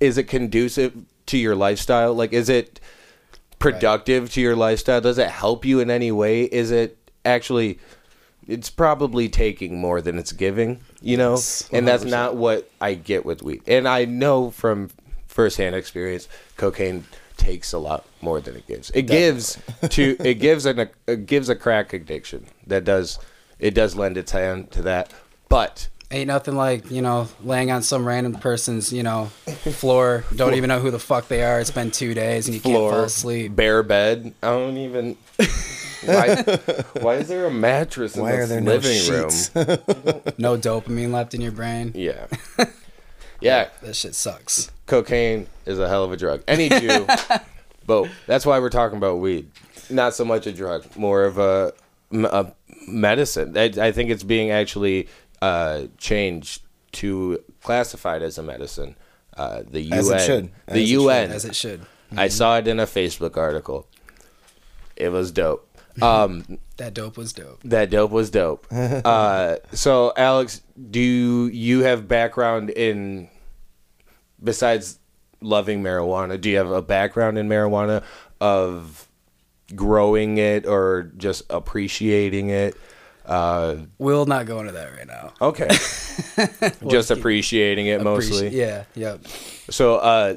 is 0.00 0.18
it 0.18 0.24
conducive 0.24 0.94
to 1.26 1.38
your 1.38 1.56
lifestyle? 1.56 2.14
Like, 2.14 2.32
is 2.32 2.48
it 2.48 2.80
productive 3.58 4.30
to 4.32 4.40
your 4.40 4.56
lifestyle? 4.56 5.00
Does 5.00 5.18
it 5.18 5.30
help 5.30 5.64
you 5.64 5.80
in 5.80 5.90
any 5.90 6.12
way? 6.12 6.44
Is 6.44 6.70
it 6.70 6.98
actually? 7.24 7.78
It's 8.46 8.68
probably 8.68 9.30
taking 9.30 9.80
more 9.80 10.02
than 10.02 10.18
it's 10.18 10.32
giving, 10.32 10.80
you 11.00 11.16
know, 11.16 11.38
and 11.72 11.88
that's 11.88 12.04
not 12.04 12.36
what 12.36 12.70
I 12.78 12.92
get 12.92 13.24
with 13.24 13.42
weed. 13.42 13.62
And 13.66 13.88
I 13.88 14.04
know 14.04 14.50
from 14.50 14.90
firsthand 15.28 15.74
experience, 15.74 16.28
cocaine 16.58 17.04
takes 17.36 17.72
a 17.72 17.78
lot 17.78 18.04
more 18.20 18.40
than 18.40 18.56
it 18.56 18.66
gives. 18.66 18.90
It 18.90 19.02
gives 19.02 19.58
to 19.90 20.16
it 20.20 20.34
gives 20.34 20.66
an 20.66 20.88
it 21.06 21.26
gives 21.26 21.48
a 21.48 21.56
crack 21.56 21.92
addiction 21.92 22.46
that 22.66 22.84
does 22.84 23.18
it 23.58 23.72
does 23.74 23.94
lend 23.96 24.16
its 24.16 24.32
hand 24.32 24.70
to 24.72 24.82
that, 24.82 25.12
but 25.48 25.88
ain't 26.10 26.28
nothing 26.28 26.54
like 26.54 26.90
you 26.90 27.02
know 27.02 27.28
laying 27.42 27.70
on 27.70 27.82
some 27.82 28.06
random 28.06 28.34
person's 28.34 28.92
you 28.92 29.02
know 29.02 29.26
floor. 29.72 30.24
Don't 30.34 30.54
even 30.54 30.68
know 30.68 30.80
who 30.80 30.90
the 30.90 30.98
fuck 30.98 31.28
they 31.28 31.42
are. 31.42 31.60
It's 31.60 31.70
been 31.70 31.90
two 31.90 32.14
days 32.14 32.46
and 32.46 32.54
you 32.54 32.60
can't 32.60 32.74
fall 32.74 32.92
asleep. 33.02 33.54
bare 33.56 33.82
bed. 33.82 34.32
I 34.42 34.48
don't 34.50 34.76
even. 34.76 35.16
why, 36.04 36.42
why 37.00 37.14
is 37.16 37.28
there 37.28 37.46
a 37.46 37.50
mattress 37.50 38.14
in 38.16 38.22
Why 38.22 38.32
are 38.32 38.40
this 38.46 38.50
there 38.50 38.60
no 38.60 38.70
living 38.72 39.10
room? 39.10 39.30
sheets? 39.30 39.50
No 40.38 40.56
dopamine 40.58 41.12
left 41.12 41.32
in 41.34 41.40
your 41.40 41.52
brain. 41.52 41.92
Yeah, 41.94 42.26
yeah. 43.44 43.68
That 43.82 43.94
shit 43.94 44.14
sucks. 44.14 44.70
cocaine 44.86 45.46
is 45.66 45.78
a 45.78 45.88
hell 45.88 46.04
of 46.04 46.12
a 46.12 46.16
drug. 46.16 46.42
Any 46.48 46.68
Jew, 46.68 47.06
but 47.86 48.08
that's 48.26 48.44
why 48.46 48.58
we're 48.58 48.70
talking 48.70 48.98
about 48.98 49.18
weed. 49.20 49.50
Not 49.90 50.14
so 50.14 50.24
much 50.24 50.46
a 50.46 50.52
drug, 50.52 50.84
more 50.96 51.24
of 51.24 51.38
a, 51.38 51.72
a 52.12 52.52
medicine. 52.88 53.56
I, 53.56 53.64
I 53.78 53.92
think 53.92 54.10
it's 54.10 54.22
being 54.24 54.50
actually 54.50 55.08
uh, 55.42 55.82
changed 55.98 56.62
to 56.92 57.42
classified 57.62 58.22
as 58.22 58.38
a 58.38 58.42
medicine. 58.42 58.96
Uh, 59.36 59.62
the 59.68 59.80
UN, 59.82 59.98
As 59.98 60.10
it 60.10 60.20
should. 60.20 60.50
the 60.66 60.72
As 60.72 60.76
it 60.76 60.86
should. 60.86 61.02
UN. 61.02 61.30
As 61.32 61.44
it 61.44 61.54
should. 61.56 61.80
I 62.16 62.28
saw 62.28 62.58
it 62.58 62.68
in 62.68 62.78
a 62.78 62.86
Facebook 62.86 63.36
article. 63.36 63.88
It 64.96 65.08
was 65.08 65.32
dope. 65.32 65.68
Um, 66.00 66.58
That 66.76 66.94
dope 66.94 67.16
was 67.16 67.32
dope. 67.32 67.60
that 67.64 67.90
dope 67.90 68.10
was 68.12 68.30
dope. 68.30 68.66
Uh, 68.72 69.56
so, 69.72 70.12
Alex, 70.16 70.62
do 70.90 71.00
you 71.00 71.80
have 71.80 72.06
background 72.08 72.70
in 72.70 73.28
besides 74.44 74.98
loving 75.40 75.82
marijuana, 75.82 76.40
do 76.40 76.50
you 76.50 76.58
have 76.58 76.70
a 76.70 76.82
background 76.82 77.38
in 77.38 77.48
marijuana 77.48 78.02
of 78.40 79.08
growing 79.74 80.38
it 80.38 80.66
or 80.66 81.10
just 81.16 81.42
appreciating 81.50 82.50
it? 82.50 82.76
Uh, 83.26 83.76
We'll 83.98 84.26
not 84.26 84.44
go 84.46 84.60
into 84.60 84.72
that 84.72 84.92
right 84.94 85.06
now. 85.06 85.32
okay, 85.40 85.68
just 86.88 87.10
appreciating 87.10 87.86
it 87.86 88.02
mostly. 88.02 88.48
Yeah. 88.48 88.84
Yep. 88.94 89.26
So, 89.70 89.96
uh, 89.96 90.36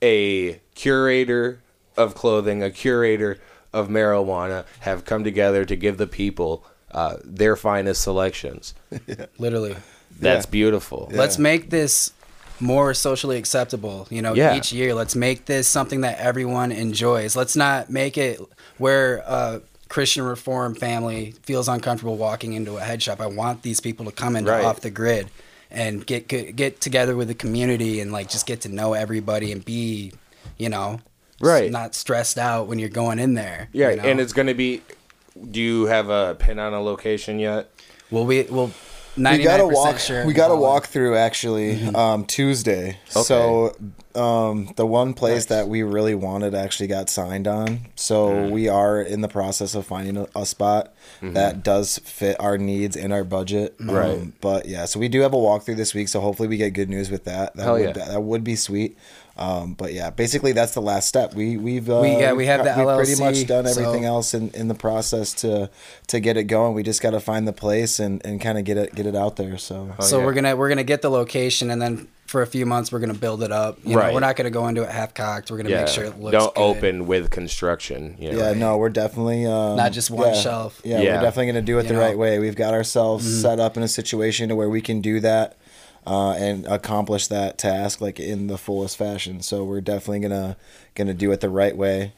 a 0.00 0.60
curator 0.76 1.60
of 1.96 2.14
clothing, 2.14 2.62
a 2.62 2.70
curator 2.70 3.38
of 3.72 3.88
marijuana 3.88 4.64
have 4.80 5.04
come 5.04 5.24
together 5.24 5.64
to 5.64 5.74
give 5.74 5.98
the 5.98 6.06
people 6.06 6.64
uh, 6.92 7.16
their 7.24 7.56
finest 7.56 8.02
selections. 8.02 8.72
Literally. 9.38 9.76
That's 10.20 10.46
Yeah. 10.46 10.50
beautiful. 10.50 11.08
Let's 11.12 11.38
make 11.38 11.70
this 11.70 12.12
more 12.60 12.94
socially 12.94 13.36
acceptable. 13.38 14.06
You 14.10 14.22
know, 14.22 14.34
Yeah. 14.34 14.56
each 14.56 14.72
year, 14.72 14.94
let's 14.94 15.14
make 15.16 15.46
this 15.46 15.68
something 15.68 16.00
that 16.02 16.18
everyone 16.18 16.72
enjoys. 16.72 17.36
Let's 17.36 17.56
not 17.56 17.90
make 17.90 18.18
it 18.18 18.40
where 18.78 19.18
a 19.26 19.60
Christian 19.88 20.24
Reform 20.24 20.74
family 20.74 21.34
feels 21.44 21.68
uncomfortable 21.68 22.16
walking 22.16 22.52
into 22.52 22.76
a 22.76 22.80
head 22.80 23.02
shop. 23.02 23.20
I 23.20 23.26
want 23.26 23.62
these 23.62 23.80
people 23.80 24.04
to 24.06 24.12
come 24.12 24.36
into 24.36 24.50
Right. 24.50 24.64
off 24.64 24.80
the 24.80 24.90
grid 24.90 25.28
and 25.70 26.04
get, 26.06 26.28
get 26.28 26.56
get 26.56 26.80
together 26.80 27.14
with 27.16 27.28
the 27.28 27.34
community 27.34 28.00
and 28.00 28.10
like 28.12 28.28
just 28.28 28.46
get 28.46 28.60
to 28.62 28.68
know 28.68 28.92
everybody 28.94 29.52
and 29.52 29.64
be, 29.64 30.12
you 30.58 30.68
know, 30.68 31.00
Right. 31.40 31.70
not 31.70 31.94
stressed 31.94 32.38
out 32.38 32.66
when 32.66 32.78
you're 32.78 32.88
going 32.88 33.18
in 33.18 33.34
there. 33.34 33.68
Yeah, 33.72 33.90
you 33.90 33.96
know? 33.96 34.02
and 34.02 34.20
it's 34.20 34.32
going 34.32 34.48
to 34.48 34.54
be. 34.54 34.82
Do 35.50 35.60
you 35.60 35.86
have 35.86 36.08
a 36.10 36.34
pin 36.38 36.58
on 36.58 36.74
a 36.74 36.80
location 36.82 37.38
yet? 37.38 37.70
well, 38.10 38.24
we 38.26 38.42
will. 38.44 38.72
We 39.18 39.38
got 39.44 39.60
a 39.60 39.66
walk. 39.66 39.98
sure 39.98 40.24
we 40.26 40.32
got 40.32 40.50
a 40.50 40.56
walk 40.56 40.86
through 40.86 41.16
actually 41.16 41.82
um, 41.94 42.24
Tuesday. 42.24 42.98
So 43.08 43.74
um, 44.14 44.72
the 44.76 44.86
one 44.86 45.14
place 45.14 45.46
that 45.46 45.68
we 45.68 45.82
really 45.82 46.14
wanted 46.14 46.54
actually 46.54 46.86
got 46.88 47.08
signed 47.10 47.46
on. 47.46 47.80
So 47.94 48.48
we 48.48 48.68
are 48.68 49.00
in 49.00 49.20
the 49.20 49.28
process 49.28 49.74
of 49.74 49.86
finding 49.86 50.16
a, 50.16 50.26
a 50.34 50.46
spot 50.46 50.92
that 51.20 51.62
does 51.62 51.98
fit 51.98 52.36
our 52.40 52.58
needs 52.58 52.96
and 52.96 53.12
our 53.12 53.24
budget. 53.24 53.74
Um, 53.80 53.90
Right. 53.90 54.40
but 54.40 54.66
yeah, 54.66 54.84
so 54.86 54.98
we 55.00 55.08
do 55.08 55.20
have 55.22 55.34
a 55.34 55.36
walkthrough 55.36 55.76
this 55.76 55.94
week. 55.94 56.08
So 56.08 56.20
hopefully 56.20 56.48
we 56.48 56.56
get 56.56 56.70
good 56.70 56.88
news 56.88 57.10
with 57.10 57.24
that. 57.24 57.54
That 57.56 57.62
Hell 57.62 57.72
would 57.74 57.96
yeah. 57.96 58.04
that 58.08 58.22
would 58.22 58.44
be 58.44 58.56
sweet. 58.56 58.96
Um, 59.38 59.74
but 59.74 59.92
yeah, 59.92 60.10
basically 60.10 60.52
that's 60.52 60.72
the 60.74 60.82
last 60.82 61.08
step. 61.08 61.32
We 61.34 61.56
we've 61.56 61.88
uh, 61.88 62.00
We- 62.02 62.08
yeah, 62.10 62.32
we 62.32 62.38
we've 62.38 62.46
got- 62.48 62.64
the 62.64 62.84
we've 62.84 62.96
pretty 62.96 63.22
much 63.22 63.46
done 63.46 63.66
everything 63.66 64.02
so- 64.02 64.08
else 64.08 64.34
in, 64.34 64.50
in 64.50 64.68
the 64.68 64.74
process 64.74 65.32
to 65.42 65.70
to 66.08 66.20
get 66.20 66.36
it 66.36 66.44
going. 66.44 66.74
We 66.74 66.82
just 66.82 67.00
got 67.00 67.10
to 67.10 67.20
find 67.20 67.46
the 67.46 67.52
place 67.52 67.98
and, 68.00 68.20
and 68.26 68.40
kind 68.40 68.58
of 68.58 68.64
get 68.64 68.76
it 68.76 68.94
get 68.94 69.06
it 69.06 69.14
out 69.14 69.36
there. 69.36 69.56
So 69.58 69.94
So 70.00 70.18
yeah. 70.18 70.24
we're 70.24 70.32
gonna 70.34 70.56
we're 70.56 70.68
gonna 70.68 70.82
get 70.84 71.02
the 71.02 71.10
location, 71.10 71.70
and 71.70 71.80
then 71.80 72.08
for 72.26 72.42
a 72.42 72.46
few 72.46 72.66
months 72.66 72.92
we're 72.92 72.98
gonna 72.98 73.14
build 73.14 73.42
it 73.42 73.50
up. 73.52 73.78
You 73.84 73.96
Right. 73.96 74.08
know, 74.08 74.14
we're 74.14 74.20
not 74.20 74.36
gonna 74.36 74.50
go 74.50 74.66
into 74.68 74.82
it 74.82 74.90
half 74.90 75.14
cocked. 75.14 75.50
We're 75.50 75.56
gonna 75.58 75.70
Yeah. 75.70 75.78
make 75.84 75.88
sure 75.88 76.04
it 76.04 76.18
looks 76.20 76.32
Don't 76.32 76.54
good. 76.54 76.60
open 76.60 77.06
with 77.06 77.30
construction. 77.30 78.16
You 78.18 78.32
know? 78.32 78.38
Yeah, 78.38 78.52
no, 78.52 78.76
we're 78.76 78.90
definitely 78.90 79.46
um, 79.46 79.76
Not 79.76 79.92
just 79.92 80.10
one 80.10 80.34
yeah, 80.34 80.40
shelf. 80.40 80.80
Yeah, 80.84 81.00
Yeah. 81.00 81.14
we're 81.16 81.22
definitely 81.22 81.46
going 81.52 81.64
to 81.64 81.72
do 81.72 81.78
it 81.78 81.82
You 81.84 81.88
the 81.88 81.94
know? 81.94 82.00
right 82.00 82.18
way. 82.18 82.38
We've 82.38 82.54
got 82.56 82.74
ourselves 82.74 83.40
set 83.40 83.58
up 83.60 83.76
in 83.78 83.82
a 83.82 83.88
situation 83.88 84.48
to 84.50 84.56
where 84.56 84.68
we 84.68 84.82
can 84.82 85.00
do 85.00 85.20
that 85.20 85.56
uh, 86.06 86.32
and 86.32 86.66
accomplish 86.66 87.26
that 87.28 87.58
task 87.58 88.00
like 88.00 88.18
in 88.20 88.46
the 88.46 88.58
fullest 88.58 88.96
fashion. 88.96 89.40
So 89.42 89.64
we're 89.64 89.80
definitely 89.80 90.20
gonna 90.20 90.56
gonna 90.94 91.14
do 91.14 91.30
it 91.32 91.40
the 91.40 91.50
right 91.50 91.76
way. 91.76 92.12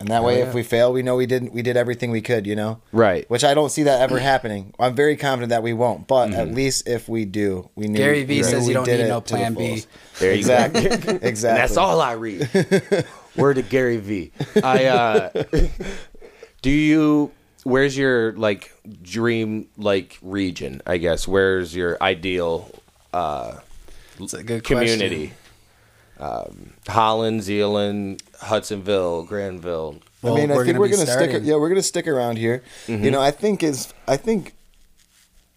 And 0.00 0.08
that 0.08 0.24
way, 0.24 0.40
yeah. 0.40 0.48
if 0.48 0.54
we 0.54 0.64
fail, 0.64 0.92
we 0.92 1.02
know 1.02 1.14
we 1.16 1.24
didn't. 1.24 1.52
We 1.54 1.62
did 1.62 1.76
everything 1.76 2.10
we 2.10 2.20
could, 2.20 2.46
you 2.48 2.56
know. 2.56 2.80
Right. 2.92 3.30
Which 3.30 3.44
I 3.44 3.54
don't 3.54 3.70
see 3.70 3.84
that 3.84 4.02
ever 4.02 4.18
happening. 4.18 4.74
I'm 4.78 4.94
very 4.96 5.16
confident 5.16 5.50
that 5.50 5.62
we 5.62 5.72
won't. 5.72 6.08
But 6.08 6.30
Mm-hmm. 6.30 6.40
at 6.40 6.50
least 6.52 6.88
if 6.88 7.08
we 7.08 7.24
do, 7.24 7.70
we 7.76 7.86
need. 7.86 7.98
Gary 7.98 8.24
Vee 8.24 8.34
we 8.34 8.40
knew 8.40 8.44
says 8.44 8.62
you 8.64 8.68
we 8.68 8.74
don't 8.74 8.86
need 8.88 9.00
it 9.00 9.08
no 9.08 9.20
to 9.20 9.32
the 9.32 9.38
plan 9.38 9.54
B. 9.54 9.82
There 10.18 10.32
you 10.32 10.38
Exactly. 10.38 10.82
go. 10.88 10.88
exactly. 11.22 11.22
And 11.22 11.36
that's 11.36 11.76
all 11.76 12.00
I 12.00 12.12
read. 12.12 12.48
Word 13.36 13.54
to 13.54 13.62
Gary 13.62 13.98
Vee. 13.98 14.32
I 14.62 14.84
uh 14.86 15.30
do 16.62 16.70
you 16.70 17.30
where's 17.62 17.96
your 17.96 18.32
like 18.32 18.72
dream 19.02 19.68
like 19.78 20.18
region, 20.22 20.82
I 20.86 20.96
guess? 20.98 21.26
Where's 21.28 21.74
your 21.74 21.96
ideal 22.02 22.68
uh 23.14 23.60
It's 24.18 24.34
a 24.34 24.42
good 24.42 24.64
community? 24.64 25.32
Um, 26.18 26.74
Holland, 26.86 27.42
Zeeland, 27.42 28.22
Hudsonville, 28.40 29.24
Grandville. 29.24 30.00
Well, 30.22 30.34
I 30.36 30.40
mean, 30.40 30.50
I 30.50 30.54
we're 30.54 30.64
think 30.64 30.76
gonna 30.76 30.80
we're 30.80 30.88
gonna 30.96 31.06
stick. 31.06 31.42
Yeah, 31.44 31.56
we're 31.56 31.68
gonna 31.68 31.82
stick 31.82 32.06
around 32.06 32.38
here. 32.38 32.62
Mm-hmm. 32.86 33.04
You 33.04 33.10
know, 33.10 33.20
I 33.20 33.30
think 33.30 33.62
is 33.62 33.92
I 34.06 34.16
think 34.16 34.54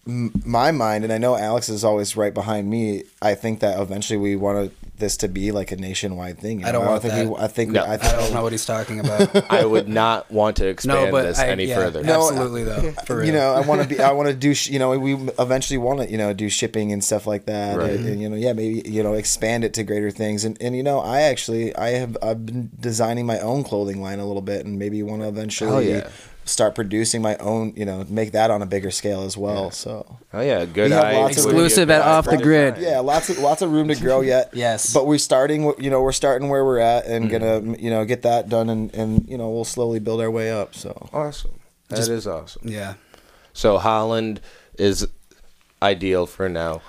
m- 0.07 0.31
my 0.45 0.71
mind, 0.71 1.03
and 1.03 1.13
I 1.13 1.17
know 1.19 1.35
Alex 1.35 1.69
is 1.69 1.83
always 1.83 2.17
right 2.17 2.33
behind 2.33 2.69
me. 2.69 3.03
I 3.21 3.35
think 3.35 3.59
that 3.59 3.79
eventually 3.79 4.17
we 4.17 4.35
want 4.35 4.73
this 4.97 5.17
to 5.17 5.27
be 5.27 5.51
like 5.51 5.71
a 5.71 5.75
nationwide 5.75 6.39
thing. 6.39 6.61
you 6.61 6.65
I 6.67 6.71
don't 6.71 6.83
know? 6.85 6.91
want 6.91 7.01
think 7.03 7.13
that. 7.13 7.27
We, 7.27 7.35
I 7.35 7.47
think 7.47 7.71
No. 7.71 7.83
I, 7.83 7.93
I 7.93 7.97
don't 7.97 8.33
know 8.33 8.43
what 8.43 8.51
he's 8.51 8.65
talking 8.65 8.99
about. 8.99 9.51
I 9.51 9.65
would 9.65 9.87
not 9.87 10.29
want 10.31 10.57
to 10.57 10.63
no, 10.63 10.69
expand 10.69 11.11
but 11.11 11.23
this 11.23 11.39
I, 11.39 11.47
any 11.49 11.65
yeah, 11.65 11.75
further. 11.75 12.03
No, 12.03 12.27
Absolutely 12.29 12.63
though. 12.63 12.91
For 13.05 13.17
real. 13.17 13.25
you 13.27 13.31
know, 13.31 13.53
I 13.53 13.61
want 13.61 13.81
to 13.83 13.87
be. 13.87 13.99
I 13.99 14.11
want 14.11 14.29
to 14.29 14.35
do. 14.47 14.53
sh- 14.53 14.69
You 14.69 14.79
know, 14.79 14.97
we 14.97 15.13
eventually 15.39 15.77
want 15.77 16.01
to. 16.01 16.11
You 16.11 16.17
know, 16.17 16.33
do 16.33 16.49
shipping 16.49 16.91
and 16.91 17.03
stuff 17.03 17.25
like 17.27 17.45
that. 17.45 17.77
Right. 17.77 17.91
And, 17.91 18.05
and, 18.07 18.21
you 18.21 18.29
know, 18.29 18.35
yeah, 18.35 18.53
maybe 18.53 18.87
you 18.89 19.03
know, 19.03 19.13
expand 19.13 19.63
it 19.63 19.73
to 19.75 19.83
greater 19.83 20.11
things. 20.11 20.45
And 20.45 20.57
and 20.61 20.75
you 20.75 20.83
know, 20.83 20.99
I 20.99 21.21
actually 21.21 21.75
I 21.75 21.89
have 21.91 22.17
I've 22.21 22.45
been 22.45 22.69
designing 22.79 23.25
my 23.25 23.39
own 23.39 23.63
clothing 23.63 24.01
line 24.01 24.19
a 24.19 24.25
little 24.25 24.41
bit, 24.41 24.65
and 24.65 24.77
maybe 24.79 25.01
want 25.03 25.21
to 25.21 25.27
eventually 25.27 25.89
yeah. 25.89 26.09
Start 26.47 26.73
producing 26.75 27.21
my 27.21 27.35
own. 27.37 27.73
You 27.75 27.85
know, 27.85 28.05
make 28.09 28.31
that 28.31 28.49
on 28.49 28.61
a 28.61 28.65
bigger 28.65 28.89
scale 28.91 29.21
as 29.23 29.37
well. 29.37 29.69
So 29.71 30.17
Oh 30.33 30.41
yeah, 30.41 30.65
good 30.65 30.89
We 30.91 30.97
eye. 30.97 31.13
lots 31.21 31.37
of 31.37 31.45
would 31.45 31.51
be 31.51 31.57
a 31.59 31.63
Exclusive 31.65 31.87
good 31.89 31.93
at 31.95 32.01
Off 32.01 32.25
the 32.25 32.37
Grid. 32.37 32.75
design. 32.75 32.91
yeah, 32.93 32.99
lots 32.99 33.29
of 33.29 33.37
lots 33.39 33.61
of 33.61 33.71
room 33.71 33.87
to 33.89 33.95
grow 33.99 34.21
yet. 34.21 34.49
Yes. 34.53 34.93
but 34.93 35.05
we're 35.05 35.17
starting. 35.19 35.73
You 35.79 35.89
know, 35.89 36.01
we're 36.01 36.11
starting 36.11 36.49
where 36.49 36.65
we're 36.65 36.79
at, 36.79 37.05
and 37.05 37.29
Mm-hmm. 37.29 37.61
gonna 37.67 37.77
you 37.77 37.89
know 37.89 38.03
get 38.05 38.23
that 38.23 38.49
done, 38.49 38.69
and 38.69 38.93
and 38.95 39.27
you 39.29 39.37
know 39.37 39.49
we'll 39.49 39.65
slowly 39.65 39.99
build 39.99 40.21
our 40.21 40.31
way 40.31 40.51
up. 40.51 40.73
So 40.73 41.09
Awesome. 41.13 41.59
That 41.89 41.99
is 41.99 42.25
awesome. 42.27 42.63
yeah. 42.67 42.95
So 43.53 43.77
Holland 43.77 44.41
is 44.77 45.07
ideal 45.81 46.25
for 46.25 46.49
now. 46.49 46.81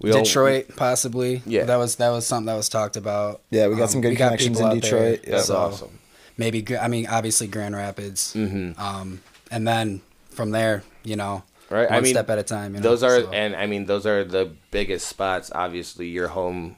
We 0.00 0.10
don't- 0.10 0.24
Detroit, 0.24 0.74
possibly. 0.76 1.42
Yeah. 1.46 1.64
that 1.64 1.76
was 1.76 1.96
that 1.96 2.08
was 2.10 2.26
something 2.26 2.46
that 2.46 2.56
was 2.56 2.68
talked 2.68 2.96
about. 2.96 3.40
Yeah, 3.50 3.68
we 3.68 3.76
got 3.76 3.84
Um, 3.84 3.88
some 3.88 4.00
good 4.00 4.08
we 4.10 4.16
got 4.16 4.26
connections 4.26 4.58
in 4.58 4.66
out 4.66 4.70
there, 4.72 4.80
Detroit. 4.80 5.20
Yeah. 5.24 5.30
That's 5.36 5.46
so 5.46 5.56
awesome. 5.56 5.98
Maybe 6.36 6.76
I 6.76 6.88
mean 6.88 7.06
obviously 7.06 7.46
Grand 7.46 7.74
Rapids, 7.76 8.34
mm-hmm. 8.34 8.80
um, 8.80 9.20
and 9.50 9.66
then 9.66 10.00
from 10.30 10.50
there, 10.50 10.82
you 11.04 11.16
know, 11.16 11.42
Right. 11.70 11.88
one 11.88 11.98
I 11.98 12.00
mean, 12.02 12.12
step 12.14 12.28
at 12.30 12.38
a 12.38 12.42
time. 12.42 12.74
You 12.74 12.80
know? 12.80 12.88
those 12.88 13.02
are, 13.02 13.20
So- 13.22 13.30
and 13.32 13.54
I 13.56 13.66
mean, 13.66 13.86
those 13.86 14.06
are 14.06 14.24
the 14.24 14.50
biggest 14.70 15.08
spots. 15.08 15.50
Obviously, 15.54 16.08
your 16.08 16.28
home 16.28 16.76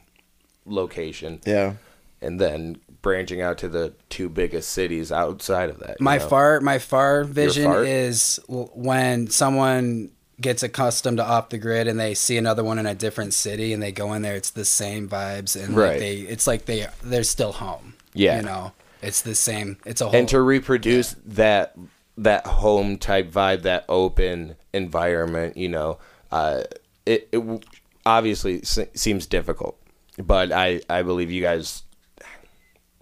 location, 0.65 1.41
yeah. 1.45 1.73
and 2.21 2.39
then 2.39 2.77
branching 3.01 3.41
out 3.41 3.57
to 3.59 3.67
the 3.69 3.93
two 4.09 4.29
biggest 4.29 4.69
cities 4.71 5.11
outside 5.11 5.69
of 5.69 5.79
that. 5.79 5.99
my 6.01 6.17
know? 6.17 6.27
far 6.27 6.59
my 6.61 6.79
far 6.79 7.23
vision 7.23 7.65
fart? 7.65 7.85
is 7.87 8.39
when 8.47 9.27
someone 9.27 10.09
gets 10.41 10.63
accustomed 10.63 11.17
to 11.17 11.23
off 11.23 11.49
the 11.49 11.57
grid 11.57 11.87
and 11.87 11.99
they 11.99 12.13
see 12.15 12.35
another 12.37 12.63
one 12.63 12.79
in 12.79 12.85
a 12.87 12.95
different 12.95 13.33
city 13.33 13.71
and 13.73 13.81
they 13.81 13.91
go 13.91 14.11
in 14.13 14.21
there 14.23 14.35
it's 14.35 14.49
the 14.49 14.65
same 14.65 15.07
vibes 15.07 15.55
and 15.55 15.77
Right. 15.77 15.91
like 15.91 15.99
they 15.99 16.15
it's 16.17 16.45
like 16.47 16.65
they 16.65 16.87
they're 17.03 17.23
still 17.23 17.53
home 17.53 17.93
Yeah. 18.13 18.37
you 18.37 18.41
know 18.43 18.73
it's 19.05 19.21
the 19.21 19.35
same 19.35 19.77
it's 19.85 20.01
a 20.01 20.05
whole 20.05 20.15
and 20.15 20.27
to 20.29 20.41
reproduce 20.41 21.15
that 21.25 21.75
that 22.17 22.45
home 22.45 22.97
type 22.97 23.31
vibe, 23.31 23.63
that 23.63 23.85
open 23.89 24.55
environment, 24.73 25.57
you 25.57 25.69
know, 25.69 25.99
uh, 26.31 26.63
it, 27.05 27.27
it 27.31 27.65
obviously 28.05 28.61
se- 28.61 28.89
seems 28.93 29.25
difficult, 29.27 29.77
but 30.17 30.51
I 30.51 30.81
I 30.89 31.01
believe 31.03 31.31
you 31.31 31.41
guys 31.41 31.83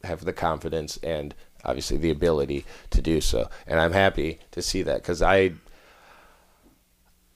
have 0.03 0.25
the 0.25 0.33
confidence 0.33 0.97
and 1.03 1.33
obviously 1.63 1.97
the 1.97 2.09
ability 2.09 2.65
to 2.89 3.01
do 3.01 3.21
so, 3.21 3.49
and 3.67 3.79
I'm 3.79 3.93
happy 3.93 4.39
to 4.51 4.61
see 4.61 4.81
that 4.83 5.01
because 5.01 5.21
I. 5.21 5.53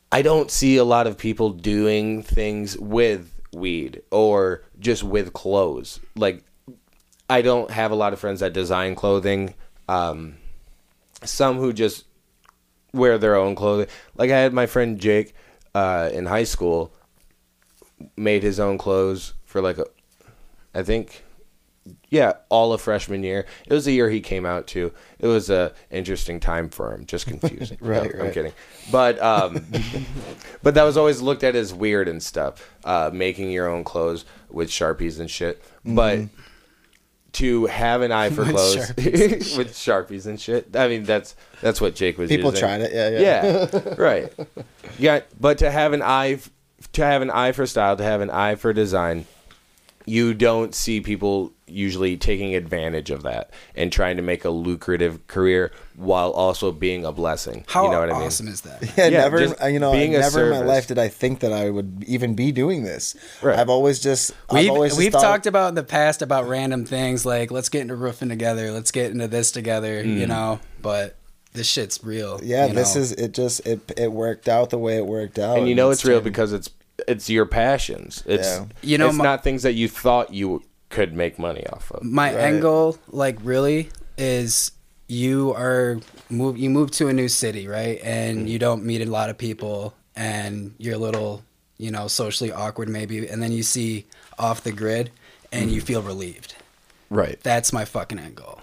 I 0.09 0.21
don't 0.21 0.49
see 0.49 0.77
a 0.77 0.85
lot 0.85 1.05
of 1.05 1.17
people 1.17 1.49
doing 1.49 2.23
things 2.23 2.77
with 2.77 3.33
weed 3.51 4.03
or 4.09 4.63
just 4.79 5.03
with 5.03 5.33
clothes. 5.33 5.99
Like 6.15 6.45
I 7.29 7.41
don't 7.41 7.71
have 7.71 7.91
a 7.91 7.95
lot 7.95 8.13
of 8.13 8.19
friends 8.19 8.39
that 8.39 8.53
design 8.53 8.95
clothing. 8.95 9.53
Um, 9.89 10.35
some 11.23 11.57
who 11.57 11.73
just 11.73 12.05
wear 12.93 13.17
their 13.17 13.35
own 13.35 13.55
clothing. 13.55 13.87
Like 14.15 14.31
I 14.31 14.37
had 14.37 14.53
my 14.53 14.65
friend 14.65 14.99
Jake 14.99 15.33
uh, 15.75 16.09
in 16.11 16.25
high 16.25 16.43
school 16.43 16.93
made 18.15 18.43
his 18.43 18.59
own 18.59 18.77
clothes 18.77 19.33
for 19.45 19.61
like 19.61 19.77
a, 19.77 19.85
I 20.73 20.83
think, 20.83 21.23
yeah, 22.09 22.33
all 22.49 22.73
of 22.73 22.81
freshman 22.81 23.23
year. 23.23 23.45
It 23.65 23.73
was 23.73 23.85
the 23.85 23.93
year 23.93 24.09
he 24.09 24.19
came 24.19 24.45
out 24.45 24.67
too. 24.67 24.93
It 25.19 25.27
was 25.27 25.49
a 25.49 25.73
interesting 25.89 26.39
time 26.39 26.69
for 26.69 26.93
him. 26.93 27.05
Just 27.05 27.27
confusing. 27.27 27.77
Right, 27.81 28.13
No, 28.13 28.25
I'm 28.25 28.31
kidding. 28.31 28.53
But 28.91 29.21
um, 29.21 29.65
but 30.63 30.73
that 30.75 30.83
was 30.83 30.97
always 30.97 31.21
looked 31.21 31.43
at 31.43 31.55
as 31.55 31.73
weird 31.73 32.07
and 32.07 32.21
stuff. 32.21 32.69
Uh, 32.83 33.09
making 33.13 33.51
your 33.51 33.67
own 33.67 33.83
clothes 33.83 34.25
with 34.49 34.69
sharpies 34.69 35.19
and 35.19 35.29
shit. 35.29 35.63
But 35.85 36.19
to 37.33 37.65
have 37.67 38.01
an 38.01 38.11
eye 38.11 38.29
for 38.31 38.41
With 38.41 38.51
clothes 38.51 38.75
Sharpies 38.75 39.57
with 39.57 39.73
sharpies 39.73 40.25
and 40.27 40.39
shit. 40.39 40.75
I 40.75 40.87
mean, 40.87 41.03
that's 41.03 41.35
that's 41.61 41.81
what 41.81 41.95
Jake 41.95 42.17
was. 42.17 42.29
People 42.29 42.51
using. 42.51 42.59
tried 42.59 42.81
it. 42.81 42.93
Yeah, 42.93 43.09
yeah. 43.09 43.69
Yeah, 43.73 43.95
right. 43.97 44.33
Yeah, 44.97 45.21
but 45.39 45.59
to 45.59 45.71
have 45.71 45.93
an 45.93 46.01
eye, 46.01 46.39
to 46.93 47.05
have 47.05 47.21
an 47.21 47.29
eye 47.29 47.51
for 47.51 47.65
style, 47.65 47.97
to 47.97 48.03
have 48.03 48.21
an 48.21 48.29
eye 48.29 48.55
for 48.55 48.73
design, 48.73 49.25
you 50.05 50.33
don't 50.33 50.73
see 50.73 51.01
people 51.01 51.53
usually 51.67 52.15
taking 52.17 52.55
advantage 52.55 53.09
of 53.11 53.23
that 53.23 53.51
and 53.75 53.91
trying 53.91 54.15
to 54.17 54.23
make 54.23 54.45
a 54.45 54.49
lucrative 54.49 55.27
career 55.27 55.71
while 55.95 56.31
also 56.31 56.71
being 56.71 57.03
a 57.05 57.11
blessing. 57.11 57.65
How 57.67 57.85
you 57.85 57.91
know 57.91 57.99
what 57.99 58.09
I 58.09 58.13
mean? 58.13 58.21
awesome 58.27 58.47
is 58.47 58.61
that? 58.61 58.81
Yeah, 58.97 59.07
Yeah, 59.07 59.21
never. 59.21 59.61
uh, 59.61 59.67
You 59.67 59.79
know, 59.79 59.91
being 59.91 60.13
never 60.13 60.45
in 60.45 60.49
my 60.51 60.65
life 60.65 60.87
did 60.87 60.97
I 60.97 61.07
think 61.09 61.39
that 61.41 61.51
I 61.51 61.69
would 61.69 62.03
even 62.07 62.35
be 62.35 62.51
doing 62.51 62.83
this. 62.83 63.15
Right. 63.41 63.59
I've 63.59 63.69
always 63.69 63.99
just. 63.99 64.31
I've 64.49 64.55
We've, 64.61 64.69
always 64.71 64.91
just 64.91 64.99
we've 64.99 65.11
thought- 65.11 65.21
talked 65.21 65.45
about 65.47 65.69
in 65.69 65.75
the 65.75 65.83
past 65.83 66.21
about 66.21 66.47
random 66.47 66.85
things 66.85 67.25
like 67.25 67.51
let's 67.51 67.69
get 67.69 67.81
into 67.81 67.95
roofing 67.95 68.29
together, 68.29 68.71
let's 68.71 68.91
get 68.91 69.11
into 69.11 69.27
this 69.27 69.51
together, 69.51 70.03
you 70.03 70.25
know. 70.27 70.59
But 70.81 71.17
this 71.53 71.67
shit's 71.67 72.03
real. 72.03 72.39
Yeah, 72.43 72.67
you 72.67 72.73
this 72.73 72.95
know? 72.95 73.01
is 73.01 73.11
it. 73.13 73.33
Just 73.33 73.65
it 73.67 73.91
it 73.97 74.11
worked 74.11 74.47
out 74.47 74.69
the 74.69 74.77
way 74.77 74.97
it 74.97 75.05
worked 75.05 75.37
out, 75.39 75.57
and 75.57 75.67
you 75.67 75.75
know 75.75 75.89
it's 75.89 76.01
it's 76.01 76.07
real 76.09 76.21
because 76.21 76.53
it's 76.53 76.69
it's 77.07 77.29
your 77.29 77.45
passions. 77.45 78.23
It's 78.25 78.47
Yeah. 78.47 78.65
You 78.81 78.97
know, 78.97 79.07
it's 79.07 79.15
my- 79.17 79.23
not 79.23 79.43
things 79.43 79.63
that 79.63 79.73
you 79.73 79.87
thought 79.89 80.33
you 80.33 80.63
could 80.89 81.13
make 81.13 81.37
money 81.37 81.65
off 81.67 81.91
of. 81.91 82.03
my 82.03 82.33
Right. 82.33 82.43
end 82.45 82.61
goal, 82.61 82.97
like 83.09 83.37
really, 83.43 83.89
is 84.17 84.71
you 85.07 85.53
are 85.53 85.99
move 86.29 86.57
you 86.57 86.69
move 86.69 86.91
to 86.91 87.07
a 87.07 87.13
new 87.13 87.27
city, 87.27 87.67
right? 87.67 87.99
And 88.03 88.39
mm-hmm. 88.39 88.47
you 88.47 88.59
don't 88.59 88.83
meet 88.83 89.01
a 89.01 89.09
lot 89.09 89.29
of 89.29 89.37
people, 89.37 89.93
and 90.15 90.73
you're 90.77 90.95
a 90.95 90.99
little, 90.99 91.43
you 91.77 91.91
know, 91.91 92.07
socially 92.07 92.51
awkward 92.51 92.89
maybe, 92.89 93.27
and 93.27 93.41
then 93.41 93.51
you 93.51 93.63
see 93.63 94.05
off 94.37 94.63
the 94.63 94.71
grid, 94.71 95.11
and 95.51 95.71
you 95.71 95.77
mm-hmm. 95.77 95.85
feel 95.87 96.01
relieved. 96.01 96.55
Right. 97.09 97.39
That's 97.41 97.71
my 97.71 97.85
fucking 97.85 98.19
end 98.19 98.35
goal. 98.35 98.59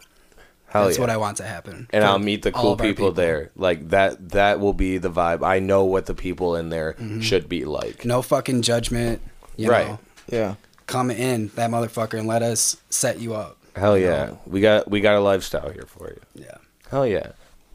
Hell 0.67 0.87
That's 0.87 0.97
yeah. 0.97 1.03
what 1.03 1.11
I 1.11 1.17
want 1.19 1.37
to 1.37 1.45
happen. 1.45 1.87
and 1.93 2.03
I'll 2.03 2.19
meet 2.19 2.43
the 2.43 2.51
cool 2.51 2.73
of 2.73 2.81
our 2.81 2.87
people, 2.87 3.13
there. 3.13 3.53
Like 3.55 3.91
that 3.91 4.31
that 4.31 4.59
will 4.59 4.73
be 4.75 4.99
the 4.99 5.11
vibe. 5.11 5.47
I 5.47 5.61
know 5.61 5.85
what 5.85 6.07
the 6.07 6.15
people 6.15 6.57
in 6.57 6.69
there 6.69 6.95
mm-hmm. 6.95 7.21
should 7.21 7.49
be 7.49 7.65
like. 7.65 8.05
No 8.05 8.23
fucking 8.23 8.63
judgment. 8.63 9.23
You 9.57 9.71
Right. 9.71 9.87
know, 9.87 9.99
Yeah, 10.29 10.55
come 10.87 11.11
in 11.11 11.49
that 11.55 11.71
motherfucker 11.71 12.19
and 12.19 12.27
let 12.29 12.43
us 12.43 12.77
set 12.91 13.19
you 13.21 13.35
up. 13.35 13.57
Hell 13.77 13.99
yeah. 13.99 14.35
We 14.47 14.61
got 14.61 14.91
we 14.91 15.01
got 15.01 15.17
a 15.17 15.21
lifestyle 15.21 15.71
here 15.71 15.87
for 15.87 16.09
you. 16.09 16.21
Yeah. 16.35 16.57
Hell 16.91 17.07
yeah. 17.07 17.33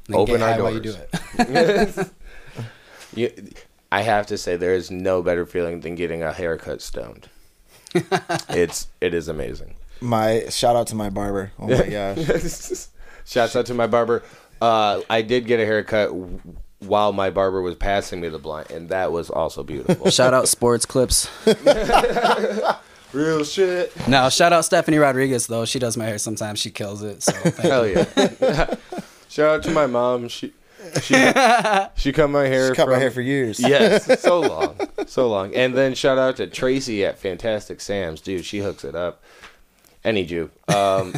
And 0.08 0.16
Open 0.16 0.42
our 0.42 0.58
doors. 0.58 0.74
you 0.76 0.80
do 0.80 0.96
it. 1.38 2.10
You, 3.16 3.32
I 3.92 4.04
have 4.04 4.28
to 4.28 4.38
say 4.38 4.56
there 4.56 4.76
is 4.76 4.92
no 4.92 5.24
better 5.24 5.48
feeling 5.48 5.80
than 5.80 5.96
getting 5.96 6.22
a 6.22 6.32
haircut 6.32 6.80
stoned. 6.80 7.28
it's 8.50 8.88
it 9.02 9.16
is 9.16 9.28
amazing. 9.28 9.74
my 10.00 10.46
shout 10.50 10.76
out 10.76 10.86
to 10.88 10.96
my 10.96 11.10
barber. 11.10 11.52
Oh 11.58 11.68
my 11.68 11.90
gosh, 11.90 12.88
Shouts 13.26 13.56
out 13.56 13.66
to 13.66 13.74
my 13.74 13.88
barber. 13.88 14.22
Uh, 14.62 15.02
I 15.10 15.24
did 15.24 15.48
get 15.48 15.60
a 15.60 15.66
haircut 15.66 16.12
while 16.80 17.14
my 17.14 17.32
barber 17.32 17.62
was 17.64 17.76
passing 17.76 18.22
me 18.22 18.30
the 18.30 18.38
blunt, 18.38 18.70
and 18.70 18.90
that 18.90 19.12
was 19.12 19.32
also 19.32 19.64
beautiful. 19.64 20.12
Shout 20.12 20.36
out 20.36 20.48
Sports 20.48 20.86
Clips. 20.86 21.28
Real 23.12 23.44
shit. 23.44 23.92
No, 24.08 24.30
shout 24.30 24.54
out 24.54 24.66
Stephanie 24.66 24.98
Rodriguez 24.98 25.48
though. 25.48 25.66
She 25.66 25.80
does 25.80 25.98
my 25.98 26.06
hair 26.06 26.18
sometimes. 26.18 26.60
She 26.60 26.70
kills 26.70 27.02
it. 27.02 27.24
So 27.24 27.32
thank 27.34 27.58
Hell 27.58 27.88
you. 27.88 28.06
yeah. 28.42 28.76
Shout 29.30 29.56
out 29.58 29.64
to 29.64 29.72
my 29.72 29.86
mom. 29.86 30.28
She 30.28 30.54
she 31.04 31.14
she 31.96 32.12
cut 32.12 32.30
my 32.30 32.46
hair. 32.48 32.70
She 32.70 32.76
cut 32.76 32.90
my 32.90 32.98
hair 32.98 33.12
for 33.12 33.22
years. 33.22 33.60
Yes, 33.60 34.22
so 34.22 34.40
long, 34.40 34.80
so 35.06 35.30
long. 35.30 35.54
And 35.54 35.76
then 35.76 35.94
shout 35.94 36.18
out 36.18 36.38
to 36.38 36.48
Tracy 36.48 37.06
at 37.06 37.20
Fantastic 37.20 37.80
Sam's, 37.82 38.22
dude. 38.22 38.44
She 38.46 38.60
hooks 38.60 38.84
it 38.84 38.96
up. 38.96 39.22
Any 40.04 40.26
Jew. 40.26 40.50
Um, 40.68 41.14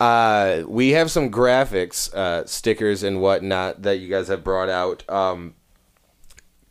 uh, 0.00 0.62
we 0.66 0.90
have 0.90 1.10
some 1.10 1.30
graphics, 1.30 2.12
uh, 2.14 2.46
stickers, 2.46 3.02
and 3.02 3.20
whatnot 3.20 3.82
that 3.82 3.98
you 3.98 4.08
guys 4.08 4.28
have 4.28 4.44
brought 4.44 4.68
out. 4.68 5.08
Um, 5.10 5.54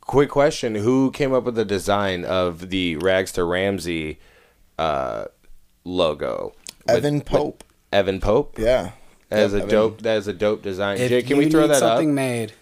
quick 0.07 0.29
question: 0.29 0.73
Who 0.75 1.11
came 1.11 1.33
up 1.33 1.43
with 1.43 1.53
the 1.55 1.65
design 1.65 2.25
of 2.25 2.69
the 2.69 2.95
Rags 2.97 3.31
to 3.33 3.43
Ramsey 3.43 4.19
uh, 4.79 5.25
logo? 5.83 6.53
With- 6.87 6.97
Evan 6.97 7.15
with 7.15 7.25
Pope. 7.25 7.63
Evan 7.93 8.19
Pope. 8.19 8.57
Yeah, 8.59 8.91
That 9.29 9.39
is 9.41 9.53
a 9.53 9.57
Evan. 9.57 9.69
dope. 9.69 10.01
That 10.01 10.17
is 10.17 10.27
a 10.27 10.33
dope 10.33 10.61
design. 10.63 10.97
If 10.97 11.09
Jay, 11.09 11.21
can 11.21 11.37
you 11.37 11.43
we 11.45 11.49
throw 11.51 11.61
need 11.61 11.67
that 11.71 11.83
up? 11.83 11.97
something 11.97 12.13
made, 12.15 12.53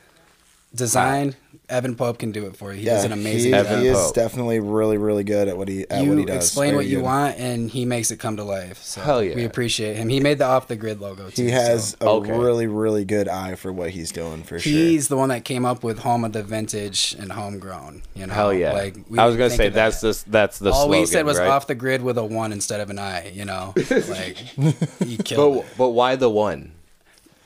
designed, 0.73 1.35
Evan 1.69 1.95
Pope 1.95 2.17
can 2.19 2.31
do 2.31 2.45
it 2.45 2.55
for 2.55 2.71
you. 2.71 2.79
He 2.79 2.85
yeah. 2.85 2.93
does 2.95 3.05
an 3.05 3.11
amazing 3.11 3.53
he, 3.53 3.61
job. 3.63 3.79
He 3.79 3.87
is 3.87 3.97
Pope. 3.97 4.15
definitely 4.15 4.59
really, 4.59 4.97
really 4.97 5.23
good 5.23 5.47
at 5.47 5.57
what 5.57 5.67
he 5.67 5.85
at 5.89 6.03
you 6.03 6.09
what 6.09 6.17
he 6.19 6.25
does. 6.25 6.35
explain 6.45 6.69
Very 6.71 6.77
what 6.77 6.85
you 6.85 6.97
good. 6.97 7.03
want, 7.05 7.37
and 7.39 7.69
he 7.69 7.85
makes 7.85 8.11
it 8.11 8.17
come 8.19 8.37
to 8.37 8.43
life. 8.43 8.81
So 8.83 9.01
Hell 9.01 9.23
yeah. 9.23 9.35
we 9.35 9.45
appreciate 9.45 9.95
him. 9.97 10.09
He 10.09 10.19
made 10.19 10.37
the 10.37 10.45
off 10.45 10.67
the 10.67 10.75
grid 10.75 11.01
logo. 11.01 11.29
Too, 11.29 11.43
He 11.43 11.49
has 11.51 11.95
so. 11.99 12.07
a 12.07 12.11
Okay. 12.15 12.31
really, 12.37 12.67
really 12.67 13.03
good 13.05 13.27
eye 13.27 13.55
for 13.55 13.71
what 13.73 13.89
he's 13.91 14.11
doing 14.11 14.43
for 14.43 14.59
sure. 14.59 14.71
He's 14.71 15.07
the 15.07 15.17
one 15.17 15.29
that 15.29 15.43
came 15.45 15.65
up 15.65 15.83
with 15.83 15.99
home 15.99 16.23
of 16.23 16.33
the 16.33 16.43
vintage 16.43 17.15
and 17.19 17.31
homegrown. 17.31 18.03
You 18.15 18.27
know, 18.27 18.33
Hell 18.33 18.53
yeah! 18.53 18.71
Like 18.73 18.97
we 19.09 19.17
I 19.19 19.25
was 19.25 19.35
gonna 19.35 19.49
say 19.49 19.69
that's 19.69 20.01
that. 20.01 20.15
the 20.25 20.29
that's 20.31 20.59
the 20.59 20.71
All 20.71 20.83
slogan, 20.85 20.99
we 21.01 21.05
said 21.05 21.25
was 21.25 21.39
right? 21.39 21.49
off 21.49 21.67
the 21.67 21.75
grid 21.75 22.01
with 22.01 22.17
a 22.17 22.23
one 22.23 22.51
instead 22.51 22.79
of 22.79 22.89
an 22.89 22.99
I. 22.99 23.29
You 23.29 23.45
know, 23.45 23.73
like 24.07 24.37
he 24.37 25.17
killed 25.17 25.55
But 25.55 25.59
it. 25.65 25.77
but 25.77 25.89
why 25.89 26.15
the 26.15 26.29
one? 26.29 26.73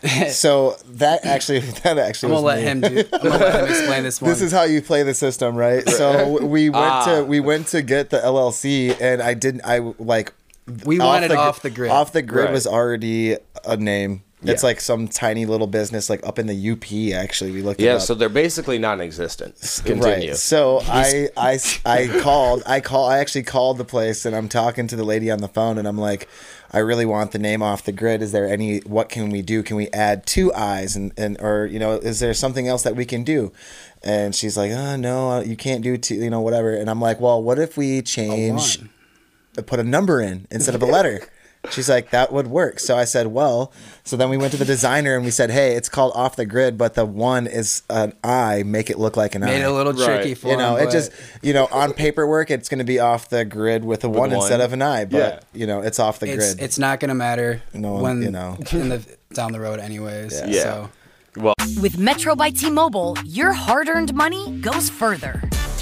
so 0.31 0.77
that 0.91 1.25
actually, 1.25 1.59
that 1.83 1.97
actually, 1.97 2.33
I'm 2.33 2.41
gonna 2.41 2.41
was 2.41 2.43
let 2.43 2.57
me. 2.57 2.63
him 2.63 2.81
do. 2.81 3.09
I'm 3.13 3.21
gonna 3.23 3.37
let 3.37 3.63
him 3.63 3.69
explain 3.69 4.03
this 4.03 4.21
one. 4.21 4.29
This 4.31 4.41
is 4.41 4.51
how 4.51 4.63
you 4.63 4.81
play 4.81 5.03
the 5.03 5.13
system, 5.13 5.55
right? 5.55 5.87
So 5.89 6.41
we 6.45 6.69
went 6.69 6.83
Ah. 6.85 7.05
to 7.17 7.25
we 7.25 7.39
went 7.39 7.67
to 7.67 7.81
get 7.81 8.09
the 8.09 8.17
LLC, 8.19 8.95
and 9.01 9.21
I 9.21 9.33
didn't. 9.33 9.61
I 9.65 9.79
like 9.99 10.33
we 10.85 10.99
wanted 10.99 11.31
off 11.31 11.61
the 11.61 11.69
grid. 11.69 11.91
Off 11.91 12.13
the 12.13 12.21
grid 12.21 12.45
Right. 12.45 12.53
was 12.53 12.65
already 12.67 13.35
a 13.65 13.75
name. 13.77 14.23
It's 14.41 14.63
like 14.63 14.79
some 14.79 15.09
tiny 15.09 15.45
little 15.45 15.67
business, 15.67 16.09
like 16.09 16.25
up 16.25 16.39
in 16.39 16.47
the 16.47 16.71
UP. 16.71 17.13
Actually, 17.13 17.51
we 17.51 17.61
looked. 17.61 17.81
it 17.81 17.83
Yeah, 17.83 17.95
up. 17.95 18.01
so 18.01 18.15
they're 18.15 18.29
basically 18.29 18.77
non-existent. 18.77 19.55
Continue. 19.83 20.29
Right. 20.29 20.37
So 20.37 20.79
I, 20.87 21.27
I, 21.35 21.59
I 21.85 22.07
called. 22.21 22.63
I 22.65 22.79
call. 22.79 23.09
I 23.09 23.17
actually 23.17 23.43
called 23.43 23.77
the 23.77 23.83
place, 23.83 24.25
and 24.25 24.33
I'm 24.33 24.47
talking 24.47 24.87
to 24.87 24.95
the 24.95 25.03
lady 25.03 25.29
on 25.29 25.39
the 25.39 25.49
phone, 25.49 25.77
and 25.77 25.85
I'm 25.85 25.97
like, 25.97 26.29
I 26.71 26.79
really 26.79 27.05
want 27.05 27.31
the 27.31 27.39
name 27.39 27.63
off 27.63 27.83
the 27.83 27.91
grid. 27.91 28.21
Is 28.21 28.31
there 28.31 28.47
any? 28.47 28.79
What 28.79 29.09
can 29.09 29.29
we 29.29 29.41
do? 29.41 29.63
Can 29.63 29.75
we 29.75 29.87
add 29.89 30.25
two 30.25 30.53
eyes, 30.53 30.95
and 30.95 31.11
and 31.17 31.39
or 31.41 31.65
you 31.65 31.79
know, 31.79 31.93
is 31.93 32.19
there 32.19 32.33
something 32.33 32.67
else 32.67 32.83
that 32.83 32.95
we 32.95 33.05
can 33.05 33.23
do? 33.23 33.51
And 34.03 34.35
she's 34.35 34.55
like, 34.57 34.71
oh 34.71 34.95
no, 34.95 35.31
uh, 35.31 35.41
you 35.41 35.55
can't 35.55 35.81
do 35.83 35.97
two. 35.97 36.15
You 36.15 36.29
know, 36.29 36.41
whatever. 36.41 36.73
And 36.75 36.89
I'm 36.89 37.01
like, 37.01 37.19
well, 37.19 37.41
what 37.41 37.57
if 37.59 37.75
we 37.77 38.01
change? 38.01 38.79
Put 39.65 39.79
a 39.79 39.83
number 39.83 40.21
in 40.21 40.47
instead 40.51 40.75
of 40.75 40.81
a 40.83 40.85
letter. 40.85 41.27
She's 41.71 41.89
like, 41.89 42.11
that 42.11 42.31
would 42.31 42.47
work. 42.47 42.79
So 42.79 42.97
I 42.97 43.03
said, 43.03 43.27
well, 43.27 43.73
so 44.05 44.15
then 44.15 44.29
we 44.29 44.37
went 44.37 44.51
to 44.53 44.57
the 44.57 44.63
designer 44.65 45.15
and 45.15 45.25
we 45.25 45.29
said, 45.31 45.51
hey, 45.51 45.75
it's 45.75 45.89
called 45.89 46.13
off 46.15 46.37
the 46.37 46.45
grid, 46.45 46.77
but 46.77 46.93
the 46.93 47.05
one 47.05 47.47
is 47.47 47.83
an 47.89 48.13
eye. 48.23 48.63
Make 48.65 48.89
it 48.89 48.97
look 48.97 49.17
like 49.17 49.35
an 49.35 49.43
eye 49.43 49.47
made 49.47 49.61
it 49.61 49.65
a 49.65 49.71
little 49.73 49.91
Right. 49.91 50.05
tricky 50.05 50.35
for 50.35 50.47
you 50.51 50.57
know, 50.57 50.77
him. 50.77 50.87
it 50.87 50.91
just 50.91 51.11
you 51.41 51.51
know 51.53 51.67
on 51.71 51.91
paperwork 51.93 52.49
it's 52.49 52.69
going 52.69 52.79
to 52.79 52.85
be 52.85 52.97
off 52.99 53.27
the 53.29 53.43
grid 53.43 53.83
with 53.83 54.03
a 54.05 54.09
one, 54.09 54.29
one. 54.29 54.33
instead 54.39 54.61
of 54.61 54.71
an 54.71 54.81
eye, 54.81 55.03
but 55.03 55.17
Yeah. 55.17 55.39
you 55.59 55.67
know 55.67 55.81
it's 55.81 55.99
off 55.99 56.19
the 56.19 56.27
it's 56.31 56.53
grid. 56.53 56.61
it's 56.63 56.79
not 56.79 56.99
gonna 57.01 57.13
matter 57.15 57.61
No, 57.73 57.95
when 57.95 58.21
you 58.21 58.31
know. 58.31 58.57
in 58.71 58.87
the 58.89 59.03
down 59.33 59.51
the 59.51 59.59
road 59.59 59.79
anyways. 59.79 60.41
Yeah. 60.47 60.63
So 60.63 60.89
Well, 61.35 61.53
With 61.81 61.97
Metro 61.97 62.35
by 62.35 62.51
T 62.51 62.69
Mobile, 62.71 63.17
your 63.25 63.51
hard 63.51 63.89
earned 63.89 64.13
money 64.13 64.59
goes 64.61 64.89
further. 64.89 65.41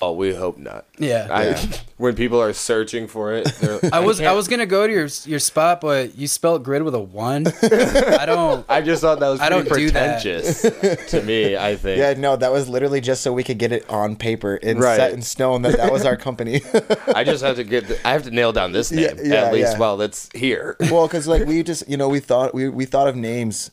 oh, 0.00 0.12
we 0.12 0.34
hope 0.34 0.58
not. 0.58 0.86
yeah. 0.98 1.28
I, 1.30 1.80
when 1.96 2.14
people 2.14 2.40
are 2.42 2.52
searching 2.52 3.06
for 3.06 3.32
it, 3.34 3.46
I 3.92 4.00
was 4.00 4.20
I 4.20 4.24
can't- 4.24 4.36
was 4.36 4.48
gonna 4.48 4.66
go 4.66 4.86
to 4.86 4.92
your 4.92 5.08
your 5.24 5.38
spot, 5.38 5.80
but 5.80 6.16
you 6.18 6.26
spelled 6.28 6.64
grid 6.64 6.82
with 6.82 6.94
a 6.94 7.00
one. 7.00 7.46
I 7.62 8.24
don't. 8.26 8.64
I 8.68 8.80
just 8.82 9.00
thought 9.02 9.20
that 9.20 9.28
was 9.28 9.40
I 9.40 9.48
don't 9.48 9.68
do 9.68 9.90
that. 9.90 10.22
pretentious 10.22 10.62
to 11.10 11.22
me. 11.22 11.56
I 11.56 11.76
think. 11.76 11.98
yeah, 11.98 12.14
no, 12.14 12.36
that 12.36 12.52
was 12.52 12.68
literally 12.68 13.00
just 13.00 13.22
so 13.22 13.32
we 13.32 13.42
could 13.44 13.58
get 13.58 13.72
it 13.72 13.88
on 13.88 14.16
paper 14.16 14.56
and 14.62 14.78
Right. 14.80 14.96
set 14.96 15.12
in 15.12 15.22
stone 15.22 15.62
that 15.62 15.76
that 15.76 15.92
was 15.92 16.04
our 16.04 16.16
company. 16.16 16.60
I 17.14 17.24
just 17.24 17.42
have 17.44 17.56
to 17.56 17.64
get. 17.64 17.88
The, 17.88 18.06
I 18.06 18.12
have 18.12 18.24
to 18.24 18.30
nail 18.30 18.52
down 18.52 18.72
this 18.72 18.90
name 18.92 19.16
Yeah, 19.18 19.22
yeah, 19.24 19.44
at 19.46 19.52
least 19.52 19.72
yeah. 19.72 19.78
while 19.78 20.00
it's 20.00 20.28
here. 20.34 20.76
well, 20.90 21.06
because 21.06 21.26
like 21.26 21.46
we 21.46 21.62
just 21.62 21.88
you 21.88 21.96
know 21.96 22.08
we 22.08 22.20
thought 22.20 22.54
we 22.54 22.68
we 22.68 22.84
thought 22.84 23.08
of 23.08 23.16
names 23.16 23.70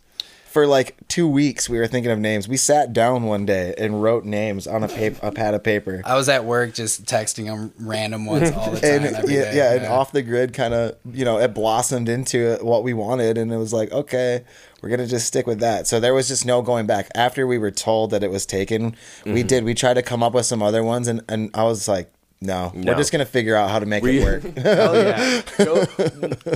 for 0.51 0.67
like 0.67 0.95
two 1.07 1.27
weeks. 1.27 1.69
We 1.69 1.77
were 1.79 1.87
thinking 1.87 2.11
of 2.11 2.19
names. 2.19 2.47
We 2.47 2.57
sat 2.57 2.93
down 2.93 3.23
one 3.23 3.45
day 3.45 3.73
and 3.77 4.03
wrote 4.03 4.25
names 4.25 4.67
on 4.67 4.83
a 4.83 4.87
paper, 4.87 5.19
a 5.25 5.31
pad 5.31 5.53
of 5.53 5.63
paper. 5.63 6.01
I 6.05 6.15
was 6.15 6.27
at 6.29 6.45
work 6.45 6.73
just 6.73 7.05
texting 7.05 7.45
them 7.45 7.73
random 7.79 8.25
ones 8.25 8.51
all 8.51 8.71
the 8.71 8.79
time. 8.81 9.03
and 9.05 9.29
yeah, 9.29 9.41
day. 9.43 9.55
yeah, 9.57 9.73
and 9.75 9.85
off 9.85 10.11
the 10.11 10.21
grid 10.21 10.53
kind 10.53 10.73
of 10.73 10.95
you 11.11 11.25
know 11.25 11.39
it 11.39 11.53
blossomed 11.53 12.09
into 12.09 12.57
what 12.61 12.83
we 12.83 12.93
wanted, 12.93 13.37
and 13.37 13.51
it 13.51 13.57
was 13.57 13.71
like 13.73 13.91
okay, 13.91 14.43
we're 14.81 14.89
gonna 14.89 15.07
just 15.07 15.25
stick 15.27 15.47
with 15.47 15.59
that. 15.61 15.87
So 15.87 15.99
there 15.99 16.13
was 16.13 16.27
just 16.27 16.45
no 16.45 16.61
going 16.61 16.85
back. 16.85 17.09
After 17.15 17.47
we 17.47 17.57
were 17.57 17.71
told 17.71 18.11
that 18.11 18.23
it 18.23 18.29
was 18.31 18.45
taken, 18.45 18.91
Mm-hmm. 18.91 19.33
we 19.33 19.43
did. 19.43 19.63
We 19.63 19.73
tried 19.73 19.93
to 19.95 20.01
come 20.03 20.21
up 20.23 20.33
with 20.33 20.45
some 20.45 20.61
other 20.61 20.83
ones, 20.83 21.07
and 21.07 21.21
and 21.29 21.49
I 21.53 21.63
was 21.63 21.87
like, 21.87 22.11
No, 22.43 22.71
No. 22.73 22.91
we're 22.91 22.97
just 22.97 23.11
gonna 23.11 23.25
figure 23.25 23.55
out 23.55 23.69
how 23.69 23.77
to 23.77 23.85
make 23.85 24.01
We- 24.01 24.19
it 24.19 24.23
work. 24.23 24.57
Hell 24.57 24.95
yeah. 24.95 25.41
Go- 25.59 25.85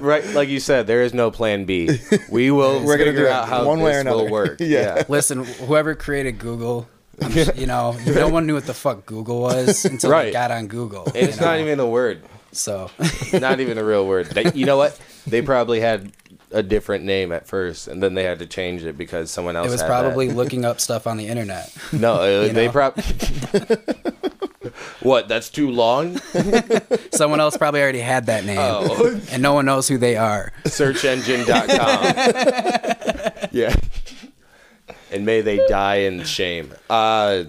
right, 0.02 0.26
like 0.34 0.50
you 0.50 0.60
said, 0.60 0.88
there 0.88 1.04
is 1.04 1.14
no 1.14 1.30
plan 1.30 1.66
B. 1.66 2.00
We 2.30 2.50
will 2.50 2.80
We're 2.84 2.98
gonna 2.98 3.12
figure 3.12 3.24
do 3.24 3.26
it 3.28 3.32
out 3.32 3.48
how 3.48 3.66
one 3.68 3.82
way 3.82 3.92
or 3.96 4.04
this 4.04 4.12
will 4.14 4.30
work. 4.32 4.58
Yeah. 4.60 5.04
Listen, 5.08 5.44
whoever 5.44 5.94
created 5.94 6.40
Google, 6.40 6.88
I'm 7.22 7.32
you 7.56 7.68
know, 7.68 7.96
no 8.08 8.30
one 8.30 8.48
knew 8.48 8.56
what 8.56 8.66
the 8.66 8.74
fuck 8.74 9.06
Google 9.06 9.42
was 9.42 9.86
until 9.86 10.10
Right. 10.10 10.26
they 10.26 10.32
got 10.32 10.50
on 10.50 10.68
Google. 10.68 11.04
It's 11.14 11.36
you 11.36 11.42
know? 11.42 11.48
not 11.52 11.60
even 11.60 11.80
a 11.80 11.88
word. 11.88 12.22
so. 12.52 12.90
Not 13.34 13.60
even 13.60 13.78
a 13.78 13.84
real 13.84 14.08
word. 14.08 14.26
They, 14.28 14.52
you 14.54 14.66
know 14.66 14.78
what? 14.78 15.00
They 15.28 15.42
probably 15.44 15.82
had 15.82 16.12
a 16.52 16.64
different 16.64 17.04
name 17.06 17.32
at 17.32 17.48
first, 17.48 17.88
and 17.88 18.02
then 18.02 18.14
they 18.14 18.24
had 18.24 18.40
to 18.40 18.46
change 18.46 18.84
it 18.84 18.98
because 18.98 19.32
someone 19.32 19.56
else. 19.56 19.68
It 19.68 19.72
was 19.72 19.84
probably 19.84 20.30
looking 20.30 20.66
up 20.66 20.80
stuff 20.82 21.08
on 21.08 21.18
the 21.18 21.28
internet. 21.28 21.76
no. 21.92 22.14
Uh, 22.16 22.54
they 22.54 22.70
probably. 22.70 23.04
what? 25.02 25.28
That's 25.28 25.50
too 25.50 25.70
long. 25.72 26.18
Someone 27.12 27.40
else 27.40 27.58
probably 27.58 27.82
already 27.82 28.00
had 28.00 28.28
that 28.28 28.46
name, 28.46 28.58
Oh. 28.60 29.20
and 29.32 29.42
no 29.42 29.54
one 29.54 29.66
knows 29.66 29.88
who 29.88 29.98
they 29.98 30.16
are. 30.18 30.52
Searchengine.com. 30.66 33.50
yeah. 33.52 33.76
And 35.12 35.26
may 35.26 35.42
they 35.42 35.66
die 35.68 35.96
in 35.98 36.24
shame. 36.24 36.74
Uh, 36.90 37.46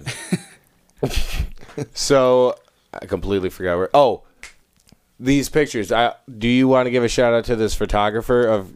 so 1.93 2.55
I 2.93 3.05
completely 3.05 3.49
forgot 3.49 3.77
where. 3.77 3.89
Oh, 3.93 4.23
these 5.19 5.49
pictures. 5.49 5.91
I 5.91 6.13
do 6.37 6.47
you 6.47 6.67
want 6.67 6.85
to 6.85 6.91
give 6.91 7.03
a 7.03 7.09
shout 7.09 7.33
out 7.33 7.45
to 7.45 7.55
this 7.55 7.73
photographer 7.75 8.45
of 8.45 8.75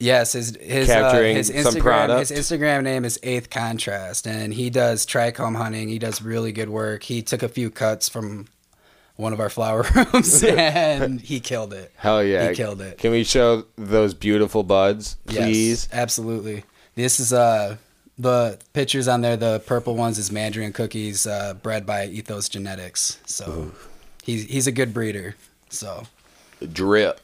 Yes, 0.00 0.32
his 0.32 0.56
his 0.60 0.88
uh, 0.88 1.12
his 1.12 1.50
Instagram 1.50 2.18
his 2.20 2.30
Instagram 2.30 2.84
name 2.84 3.04
is 3.04 3.18
Eighth 3.24 3.50
Contrast, 3.50 4.28
and 4.28 4.54
he 4.54 4.70
does 4.70 5.04
trichome 5.04 5.56
hunting. 5.56 5.88
He 5.88 5.98
does 5.98 6.22
really 6.22 6.52
good 6.52 6.68
work. 6.68 7.02
He 7.02 7.20
took 7.20 7.42
a 7.42 7.48
few 7.48 7.68
cuts 7.68 8.08
from 8.08 8.46
one 9.16 9.32
of 9.32 9.40
our 9.40 9.50
flower 9.50 9.84
rooms, 9.94 10.42
and 10.44 11.20
he 11.20 11.40
killed 11.40 11.72
it. 11.72 11.90
Hell 11.96 12.22
yeah. 12.22 12.48
he 12.48 12.54
killed 12.54 12.80
it. 12.80 12.98
Can 12.98 13.10
we 13.10 13.24
show 13.24 13.64
those 13.74 14.14
beautiful 14.14 14.62
buds, 14.62 15.16
please? 15.26 15.88
Yes, 15.90 15.92
absolutely. 15.92 16.62
This 16.94 17.18
is 17.18 17.32
uh 17.32 17.76
the 18.16 18.58
pictures 18.72 19.08
on 19.08 19.20
there. 19.20 19.36
The 19.36 19.60
purple 19.66 19.96
ones 19.96 20.16
is 20.18 20.30
Mandarin 20.30 20.72
cookies, 20.72 21.26
uh, 21.26 21.54
bred 21.54 21.86
by 21.86 22.06
Ethos 22.06 22.48
Genetics. 22.48 23.18
So 23.26 23.72
he's 24.22 24.44
he's 24.44 24.68
a 24.68 24.72
good 24.72 24.94
breeder. 24.94 25.34
So 25.70 26.04
Drip. 26.72 27.20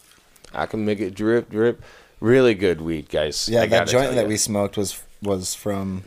I 0.53 0.67
can 0.67 0.85
make 0.85 1.01
it 1.01 1.15
drip, 1.15 1.51
drip. 1.51 1.83
Really 2.25 2.55
good 2.55 2.81
weed, 2.81 3.11
guys. 3.11 3.51
yeah, 3.51 3.61
I 3.61 3.67
that 3.67 3.87
joint 3.87 4.15
that 4.15 4.27
we 4.27 4.39
smoked 4.39 4.79
was 4.79 5.03
was 5.21 5.55
from. 5.55 6.05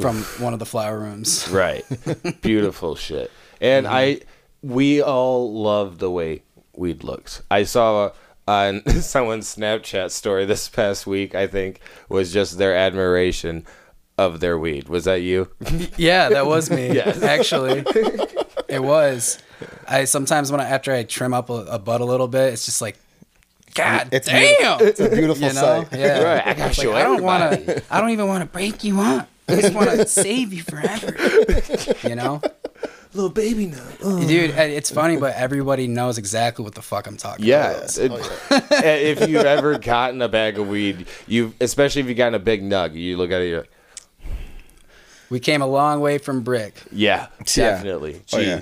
from 0.00 0.24
one 0.42 0.52
of 0.52 0.58
the 0.58 0.66
flower 0.66 0.98
rooms. 0.98 1.48
Right. 1.52 1.84
Beautiful 2.42 2.96
shit. 2.96 3.30
And 3.60 3.86
I 3.86 4.22
we 4.62 5.00
all 5.00 5.52
love 5.62 5.98
the 5.98 6.10
way 6.10 6.42
weed 6.74 7.04
looks. 7.04 7.40
I 7.52 7.62
saw 7.62 8.10
on 8.48 8.84
someone's 9.00 9.54
Snapchat 9.54 10.10
story 10.10 10.44
this 10.44 10.68
past 10.68 11.06
week, 11.06 11.36
I 11.36 11.46
think, 11.46 11.78
was 12.08 12.32
just 12.32 12.58
their 12.58 12.74
admiration 12.74 13.64
of 14.18 14.40
their 14.40 14.58
weed. 14.58 14.88
Was 14.88 15.04
that 15.04 15.22
you? 15.22 15.50
Yeah, 15.96 16.30
that 16.30 16.46
was 16.46 16.68
me. 16.68 16.92
Yes. 16.92 17.22
Actually, 17.22 17.84
it 18.68 18.82
was. 18.82 19.38
I 19.86 20.04
sometimes 20.06 20.50
when 20.50 20.60
I 20.60 20.64
after 20.68 20.92
I 20.92 21.04
trim 21.04 21.32
up 21.32 21.48
a, 21.48 21.64
a 21.66 21.78
butt 21.78 22.00
a 22.00 22.04
little 22.04 22.26
bit, 22.28 22.52
it's 22.52 22.66
just 22.66 22.82
like, 22.82 22.98
God 23.74 24.08
It's 24.12 24.28
damn, 24.28 24.80
It's 24.80 25.00
a 25.00 25.08
beautiful 25.14 25.46
you 25.48 25.52
know? 25.54 25.84
sight. 25.84 25.88
Yeah. 25.98 26.22
Right, 26.22 26.46
I 26.46 26.54
gotta 26.54 26.70
It's 26.70 26.78
like, 26.84 26.94
I 26.94 27.02
don't 27.02 27.22
want 27.22 27.66
to. 27.66 27.82
I 27.90 28.00
don't 28.00 28.10
even 28.10 28.28
want 28.28 28.42
to 28.42 28.48
break 28.50 28.84
you 28.84 29.00
up. 29.00 29.28
I 29.48 29.56
just 29.60 29.74
want 29.74 29.90
to 29.90 30.06
save 30.22 30.52
you 30.52 30.62
forever. 30.62 31.16
You 32.08 32.14
know, 32.14 32.40
Little 33.12 33.30
baby 33.30 33.66
now. 33.66 33.84
dude. 34.26 34.52
uh, 34.58 34.62
It's 34.62 34.90
funny, 34.90 35.16
but 35.16 35.34
everybody 35.36 35.86
knows 35.86 36.18
exactly 36.18 36.64
what 36.64 36.74
the 36.74 36.82
fuck 36.82 37.06
I'm 37.06 37.16
talking 37.16 37.44
Yeah. 37.44 37.70
about. 37.72 37.98
it- 37.98 39.18
if 39.20 39.28
you've 39.28 39.44
ever 39.44 39.78
gotten 39.78 40.22
a 40.22 40.28
bag 40.28 40.58
of 40.58 40.68
weed, 40.68 41.06
you 41.26 41.52
especially 41.60 42.00
if 42.02 42.08
you've 42.08 42.16
gotten 42.16 42.34
a 42.34 42.38
big 42.38 42.62
nug, 42.62 42.94
you 42.94 43.16
look 43.16 43.30
at 43.32 43.42
it, 43.42 43.48
you're 43.48 43.60
like, 43.60 43.70
We 45.30 45.40
came 45.40 45.62
a 45.62 45.66
long 45.66 46.00
way 46.00 46.18
from 46.18 46.42
brick. 46.42 46.74
yeah, 46.92 47.26
Yeah. 47.54 47.70
definitely. 47.72 48.22
Oh, 48.32 48.36
Jeez. 48.38 48.44
yeah. 48.46 48.60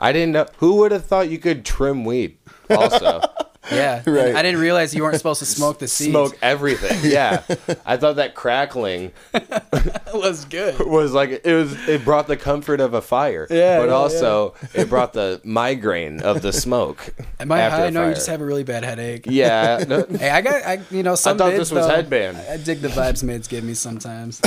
I 0.00 0.12
didn't 0.12 0.32
know. 0.32 0.46
Who 0.58 0.76
would 0.76 0.92
have 0.92 1.06
thought 1.06 1.28
you 1.28 1.38
could 1.38 1.64
trim 1.64 2.04
weed? 2.04 2.36
Also, 2.70 3.20
Yeah, 3.70 4.02
Right. 4.06 4.34
I 4.34 4.42
didn't 4.42 4.60
realize 4.60 4.94
you 4.94 5.02
weren't 5.02 5.16
supposed 5.16 5.40
to 5.40 5.46
smoke 5.46 5.78
the 5.78 5.88
seeds. 5.88 6.10
smoke 6.10 6.36
everything. 6.42 6.98
Yeah, 7.10 7.42
I 7.86 7.96
thought 7.96 8.16
that 8.16 8.34
crackling 8.34 9.12
was 10.14 10.44
good. 10.44 10.78
was 10.80 11.12
like 11.12 11.30
it 11.44 11.54
was. 11.54 11.88
It 11.88 12.04
brought 12.04 12.26
the 12.26 12.36
comfort 12.36 12.80
of 12.80 12.94
a 12.94 13.00
fire. 13.00 13.46
Yeah, 13.50 13.78
but 13.80 13.88
yeah, 13.88 13.94
also 13.94 14.54
it 14.74 14.88
brought 14.88 15.12
the 15.12 15.40
migraine 15.44 16.20
of 16.22 16.42
the 16.42 16.52
smoke. 16.52 17.14
Am 17.40 17.50
I 17.52 17.60
after 17.60 17.76
high? 17.84 17.90
No, 17.90 18.08
you 18.08 18.14
just 18.14 18.26
have 18.28 18.40
a 18.40 18.44
really 18.44 18.64
bad 18.64 18.84
headache. 18.84 19.26
Yeah. 19.28 19.84
no- 19.86 20.06
Hey, 20.18 20.30
I 20.30 20.40
got, 20.40 20.62
I 20.64 20.80
you 20.90 21.02
know, 21.02 21.14
some 21.14 21.36
I 21.36 21.38
thought 21.38 21.46
mids, 21.52 21.58
this 21.58 21.70
was 21.72 21.86
though, 21.86 21.94
headband. 21.94 22.36
I, 22.36 22.54
I 22.54 22.56
dig 22.56 22.80
the 22.80 22.88
vibes 22.88 23.22
mids 23.22 23.48
give 23.48 23.64
me 23.64 23.74
sometimes. 23.74 24.40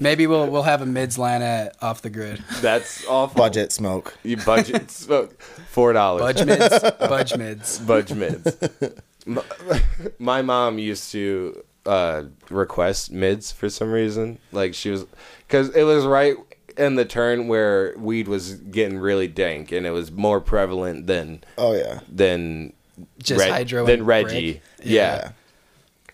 Maybe 0.00 0.26
we'll 0.26 0.46
we'll 0.48 0.62
have 0.62 0.82
a 0.82 0.86
mids 0.86 1.18
line 1.18 1.42
at 1.42 1.76
off 1.82 2.02
the 2.02 2.10
grid. 2.10 2.42
That's 2.60 3.06
awful. 3.06 3.36
Budget 3.36 3.72
smoke. 3.72 4.16
You 4.22 4.36
budget 4.38 4.90
smoke 4.90 5.40
four 5.42 5.92
dollars. 5.92 6.22
Budge 6.22 6.44
mids, 6.46 6.78
budge 6.98 7.36
mids. 7.36 7.78
Budge 7.80 8.12
mids. 8.12 8.19
My, 9.26 9.42
my 10.18 10.42
mom 10.42 10.78
used 10.78 11.10
to 11.12 11.62
uh, 11.86 12.24
request 12.50 13.10
mids 13.12 13.52
for 13.52 13.68
some 13.68 13.90
reason. 13.90 14.38
Like 14.52 14.74
she 14.74 14.90
was, 14.90 15.06
because 15.46 15.70
it 15.74 15.82
was 15.84 16.04
right 16.06 16.36
in 16.76 16.94
the 16.94 17.04
turn 17.04 17.48
where 17.48 17.94
weed 17.98 18.28
was 18.28 18.54
getting 18.54 18.98
really 18.98 19.28
dank, 19.28 19.72
and 19.72 19.86
it 19.86 19.90
was 19.90 20.10
more 20.10 20.40
prevalent 20.40 21.06
than 21.06 21.42
Oh 21.58 21.74
yeah. 21.74 22.00
than 22.08 22.72
Just 23.22 23.46
hydro 23.46 23.84
than 23.86 24.00
and 24.00 24.06
Reggie. 24.06 24.52
brick. 24.52 24.62
Yeah. 24.82 25.32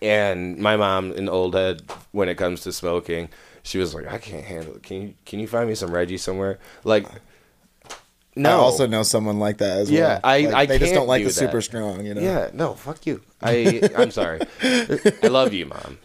And 0.01 0.57
my 0.59 0.77
mom, 0.77 1.11
an 1.13 1.27
old 1.27 1.55
head, 1.55 1.81
when 2.11 2.29
it 2.29 2.35
comes 2.35 2.61
to 2.61 2.71
smoking, 2.71 3.29
she 3.63 3.79
was 3.79 3.95
like, 3.95 4.07
"I 4.07 4.19
can't 4.19 4.45
handle 4.45 4.75
it. 4.75 4.83
Can 4.83 5.01
you 5.01 5.13
can 5.25 5.39
you 5.39 5.47
find 5.47 5.67
me 5.67 5.73
some 5.75 5.91
Reggie 5.91 6.17
somewhere?" 6.17 6.59
Like, 6.83 7.07
no. 8.37 8.49
I 8.49 8.53
also 8.53 8.87
know 8.87 9.03
someone 9.03 9.39
like 9.39 9.57
that 9.57 9.79
as 9.79 9.91
well. 9.91 9.99
Yeah, 9.99 10.19
I- 10.23 10.41
Like, 10.41 10.53
I 10.53 10.65
they 10.67 10.79
just 10.79 10.89
can't 10.91 10.99
don't 11.01 11.07
like 11.07 11.21
do 11.23 11.27
the 11.27 11.33
super 11.33 11.61
strong. 11.61 12.05
You 12.05 12.13
know. 12.13 12.21
Yeah, 12.21 12.49
no, 12.53 12.73
fuck 12.73 13.05
you. 13.05 13.21
I 13.41 13.89
I'm 13.97 14.11
sorry. 14.11 14.41
I 14.63 15.27
love 15.27 15.53
you, 15.53 15.65
mom. 15.65 15.97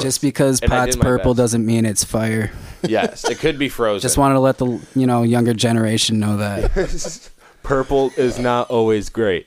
Just 0.00 0.20
because 0.20 0.60
And 0.60 0.70
pot's 0.70 0.96
purple 0.96 1.32
best. 1.32 1.38
doesn't 1.38 1.64
mean 1.64 1.84
it's 1.86 2.02
fire. 2.04 2.50
yes, 2.82 3.28
it 3.28 3.38
could 3.38 3.58
be 3.58 3.68
frozen. 3.68 4.02
Just 4.02 4.18
wanted 4.18 4.34
to 4.34 4.40
let 4.40 4.58
the 4.58 4.80
you 4.96 5.06
know 5.06 5.22
younger 5.22 5.54
generation 5.54 6.18
know 6.18 6.36
that. 6.38 7.30
Purple 7.62 8.12
is 8.16 8.38
not 8.38 8.70
always 8.70 9.10
great. 9.10 9.46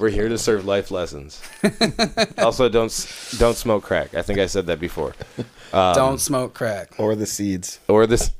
We're 0.00 0.08
here 0.08 0.30
to 0.30 0.38
serve 0.38 0.64
life 0.64 0.90
lessons. 0.90 1.42
also, 2.38 2.70
don't 2.70 2.86
s- 2.86 3.36
don't 3.38 3.54
smoke 3.56 3.84
crack. 3.84 4.14
I 4.14 4.22
think 4.22 4.38
I 4.38 4.46
said 4.46 4.66
that 4.68 4.80
before. 4.80 5.14
Um, 5.74 5.94
Don't 5.94 6.18
smoke 6.18 6.54
crack. 6.54 6.98
Or 6.98 7.14
the 7.14 7.26
seeds. 7.26 7.78
or 7.86 8.06
this, 8.06 8.32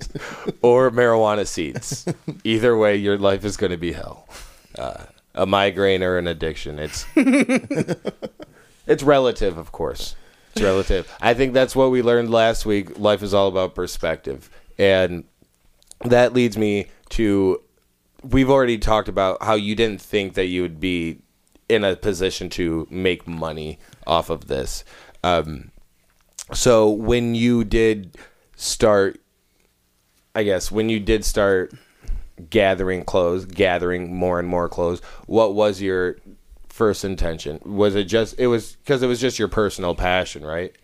or 0.63 0.91
marijuana 0.91 1.47
seeds. 1.47 2.07
Either 2.45 2.77
way, 2.79 2.97
your 2.97 3.19
life 3.19 3.45
is 3.45 3.59
going 3.59 3.71
to 3.73 3.77
be 3.77 3.93
hell. 3.93 4.27
Uh, 4.77 5.05
a 5.35 5.45
migraine 5.45 6.03
or 6.03 6.17
an 6.17 6.27
addiction. 6.27 6.79
It's 6.79 7.05
it's 7.15 9.03
relative, 9.03 9.59
of 9.59 9.71
course. 9.71 10.17
It's 10.53 10.63
relative. 10.63 11.15
I 11.21 11.35
think 11.35 11.53
that's 11.53 11.77
what 11.77 11.91
we 11.91 12.01
learned 12.03 12.31
last 12.31 12.65
week. 12.67 12.99
Life 12.99 13.23
is 13.23 13.35
all 13.35 13.49
about 13.49 13.75
perspective, 13.75 14.49
and 14.79 15.25
that 16.07 16.33
leads 16.33 16.57
me 16.57 16.87
to. 17.11 17.61
We've 18.23 18.51
already 18.51 18.79
talked 18.79 19.09
about 19.09 19.43
how 19.43 19.55
you 19.55 19.75
didn't 19.75 20.01
think 20.01 20.35
that 20.35 20.47
you 20.47 20.63
would 20.63 20.81
be 20.81 21.21
in 21.71 21.85
a 21.85 21.95
position 21.95 22.51
to 22.51 22.87
make 22.91 23.29
money 23.29 23.79
off 24.07 24.29
of 24.29 24.49
this. 24.49 24.85
Um, 25.23 25.71
so 26.53 26.91
when 26.91 27.37
you 27.37 27.63
did 27.63 28.17
start, 28.57 29.21
I 30.35 30.43
guess 30.43 30.73
when 30.73 30.89
you 30.89 30.99
did 30.99 31.25
start 31.25 31.73
gathering 32.51 33.05
clothes, 33.05 33.45
gathering 33.45 34.15
more 34.15 34.41
and 34.41 34.49
more 34.49 34.69
clothes, 34.69 35.01
what 35.27 35.55
was 35.55 35.81
your 35.81 36.17
first 36.69 37.05
intention? 37.05 37.61
Was 37.65 37.95
it 37.95 38.05
just 38.05 38.35
it 38.39 38.49
was 38.49 38.77
because 38.77 39.03
it 39.03 39.07
was 39.07 39.21
just 39.21 39.39
your 39.39 39.49
personal 39.49 39.95
passion, 39.95 40.45
right? 40.45 40.75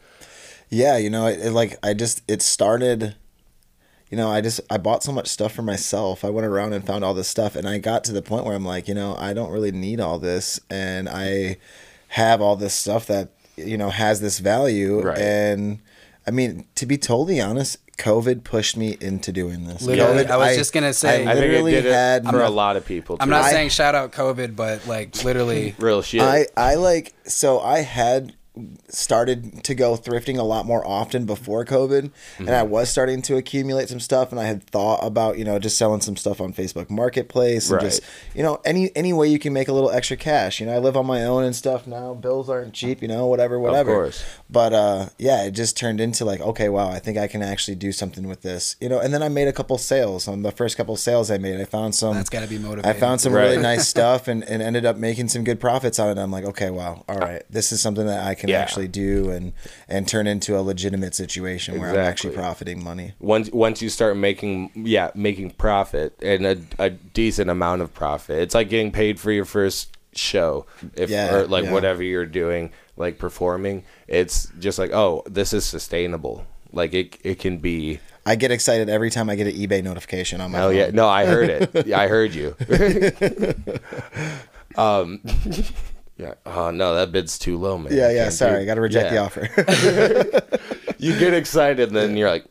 Yeah, 0.69 0.99
you 0.99 1.11
know, 1.11 1.27
it, 1.27 1.41
it 1.41 1.51
like 1.51 1.79
I 1.83 1.95
just 1.95 2.23
it 2.29 2.43
started. 2.43 3.17
You 4.11 4.17
know, 4.17 4.31
I 4.31 4.41
just 4.41 4.61
I 4.71 4.79
bought 4.79 5.03
so 5.03 5.11
much 5.13 5.27
stuff 5.27 5.53
for 5.53 5.63
myself. 5.63 6.25
I 6.25 6.31
went 6.31 6.47
around 6.47 6.73
and 6.73 6.87
found 6.87 7.05
all 7.05 7.15
this 7.15 7.29
stuff, 7.29 7.57
and 7.57 7.69
I 7.69 7.79
got 7.79 8.05
to 8.05 8.13
the 8.13 8.23
point 8.23 8.45
where 8.45 8.55
I'm 8.55 8.65
like, 8.65 8.87
you 8.87 8.95
know, 8.95 9.17
I 9.19 9.33
don't 9.33 9.51
really 9.51 9.73
need 9.73 10.01
all 10.01 10.19
this, 10.19 10.61
and 10.71 11.09
I 11.09 11.57
have 12.09 12.41
all 12.41 12.55
this 12.57 12.73
stuff 12.75 13.07
that 13.07 13.31
you 13.57 13.77
know 13.77 13.91
has 13.91 14.21
this 14.21 14.39
value. 14.39 15.01
Right. 15.01 15.19
And 15.19 15.81
I 16.27 16.31
mean, 16.31 16.67
to 16.77 16.87
be 16.87 16.99
totally 16.99 17.41
honest, 17.41 17.79
COVID 17.97 18.45
pushed 18.45 18.77
me 18.77 18.97
into 19.01 19.33
doing 19.33 19.67
this. 19.67 19.83
Literally, 19.83 20.25
COVID, 20.25 20.31
I 20.31 20.37
was 20.37 20.57
just 20.57 20.73
gonna 20.73 20.93
say- 20.93 21.23
I 21.23 21.35
think 21.35 21.47
it 21.47 21.49
literally 21.49 21.73
did 21.73 21.87
it 21.87 21.93
had 21.93 22.29
for 22.29 22.43
a 22.43 22.51
lot 22.51 22.77
of 22.77 22.85
people. 22.85 23.17
Too. 23.17 23.23
I'm 23.23 23.31
not 23.31 23.45
I- 23.45 23.51
saying 23.51 23.71
shout 23.71 23.95
out 23.95 24.13
COVID, 24.13 24.55
but 24.55 24.87
like 24.87 25.25
literally, 25.25 25.75
real 25.81 26.03
shit. 26.03 26.23
I 26.23 26.47
I 26.57 26.75
like 26.75 27.15
so 27.27 27.61
I 27.61 27.81
had 27.81 28.35
started 28.89 29.65
to 29.65 29.75
go 29.75 29.97
thrifting 29.97 30.39
a 30.39 30.43
lot 30.43 30.67
more 30.67 30.87
often 30.87 31.27
before 31.27 31.65
COVID, 31.65 32.11
and 32.39 32.51
I 32.51 32.63
was 32.63 32.89
starting 32.89 33.23
to 33.23 33.37
accumulate 33.37 33.89
some 33.89 34.01
stuff, 34.01 34.31
and 34.31 34.41
I 34.41 34.45
had 34.45 34.63
thought 34.65 35.01
about 35.03 35.39
you 35.39 35.45
know 35.45 35.59
just 35.59 35.79
selling 35.79 36.01
some 36.01 36.17
stuff 36.17 36.41
on 36.41 36.53
Facebook 36.53 36.91
Marketplace 36.91 37.71
and 37.71 37.81
just 37.81 38.03
you 38.35 38.43
know 38.43 38.61
any 38.65 38.91
any 38.97 39.13
way 39.13 39.29
you 39.29 39.39
can 39.39 39.53
make 39.53 39.69
a 39.69 39.73
little 39.73 39.91
extra 39.91 40.17
cash. 40.17 40.61
You 40.61 40.67
know, 40.67 40.75
I 40.75 40.79
live 40.79 40.97
on 40.97 41.07
my 41.07 41.25
own 41.25 41.45
and 41.45 41.55
stuff 41.55 41.87
now. 41.87 42.15
Bills 42.15 42.49
aren't 42.49 42.75
cheap. 42.75 43.03
You 43.03 43.09
know, 43.09 43.27
whatever, 43.27 43.59
whatever. 43.59 43.93
course. 43.93 44.25
But 44.51 44.73
uh, 44.73 45.09
yeah, 45.19 45.45
it 45.45 45.53
just 45.53 45.77
turned 45.77 46.01
into 46.01 46.25
like, 46.25 46.41
okay, 46.41 46.69
wow, 46.69 46.89
I 46.89 46.99
think 46.99 47.19
I 47.19 47.27
can 47.27 47.43
actually 47.43 47.77
do 47.77 47.93
something 47.93 48.27
with 48.27 48.43
this. 48.43 48.77
You 48.81 48.89
know, 48.89 49.01
and 49.01 49.13
then 49.13 49.23
I 49.23 49.29
made 49.29 49.49
a 49.49 49.53
couple 49.53 49.79
sales. 49.79 50.29
On 50.29 50.43
the 50.43 50.53
first 50.53 50.77
couple 50.77 50.97
sales 50.97 51.31
I 51.31 51.39
made, 51.39 51.61
I 51.61 51.65
found 51.65 51.95
some. 51.95 52.15
That's 52.15 52.31
gotta 52.31 52.47
be 52.47 52.59
I 52.85 52.93
found 52.93 53.21
some 53.21 53.33
really 53.33 53.59
nice 53.59 53.89
stuff 53.97 54.29
and, 54.29 54.43
and 54.45 54.63
ended 54.63 54.85
up 54.85 54.97
making 54.97 55.29
some 55.29 55.45
good 55.45 55.61
profits 55.61 55.99
on 55.99 56.17
it. 56.17 56.21
I'm 56.21 56.31
like, 56.31 56.45
okay, 56.45 56.71
wow, 56.71 57.05
all 57.09 57.19
right, 57.19 57.43
this 57.51 57.73
is 57.73 57.81
something 57.81 58.07
that 58.07 58.25
I 58.25 58.35
can 58.35 58.46
Yeah. 58.49 58.61
actually 58.61 58.89
do 58.89 59.31
and 59.31 59.53
and 59.89 60.07
turn 60.09 60.27
into 60.27 60.59
a 60.59 60.61
legitimate 60.63 61.15
situation 61.15 61.79
where 61.81 61.91
I'm 61.91 61.97
actually 61.97 62.35
profiting 62.35 62.83
money. 62.83 63.15
once 63.21 63.51
once 63.53 63.83
you 63.83 63.89
start 63.89 64.17
making 64.17 64.71
yeah 64.75 65.11
making 65.15 65.51
profit 65.53 66.19
and 66.23 66.47
a, 66.47 66.57
a 66.79 66.91
decent 66.91 67.51
amount 67.51 67.83
of 67.83 67.93
profit 67.95 68.39
it's 68.41 68.55
like 68.55 68.69
getting 68.69 68.93
paid 68.93 69.19
for 69.21 69.31
your 69.33 69.45
first 69.45 69.97
show 70.15 70.67
if 70.95 71.11
Yeah, 71.11 71.35
or 71.35 71.47
like 71.47 71.65
yeah. 71.65 71.73
whatever 71.73 72.03
you're 72.03 72.27
doing 72.27 72.73
like 72.97 73.19
performing. 73.19 73.85
It's 74.09 74.49
just 74.59 74.79
like 74.79 74.93
oh 74.93 75.23
this 75.27 75.53
is 75.53 75.65
sustainable. 75.65 76.47
Like 76.73 76.95
it 76.95 77.19
it 77.23 77.39
can 77.39 77.59
be 77.59 78.01
I 78.25 78.35
get 78.35 78.51
excited 78.51 78.89
every 78.89 79.11
time 79.11 79.31
I 79.31 79.37
get 79.37 79.47
an 79.47 79.53
eBay 79.55 79.85
notification 79.85 80.41
on 80.41 80.51
my 80.51 80.61
oh 80.63 80.71
yeah. 80.71 80.91
no 80.93 81.07
i 81.07 81.27
heard 81.27 81.49
it. 81.51 81.93
I 82.03 82.09
heard 82.09 82.35
you. 82.35 82.57
Um 84.77 85.21
yeah 86.17 86.35
oh 86.47 86.71
no 86.71 86.95
that 86.95 87.13
bid's 87.13 87.39
too 87.39 87.57
low 87.59 87.77
man 87.79 87.93
Yeah, 87.95 88.11
yeah. 88.11 88.29
Sorry, 88.31 88.57
do- 88.57 88.63
I 88.63 88.65
got 88.65 88.75
to 88.77 88.81
reject 88.81 89.13
Yeah. 89.13 89.29
the 89.29 90.41
offer. 90.41 90.95
you 90.99 91.19
get 91.19 91.35
excited 91.35 91.89
and 91.89 91.97
then 91.97 92.17
you're 92.17 92.31
like 92.31 92.45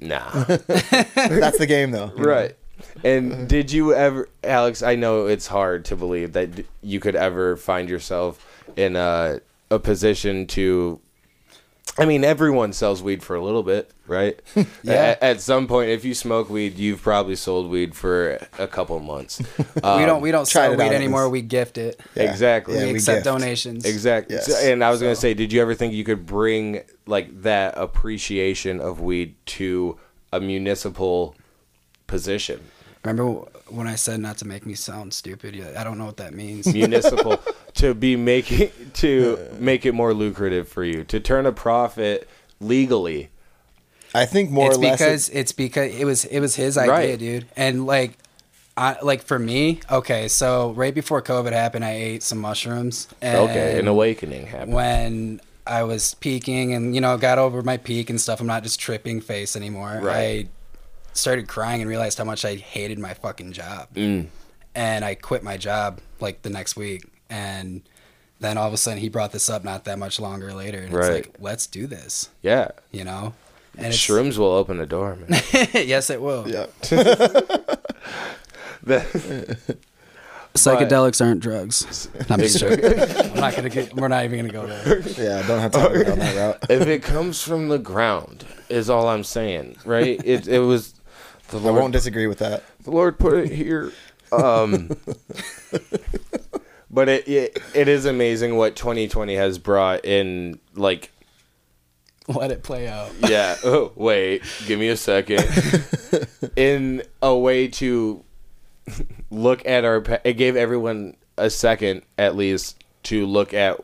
nah 0.00 0.30
That's 0.44 1.58
the 1.58 1.66
game, 1.66 1.90
though. 1.92 2.12
Right. 2.16 2.56
And 3.04 3.48
did 3.48 3.70
you 3.72 3.94
ever, 3.94 4.28
Alex? 4.42 4.82
I 4.82 4.94
know 4.96 5.26
it's 5.26 5.46
hard 5.46 5.84
to 5.86 5.96
believe 5.96 6.32
that 6.32 6.48
you 6.82 7.00
could 7.00 7.14
ever 7.16 7.56
find 7.56 7.88
yourself 7.88 8.44
in 8.76 8.96
a 8.96 9.40
a 9.70 9.78
position 9.78 10.46
to. 10.48 11.00
I 11.96 12.06
mean, 12.06 12.24
everyone 12.24 12.72
sells 12.72 13.02
weed 13.02 13.22
for 13.22 13.36
a 13.36 13.42
little 13.42 13.62
bit, 13.62 13.90
right? 14.06 14.40
Yeah. 14.82 14.92
At, 14.92 15.22
at 15.22 15.40
some 15.40 15.66
point, 15.66 15.90
if 15.90 16.04
you 16.04 16.12
smoke 16.12 16.50
weed, 16.50 16.76
you've 16.78 17.00
probably 17.00 17.36
sold 17.36 17.70
weed 17.70 17.94
for 17.94 18.38
a 18.58 18.66
couple 18.66 18.98
months. 19.00 19.40
we 19.76 19.80
don't 19.80 20.20
we 20.20 20.30
don't 20.30 20.46
tried 20.48 20.70
sell 20.70 20.76
weed 20.76 20.92
anymore. 20.94 21.28
We 21.30 21.40
gift 21.40 21.78
it. 21.78 21.98
Yeah. 22.14 22.24
Exactly. 22.30 22.74
Yeah, 22.74 22.86
we 22.86 22.92
we 22.92 22.98
accept 22.98 23.18
gift. 23.18 23.24
donations. 23.24 23.84
Exactly. 23.84 24.36
Yes. 24.36 24.46
So- 24.46 24.58
and 24.58 24.84
I 24.84 24.90
was 24.90 25.00
gonna 25.00 25.16
say, 25.16 25.32
did 25.34 25.52
you 25.52 25.62
ever 25.62 25.74
think 25.74 25.94
you 25.94 26.04
could 26.04 26.26
bring 26.26 26.82
like 27.06 27.42
that 27.42 27.78
appreciation 27.78 28.80
of 28.80 29.00
weed 29.00 29.36
to 29.46 29.98
a 30.32 30.40
municipal 30.40 31.34
position? 32.06 32.60
Remember 33.04 33.40
when 33.68 33.86
I 33.86 33.94
said 33.94 34.20
not 34.20 34.38
to 34.38 34.46
make 34.46 34.66
me 34.66 34.74
sound 34.74 35.14
stupid? 35.14 35.54
I 35.76 35.84
don't 35.84 35.98
know 35.98 36.06
what 36.06 36.16
that 36.18 36.34
means. 36.34 36.66
municipal 36.72 37.38
to 37.74 37.94
be 37.94 38.16
making 38.16 38.70
to 38.94 39.38
make 39.58 39.84
it 39.86 39.92
more 39.92 40.14
lucrative 40.14 40.68
for 40.68 40.84
you 40.84 41.04
to 41.04 41.20
turn 41.20 41.46
a 41.46 41.52
profit 41.52 42.28
legally. 42.60 43.30
I 44.14 44.26
think 44.26 44.50
more 44.50 44.68
it's 44.68 44.78
or 44.78 44.80
less. 44.80 44.98
because 44.98 45.28
it's 45.30 45.52
because 45.52 45.92
it 45.94 46.04
was 46.04 46.24
it 46.26 46.40
was 46.40 46.54
his 46.54 46.78
idea, 46.78 46.92
Right. 46.92 47.18
dude. 47.18 47.46
And 47.56 47.84
like, 47.84 48.16
I 48.76 48.96
like 49.02 49.22
for 49.22 49.38
me, 49.38 49.80
okay. 49.90 50.28
So 50.28 50.70
right 50.72 50.94
before 50.94 51.20
COVID 51.20 51.52
happened, 51.52 51.84
I 51.84 51.92
ate 51.94 52.22
some 52.22 52.38
mushrooms. 52.38 53.08
And 53.20 53.38
Okay, 53.50 53.78
an 53.78 53.88
awakening 53.88 54.46
happened. 54.46 54.72
when 54.72 55.40
I 55.66 55.82
was 55.82 56.14
peaking 56.14 56.74
and 56.74 56.94
you 56.94 57.00
know 57.00 57.16
got 57.18 57.38
over 57.38 57.62
my 57.62 57.76
peak 57.76 58.08
and 58.08 58.20
stuff. 58.20 58.40
I'm 58.40 58.46
not 58.46 58.62
just 58.62 58.78
tripping 58.78 59.20
face 59.20 59.56
anymore. 59.56 59.98
Right. 60.00 60.46
I 60.46 60.48
started 61.12 61.48
crying 61.48 61.80
and 61.80 61.88
realized 61.90 62.18
how 62.18 62.24
much 62.24 62.44
I 62.44 62.54
hated 62.54 62.98
my 63.00 63.14
fucking 63.14 63.52
job. 63.52 63.88
Mm. 63.94 64.26
And 64.76 65.04
I 65.04 65.14
quit 65.16 65.42
my 65.42 65.56
job 65.56 66.00
like 66.20 66.42
the 66.42 66.50
next 66.50 66.76
week. 66.76 67.02
And 67.34 67.82
then 68.40 68.56
all 68.58 68.66
of 68.68 68.72
a 68.72 68.76
sudden 68.76 68.98
he 69.00 69.08
brought 69.08 69.32
this 69.32 69.48
up 69.50 69.64
not 69.64 69.84
that 69.84 69.98
much 69.98 70.20
longer 70.20 70.52
later. 70.54 70.78
And 70.80 70.92
Right. 70.92 71.10
it's 71.12 71.26
like, 71.28 71.36
let's 71.40 71.66
do 71.66 71.86
this. 71.86 72.28
Yeah, 72.42 72.68
You 72.92 73.04
know. 73.04 73.34
And 73.76 73.86
it's, 73.88 73.96
shrooms 73.96 74.38
will 74.38 74.52
open 74.52 74.76
the 74.76 74.86
door, 74.86 75.16
man. 75.16 75.42
yes, 75.74 76.08
it 76.10 76.22
will. 76.22 76.48
yeah. 76.48 76.66
The- 78.82 79.56
Psychedelics 80.54 81.24
aren't 81.24 81.40
drugs. 81.40 82.08
I'm 82.30 82.38
just 82.38 82.60
joking. 82.60 82.84
I'm 83.32 83.40
not 83.40 83.56
gonna 83.56 83.68
get. 83.70 83.92
We're 83.96 84.06
not 84.06 84.22
even 84.24 84.38
gonna 84.38 84.52
go 84.52 84.66
there. 84.68 85.00
Yeah, 85.00 85.44
don't 85.48 85.58
have 85.58 85.72
time 85.72 85.92
to 85.92 85.98
go 85.98 86.04
down 86.04 86.18
that 86.20 86.36
route. 86.36 86.70
if 86.70 86.86
it 86.86 87.02
comes 87.02 87.42
from 87.42 87.68
the 87.68 87.78
ground, 87.78 88.44
is 88.68 88.88
all 88.88 89.08
I'm 89.08 89.24
saying, 89.24 89.76
right? 89.84 90.20
It 90.24 90.46
it 90.46 90.60
was 90.60 90.94
the 91.48 91.58
I 91.58 91.70
won't 91.72 91.92
disagree 91.92 92.28
with 92.28 92.38
that. 92.38 92.62
the 92.84 92.92
Lord 92.92 93.18
put 93.18 93.34
it 93.34 93.50
here. 93.50 93.90
Um, 94.30 94.90
but 96.94 97.08
it, 97.08 97.28
it 97.28 97.58
it 97.74 97.88
is 97.88 98.04
amazing 98.06 98.56
what 98.56 98.76
2020 98.76 99.34
has 99.34 99.58
brought 99.58 100.04
in, 100.04 100.60
like 100.74 101.10
Let 102.28 102.50
it 102.52 102.62
play 102.62 102.86
out. 102.88 103.10
Yeah. 103.28 103.56
Oh, 103.64 103.92
wait. 103.96 104.42
Give 104.66 104.78
me 104.78 104.88
a 104.88 104.96
second. 104.96 105.44
In 106.56 107.02
a 107.20 107.36
way 107.36 107.68
to 107.68 108.24
look 109.30 109.66
at 109.66 109.84
our, 109.84 110.02
it 110.24 110.34
gave 110.34 110.56
everyone 110.56 111.16
a 111.36 111.50
second 111.50 112.02
at 112.16 112.36
least 112.36 112.82
to 113.04 113.26
look 113.26 113.52
at, 113.52 113.80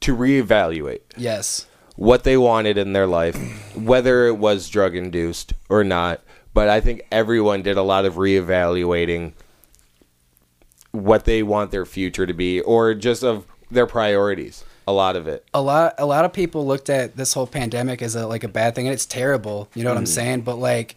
to 0.00 0.16
reevaluate 0.16 1.00
Yes. 1.16 1.66
what 1.96 2.24
they 2.24 2.36
wanted 2.36 2.76
in 2.78 2.92
their 2.92 3.06
life, 3.06 3.36
whether 3.76 4.26
it 4.26 4.36
was 4.36 4.68
drug 4.68 4.96
induced 4.96 5.52
or 5.68 5.84
not. 5.84 6.20
But 6.54 6.68
I 6.68 6.80
think 6.80 7.02
everyone 7.12 7.62
did 7.62 7.76
a 7.76 7.82
lot 7.82 8.04
of 8.04 8.14
reevaluating 8.14 9.32
what 10.92 11.24
they 11.24 11.42
want 11.42 11.70
their 11.70 11.86
future 11.86 12.26
to 12.26 12.34
be, 12.34 12.60
or 12.60 12.94
just 12.94 13.22
of 13.22 13.46
their 13.70 13.86
priorities. 13.86 14.64
A 14.86 14.92
lot 14.92 15.16
of 15.16 15.28
it. 15.28 15.44
a 15.52 15.60
lot 15.60 15.94
a 15.98 16.06
lot 16.06 16.24
of 16.24 16.32
people 16.32 16.66
looked 16.66 16.88
at 16.88 17.14
this 17.14 17.34
whole 17.34 17.46
pandemic 17.46 18.00
as 18.00 18.14
a 18.14 18.26
like 18.26 18.42
a 18.42 18.48
bad 18.48 18.74
thing 18.74 18.86
and 18.86 18.94
it's 18.94 19.04
terrible 19.04 19.68
you 19.74 19.84
know 19.84 19.90
what 19.90 19.98
i'm 19.98 20.04
mm. 20.04 20.08
saying 20.08 20.40
but 20.40 20.54
like 20.54 20.96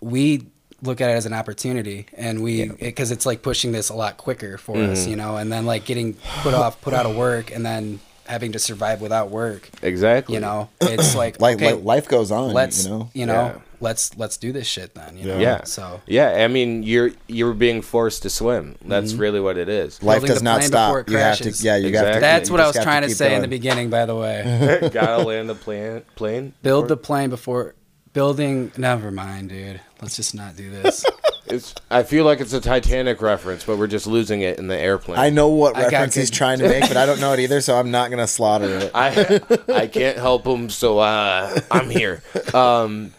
we 0.00 0.46
look 0.80 1.02
at 1.02 1.10
it 1.10 1.12
as 1.12 1.26
an 1.26 1.34
opportunity 1.34 2.06
and 2.16 2.42
we 2.42 2.66
because 2.68 3.10
it's 3.10 3.26
like 3.26 3.42
pushing 3.42 3.72
this 3.72 3.90
a 3.90 3.94
lot 3.94 4.16
quicker 4.16 4.56
for 4.56 4.76
us 4.76 5.00
mm-hmm. 5.00 5.10
you 5.10 5.16
know 5.16 5.36
and 5.36 5.52
then 5.52 5.66
like 5.66 5.84
getting 5.84 6.14
put 6.40 6.54
off 6.54 6.80
put 6.80 6.94
out 6.94 7.04
of 7.04 7.14
work 7.14 7.50
and 7.50 7.64
then 7.64 8.00
having 8.26 8.52
to 8.52 8.58
survive 8.58 9.00
without 9.00 9.30
work 9.30 9.68
Exactly. 9.82 10.34
you 10.34 10.40
know 10.40 10.68
it's 10.80 11.14
like 11.22 11.40
Like, 11.40 11.56
okay, 11.56 11.74
like 11.74 11.84
life 11.84 12.08
goes 12.08 12.30
on. 12.30 12.52
let's 12.52 12.86
you 12.86 13.26
know. 13.26 13.54
Yeah. 13.54 13.58
let's 13.80 14.16
let's 14.18 14.36
do 14.36 14.52
this 14.52 14.66
shit 14.66 14.94
then 14.94 15.16
you 15.16 15.24
know 15.26 15.38
Yeah. 15.38 15.64
so 15.64 16.00
Yeah, 16.06 16.44
I 16.44 16.48
mean, 16.48 16.82
you're 16.82 17.10
you're 17.28 17.54
being 17.54 17.82
forced 17.82 18.22
to 18.22 18.30
swim. 18.30 18.76
That's 18.84 19.12
Mm-hmm. 19.12 19.20
really 19.20 19.40
what 19.40 19.56
it 19.58 19.68
is. 19.68 20.02
Life 20.02 20.20
Building 20.20 20.34
does 20.34 20.42
not 20.42 20.62
stop. 20.64 20.94
before 20.94 21.12
You 21.12 21.18
have 21.18 21.38
to. 21.38 21.50
Yeah, 21.50 21.76
you 21.76 21.90
got 21.90 22.14
to. 22.14 22.20
That's 22.20 22.50
what 22.50 22.60
i 22.60 22.66
was 22.66 22.76
trying 22.76 23.02
to 23.02 23.08
keep 23.08 23.16
say 23.16 23.34
in 23.34 23.42
the 23.42 23.48
beginning 23.48 23.90
by 23.90 24.06
the 24.06 24.14
way 24.16 24.88
Gotta 24.92 25.22
land 25.22 25.48
the 25.48 25.54
plane. 25.54 26.02
Plane. 26.16 26.52
build 26.62 26.88
the 26.88 26.96
plane 26.96 27.30
before 27.30 27.74
building 28.12 28.72
never 28.78 29.10
mind 29.10 29.50
dude 29.50 29.80
let's 30.00 30.16
just 30.16 30.34
not 30.34 30.56
do 30.56 30.70
this 30.70 31.04
It's. 31.48 31.74
I 31.90 32.02
feel 32.02 32.24
like 32.24 32.40
it's 32.40 32.52
a 32.52 32.60
Titanic 32.60 33.20
reference, 33.22 33.64
but 33.64 33.78
we're 33.78 33.86
just 33.86 34.06
losing 34.06 34.40
it 34.42 34.58
in 34.58 34.66
the 34.68 34.78
airplane. 34.78 35.18
I 35.18 35.30
know 35.30 35.48
what 35.48 35.76
I 35.76 35.82
got 35.82 35.92
reference 35.92 36.14
he's 36.14 36.30
good- 36.30 36.36
trying 36.36 36.58
to 36.60 36.68
make, 36.68 36.82
but 36.88 36.96
I 36.96 37.06
don't 37.06 37.20
know 37.20 37.32
it 37.32 37.40
either, 37.40 37.60
so 37.60 37.78
I'm 37.78 37.90
not 37.90 38.10
gonna 38.10 38.26
slaughter 38.26 38.68
it. 38.78 38.90
I 38.94 39.40
I 39.68 39.86
can't 39.86 40.18
help 40.18 40.46
him, 40.46 40.68
so 40.70 40.98
uh, 40.98 41.58
I'm 41.70 41.90
here. 41.90 42.22
Um, 42.54 43.12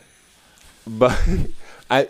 but 0.85 1.17
I, 1.89 2.09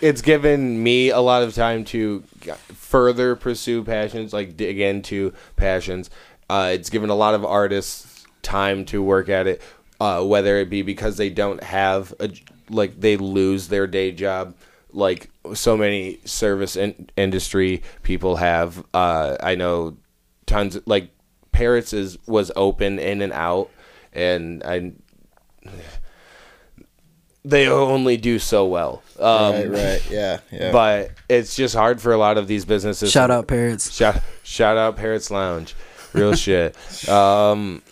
it's 0.00 0.22
given 0.22 0.82
me 0.82 1.10
a 1.10 1.20
lot 1.20 1.42
of 1.42 1.54
time 1.54 1.84
to 1.86 2.22
further 2.68 3.34
pursue 3.36 3.82
passions, 3.84 4.32
like 4.32 4.56
dig 4.56 4.78
into 4.80 5.32
passions. 5.56 6.10
Uh, 6.50 6.70
it's 6.74 6.90
given 6.90 7.08
a 7.10 7.14
lot 7.14 7.34
of 7.34 7.44
artists 7.44 8.26
time 8.42 8.84
to 8.84 9.02
work 9.02 9.28
at 9.30 9.46
it, 9.46 9.62
uh, 10.00 10.22
whether 10.22 10.58
it 10.58 10.68
be 10.68 10.82
because 10.82 11.16
they 11.16 11.30
don't 11.30 11.62
have 11.62 12.12
a 12.20 12.30
like 12.70 13.00
they 13.00 13.16
lose 13.16 13.68
their 13.68 13.86
day 13.86 14.12
job, 14.12 14.54
like 14.94 15.30
so 15.52 15.76
many 15.76 16.20
service 16.24 16.76
in- 16.76 17.10
industry 17.16 17.82
people 18.02 18.36
have. 18.36 18.84
Uh, 18.94 19.36
I 19.42 19.54
know 19.54 19.96
tons 20.46 20.78
like 20.86 21.10
Parrots 21.52 21.92
is 21.92 22.18
was 22.26 22.50
open 22.56 22.98
in 22.98 23.20
and 23.22 23.32
out, 23.32 23.70
and 24.12 24.62
I 24.64 24.92
they 27.44 27.68
only 27.68 28.16
do 28.16 28.38
so 28.38 28.66
well. 28.66 29.02
Um, 29.18 29.52
right, 29.52 29.70
right, 29.70 30.10
yeah, 30.10 30.40
yeah. 30.50 30.72
But 30.72 31.10
it's 31.28 31.54
just 31.54 31.74
hard 31.74 32.00
for 32.00 32.12
a 32.12 32.16
lot 32.16 32.38
of 32.38 32.48
these 32.48 32.64
businesses. 32.64 33.12
shout 33.12 33.30
out 33.30 33.46
parrots 33.46 33.92
Shout, 33.92 34.20
shout 34.42 34.76
out 34.76 34.96
Parrots 34.96 35.30
Lounge. 35.30 35.74
Real 36.14 36.34
shit. 36.34 36.76
Um, 37.08 37.82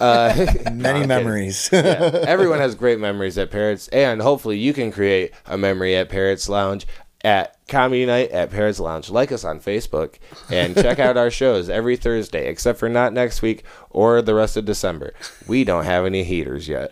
uh, 0.00 0.46
Many 0.72 1.06
memories. 1.06 1.72
everyone 1.72 2.58
has 2.58 2.74
great 2.74 2.98
memories 2.98 3.38
at 3.38 3.50
Parrots, 3.50 3.88
and 3.88 4.20
hopefully 4.20 4.58
you 4.58 4.72
can 4.72 4.90
create 4.92 5.32
a 5.46 5.56
memory 5.56 5.96
at 5.96 6.08
Parrots 6.08 6.48
Lounge. 6.48 6.86
at 7.22 7.56
Comedy 7.68 8.04
Night 8.04 8.30
at 8.30 8.50
Parrots 8.50 8.80
Lounge. 8.80 9.10
Like 9.10 9.30
us 9.30 9.44
on 9.44 9.60
Facebook 9.60 10.14
and 10.50 10.74
check 10.74 10.98
out 10.98 11.16
our 11.16 11.30
shows 11.30 11.68
every 11.70 11.96
Thursday, 11.96 12.48
except 12.48 12.78
for 12.78 12.88
not 12.88 13.12
next 13.12 13.42
week 13.42 13.62
or 13.90 14.20
the 14.22 14.34
rest 14.34 14.56
of 14.56 14.64
December. 14.64 15.14
We 15.46 15.62
don't 15.64 15.84
have 15.84 16.04
any 16.06 16.24
heaters 16.24 16.66
yet. 16.68 16.90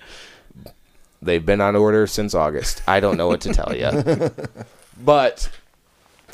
They've 1.20 1.44
been 1.44 1.60
on 1.60 1.74
order 1.74 2.06
since 2.06 2.32
August. 2.34 2.80
I 2.86 3.00
don't 3.00 3.16
know 3.16 3.26
what 3.26 3.40
to 3.40 3.52
tell 3.52 3.74
you. 3.74 4.30
But 5.04 5.50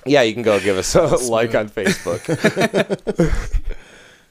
yeah, 0.05 0.21
you 0.23 0.35
can 0.35 0.43
go 0.43 0.61
give 0.61 0.77
us 0.77 0.95
a 0.95 1.03
like 1.31 1.55
on 1.55 1.71
Facebook. 1.71 2.21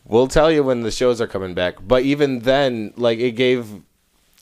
we'll 0.06 0.28
tell 0.28 0.52
you 0.52 0.64
when 0.64 0.82
the 0.82 0.92
shows 0.92 1.22
are 1.22 1.28
coming 1.28 1.54
back. 1.54 1.76
But 1.82 2.04
even 2.04 2.40
then, 2.40 2.94
like 2.96 3.20
it 3.20 3.32
gave 3.32 3.82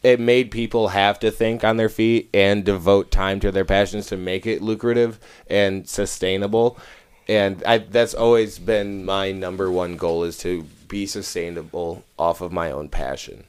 it 0.03 0.19
made 0.19 0.49
people 0.49 0.89
have 0.89 1.19
to 1.19 1.29
think 1.29 1.63
on 1.63 1.77
their 1.77 1.89
feet 1.89 2.29
and 2.33 2.65
devote 2.65 3.11
time 3.11 3.39
to 3.39 3.51
their 3.51 3.65
passions 3.65 4.07
to 4.07 4.17
make 4.17 4.47
it 4.47 4.61
lucrative 4.61 5.19
and 5.47 5.87
sustainable. 5.87 6.77
And 7.27 7.63
I, 7.65 7.77
that's 7.79 8.15
always 8.15 8.57
been 8.57 9.05
my 9.05 9.31
number 9.31 9.69
one 9.69 9.97
goal 9.97 10.23
is 10.23 10.37
to 10.39 10.63
be 10.87 11.05
sustainable 11.05 12.03
off 12.17 12.41
of 12.41 12.51
my 12.51 12.71
own 12.71 12.89
passion. 12.89 13.43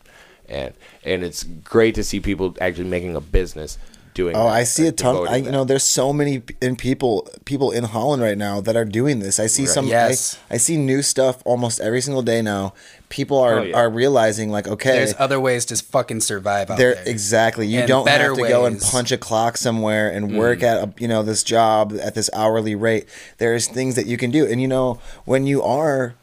And 0.49 0.75
and 1.05 1.25
it's 1.25 1.43
great 1.45 1.95
to 1.95 2.05
see 2.05 2.21
people 2.21 2.57
actually 2.61 2.89
making 2.89 3.17
a 3.17 3.21
business 3.21 3.79
doing. 4.15 4.37
Oh, 4.37 4.45
that, 4.45 4.53
I 4.53 4.65
see 4.65 4.87
uh, 4.87 4.91
a 4.91 4.93
ton. 4.93 5.29
I 5.29 5.37
you 5.37 5.51
know, 5.51 5.65
there's 5.65 5.85
so 5.85 6.13
many 6.13 6.43
in 6.61 6.77
people 6.77 7.29
people 7.45 7.71
in 7.71 7.85
Holland 7.85 8.23
right 8.23 8.39
now 8.39 8.61
that 8.61 8.77
are 8.77 8.85
doing 8.85 9.21
this. 9.21 9.39
I 9.41 9.47
see 9.47 9.67
some. 9.67 9.87
Yes. 9.87 10.39
I, 10.51 10.55
I 10.55 10.57
see 10.59 10.77
new 10.77 11.03
stuff 11.03 11.43
almost 11.45 11.81
every 11.81 12.01
single 12.01 12.23
day 12.23 12.43
now. 12.43 12.75
People 13.09 13.39
are 13.39 13.59
Oh, 13.59 13.63
yeah. 13.63 13.77
are 13.77 13.91
realizing 13.91 14.51
like, 14.51 14.67
okay, 14.67 14.93
There's 14.93 15.15
other 15.19 15.39
ways 15.39 15.67
to 15.67 15.77
fucking 15.77 16.21
survive 16.21 16.71
out 16.71 16.79
there 16.79 17.03
exactly. 17.05 17.67
You 17.67 17.81
And 17.81 17.89
don't 17.89 18.09
have 18.09 18.37
to 18.37 18.49
go 18.49 18.65
and 18.65 18.81
punch 18.81 19.13
a 19.13 19.19
clock 19.19 19.59
somewhere 19.59 20.11
and 20.11 20.31
mm. 20.31 20.39
work 20.39 20.63
at 20.63 20.83
a, 20.83 20.95
you 20.99 21.09
know 21.09 21.23
this 21.23 21.43
job 21.43 21.93
at 22.01 22.15
this 22.15 22.31
hourly 22.33 22.75
rate. 22.75 23.07
There's 23.39 23.69
things 23.69 23.97
that 23.97 24.07
you 24.07 24.17
can 24.17 24.31
do, 24.31 24.47
and 24.47 24.61
you 24.63 24.69
know 24.69 24.99
when 25.25 25.47
you 25.47 25.63
are 25.63 26.15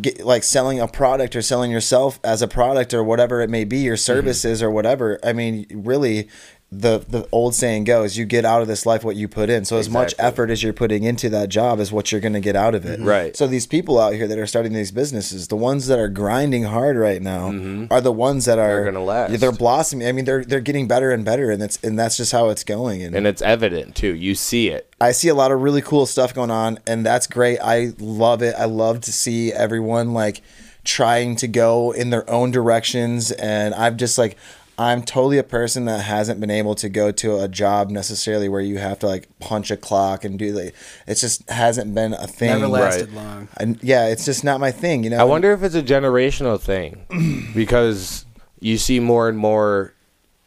get, 0.00 0.24
like 0.24 0.42
selling 0.42 0.80
a 0.80 0.88
product 0.88 1.36
or 1.36 1.42
selling 1.42 1.70
yourself 1.70 2.18
as 2.24 2.42
a 2.42 2.48
product 2.48 2.92
or 2.94 3.02
whatever 3.02 3.40
it 3.40 3.50
may 3.50 3.64
be, 3.64 3.78
your 3.78 3.96
mm-hmm. 3.96 4.00
services 4.00 4.62
or 4.62 4.70
whatever. 4.70 5.18
I 5.22 5.32
mean, 5.32 5.66
really. 5.70 6.28
The, 6.72 6.98
the 7.08 7.28
old 7.30 7.54
saying 7.54 7.84
goes, 7.84 8.16
you 8.16 8.24
get 8.24 8.44
out 8.44 8.60
of 8.60 8.66
this 8.66 8.84
life 8.84 9.04
what 9.04 9.14
you 9.14 9.28
put 9.28 9.48
in. 9.48 9.64
So 9.64 9.76
as 9.76 9.88
much 9.88 10.12
effort 10.18 10.50
as 10.50 10.60
you're 10.60 10.72
putting 10.72 11.04
into 11.04 11.28
that 11.30 11.48
job 11.48 11.78
is 11.78 11.92
what 11.92 12.10
you're 12.10 12.20
going 12.20 12.32
to 12.32 12.40
get 12.40 12.56
out 12.56 12.74
of 12.74 12.84
it. 12.84 12.98
Mm-hmm. 12.98 13.08
Right. 13.08 13.36
So 13.36 13.46
these 13.46 13.64
people 13.64 14.00
out 14.00 14.14
here 14.14 14.26
that 14.26 14.36
are 14.36 14.46
starting 14.46 14.72
these 14.72 14.90
businesses, 14.90 15.46
the 15.46 15.56
ones 15.56 15.86
that 15.86 16.00
are 16.00 16.08
grinding 16.08 16.64
hard 16.64 16.96
right 16.96 17.22
now, 17.22 17.50
mm-hmm. 17.52 17.92
are 17.92 18.00
the 18.00 18.10
ones 18.10 18.46
that 18.46 18.58
are 18.58 18.84
gonna 18.86 19.04
last. 19.04 19.38
They're 19.38 19.52
blossoming. 19.52 20.08
I 20.08 20.10
mean, 20.10 20.24
they're 20.24 20.44
they're 20.44 20.58
getting 20.58 20.88
better 20.88 21.12
and 21.12 21.24
better, 21.24 21.52
and 21.52 21.62
it's 21.62 21.78
and 21.84 21.96
that's 21.96 22.16
just 22.16 22.32
how 22.32 22.48
it's 22.48 22.64
going. 22.64 23.04
And, 23.04 23.14
and 23.14 23.24
it's 23.24 23.42
evident 23.42 23.94
too. 23.94 24.12
You 24.12 24.34
see 24.34 24.70
it. 24.70 24.92
I 25.00 25.12
see 25.12 25.28
a 25.28 25.34
lot 25.34 25.52
of 25.52 25.62
really 25.62 25.82
cool 25.82 26.06
stuff 26.06 26.34
going 26.34 26.50
on, 26.50 26.80
and 26.88 27.06
that's 27.06 27.28
great. 27.28 27.60
I 27.60 27.92
love 28.00 28.42
it. 28.42 28.56
I 28.58 28.64
love 28.64 29.00
to 29.02 29.12
see 29.12 29.52
everyone 29.52 30.12
like 30.12 30.42
trying 30.82 31.36
to 31.36 31.46
go 31.46 31.92
in 31.92 32.10
their 32.10 32.28
own 32.28 32.50
directions, 32.50 33.30
and 33.30 33.74
I've 33.74 33.96
just 33.96 34.18
like. 34.18 34.36
I'm 34.76 35.02
totally 35.04 35.38
a 35.38 35.44
person 35.44 35.84
that 35.84 36.00
hasn't 36.00 36.40
been 36.40 36.50
able 36.50 36.74
to 36.76 36.88
go 36.88 37.12
to 37.12 37.38
a 37.40 37.46
job 37.48 37.90
necessarily 37.90 38.48
where 38.48 38.60
you 38.60 38.78
have 38.78 38.98
to 39.00 39.06
like 39.06 39.28
punch 39.38 39.70
a 39.70 39.76
clock 39.76 40.24
and 40.24 40.38
do 40.38 40.52
like 40.52 40.74
it 41.06 41.14
just 41.14 41.48
hasn't 41.48 41.94
been 41.94 42.12
a 42.14 42.26
thing. 42.26 42.48
Never 42.50 42.66
lasted 42.66 43.08
Right. 43.12 43.16
long. 43.16 43.48
And 43.56 43.78
yeah, 43.82 44.08
it's 44.08 44.24
just 44.24 44.42
not 44.42 44.58
my 44.60 44.72
thing, 44.72 45.04
you 45.04 45.10
know. 45.10 45.18
I 45.18 45.24
wonder 45.24 45.52
if 45.52 45.62
it's 45.62 45.74
a 45.76 45.82
generational 45.82 46.60
thing 46.60 47.06
because 47.54 48.24
you 48.60 48.76
see 48.78 48.98
more 48.98 49.28
and 49.28 49.38
more, 49.38 49.94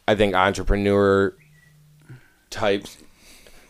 I 0.06 0.14
think, 0.14 0.34
entrepreneur 0.34 1.34
types, 2.50 2.98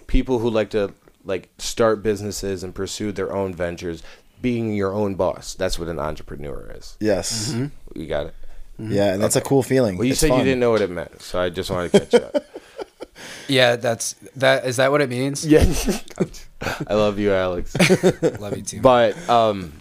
people 0.06 0.38
who 0.38 0.50
like 0.50 0.70
to 0.70 0.92
like 1.24 1.50
start 1.58 2.02
businesses 2.02 2.62
and 2.64 2.74
pursue 2.74 3.12
their 3.12 3.32
own 3.34 3.54
ventures, 3.54 4.02
being 4.40 4.74
your 4.74 4.92
own 4.92 5.14
boss. 5.14 5.54
That's 5.54 5.78
what 5.78 5.88
an 5.88 5.98
entrepreneur 5.98 6.72
is. 6.74 6.96
Yes. 7.00 7.52
Mm-hmm. 7.52 8.00
You 8.00 8.06
got 8.06 8.26
it. 8.26 8.34
Yeah, 8.78 9.12
and 9.14 9.22
that's 9.22 9.36
a 9.36 9.40
cool 9.40 9.62
feeling. 9.62 9.96
Well, 9.96 10.04
you 10.04 10.12
It's 10.12 10.20
said 10.20 10.30
you 10.30 10.44
didn't 10.44 10.60
know 10.60 10.70
what 10.70 10.80
it 10.80 10.90
meant, 10.90 11.20
so 11.20 11.40
I 11.40 11.48
just 11.50 11.70
wanted 11.70 11.92
to 11.92 12.00
catch 12.00 12.14
up. 12.14 12.44
Yeah, 13.48 13.76
that's 13.76 14.14
that. 14.36 14.66
Is 14.66 14.76
that 14.76 14.90
what 14.92 15.00
it 15.00 15.08
means? 15.08 15.44
yeah, 15.44 15.64
I 16.86 16.94
love 16.94 17.18
you, 17.18 17.32
Alex. 17.32 17.74
Love 18.40 18.56
you 18.56 18.62
too. 18.62 18.80
but 18.80 19.16
um, 19.28 19.72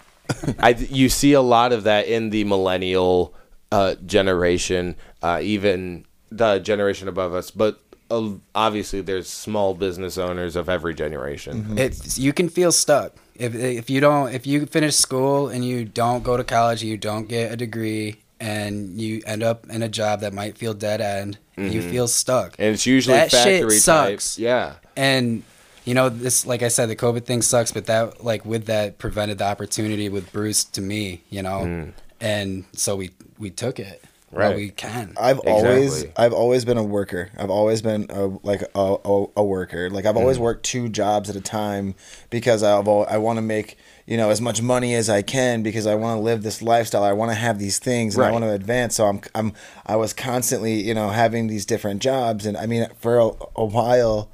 I 0.58 0.70
you 0.70 1.10
see 1.10 1.34
a 1.34 1.41
lot 1.41 1.74
of 1.74 1.84
that 1.84 2.08
in 2.08 2.30
the 2.32 2.45
millennial 2.45 3.34
uh, 3.72 3.95
generation, 4.06 4.95
uh, 5.22 5.39
even 5.43 6.06
the 6.32 6.60
generation 6.60 7.08
above 7.10 7.36
us. 7.36 7.52
But 7.52 7.80
uh, 8.10 8.30
obviously, 8.56 9.02
there's 9.02 9.30
small 9.30 9.74
business 9.76 10.18
owners 10.18 10.56
of 10.56 10.70
every 10.70 10.95
generation. 10.95 11.78
It 11.78 12.18
you 12.18 12.32
can 12.34 12.48
feel 12.50 12.72
stuck 12.72 13.16
if 13.36 13.54
if 13.54 13.89
you 13.89 14.00
don't 14.00 14.34
if 14.34 14.48
you 14.48 14.66
finish 14.66 14.95
school 14.95 15.50
and 15.50 15.64
you 15.66 15.84
don't 15.86 16.24
go 16.24 16.38
to 16.38 16.43
college, 16.43 16.84
you 16.84 16.98
don't 16.98 17.28
get 17.28 17.52
a 17.52 17.58
degree, 17.58 18.22
and 18.39 18.99
you 18.99 19.21
end 19.25 19.43
up 19.43 19.69
in 19.69 19.81
a 19.81 19.89
job 19.89 20.21
that 20.21 20.33
might 20.33 20.57
feel 20.57 20.73
dead 20.73 21.01
end. 21.01 21.38
You 21.55 21.63
mm-hmm. 21.63 21.89
feel 21.89 22.07
stuck, 22.07 22.55
and 22.59 22.73
it's 22.73 22.85
usually 22.85 23.17
That 23.17 23.31
shit 23.31 23.61
factory 23.61 23.77
sucks. 23.77 24.35
type. 24.35 24.41
Yeah, 24.41 24.75
and 24.95 25.43
you 25.85 25.93
know 25.93 26.09
this 26.09 26.45
like 26.45 26.61
i 26.61 26.67
said 26.67 26.89
the 26.89 26.97
covid 26.97 27.23
thing 27.23 27.41
sucks 27.41 27.71
but 27.71 27.85
that 27.85 28.21
like 28.21 28.45
with 28.45 28.65
that 28.65 28.97
prevented 28.97 29.38
the 29.38 29.45
opportunity 29.45 30.09
with 30.09 30.31
bruce 30.33 30.65
to 30.65 30.81
me 30.81 31.23
you 31.29 31.41
know 31.41 31.61
mm. 31.61 31.93
and 32.19 32.65
so 32.73 32.97
we 32.97 33.11
we 33.39 33.49
took 33.49 33.79
it 33.79 34.03
Right. 34.30 34.55
we 34.57 34.69
can 34.71 35.13
I've 35.17 35.39
always 35.39 36.03
I've 36.17 36.34
always 36.34 36.65
been 36.65 36.78
a 36.78 36.84
worker. 36.84 37.30
I've 37.38 37.49
always 37.49 37.82
been 37.82 38.07
a, 38.09 38.25
like 38.43 38.61
a, 38.75 38.95
a, 39.05 39.25
a 39.38 39.43
worker. 39.43 39.89
Like 39.89 40.05
I've 40.05 40.15
Mm. 40.15 40.19
always 40.19 40.38
worked 40.38 40.65
two 40.65 40.89
jobs 40.89 41.30
at 41.30 41.36
a 41.38 41.41
time 41.41 41.95
because 42.30 42.61
I've 42.61 42.88
al- 42.88 43.07
I 43.09 43.17
want 43.17 43.38
to 43.38 43.41
make 43.41 43.78
you 44.05 44.17
know 44.17 44.30
as 44.30 44.41
much 44.41 44.61
money 44.61 44.95
as 44.95 45.09
I 45.09 45.21
can 45.21 45.63
because 45.63 45.88
I 45.88 45.95
want 45.95 46.17
to 46.17 46.21
live 46.21 46.43
this 46.43 46.61
lifestyle. 46.61 47.03
I 47.05 47.13
want 47.13 47.32
to 47.32 47.36
have 47.36 47.57
these 47.57 47.80
things 47.80 48.15
and 48.17 48.25
I 48.25 48.32
want 48.32 48.43
to 48.43 48.51
advance. 48.51 48.95
So 48.95 49.05
I'm 49.07 49.21
I'm 49.34 49.53
I 49.86 49.95
was 49.95 50.11
constantly 50.11 50.73
you 50.82 50.93
know 50.93 51.07
having 51.09 51.47
these 51.47 51.65
different 51.65 52.01
jobs 52.01 52.45
and 52.45 52.57
I 52.57 52.65
mean 52.65 52.88
for 52.99 53.19
a, 53.19 53.30
a 53.55 53.65
while. 53.65 54.30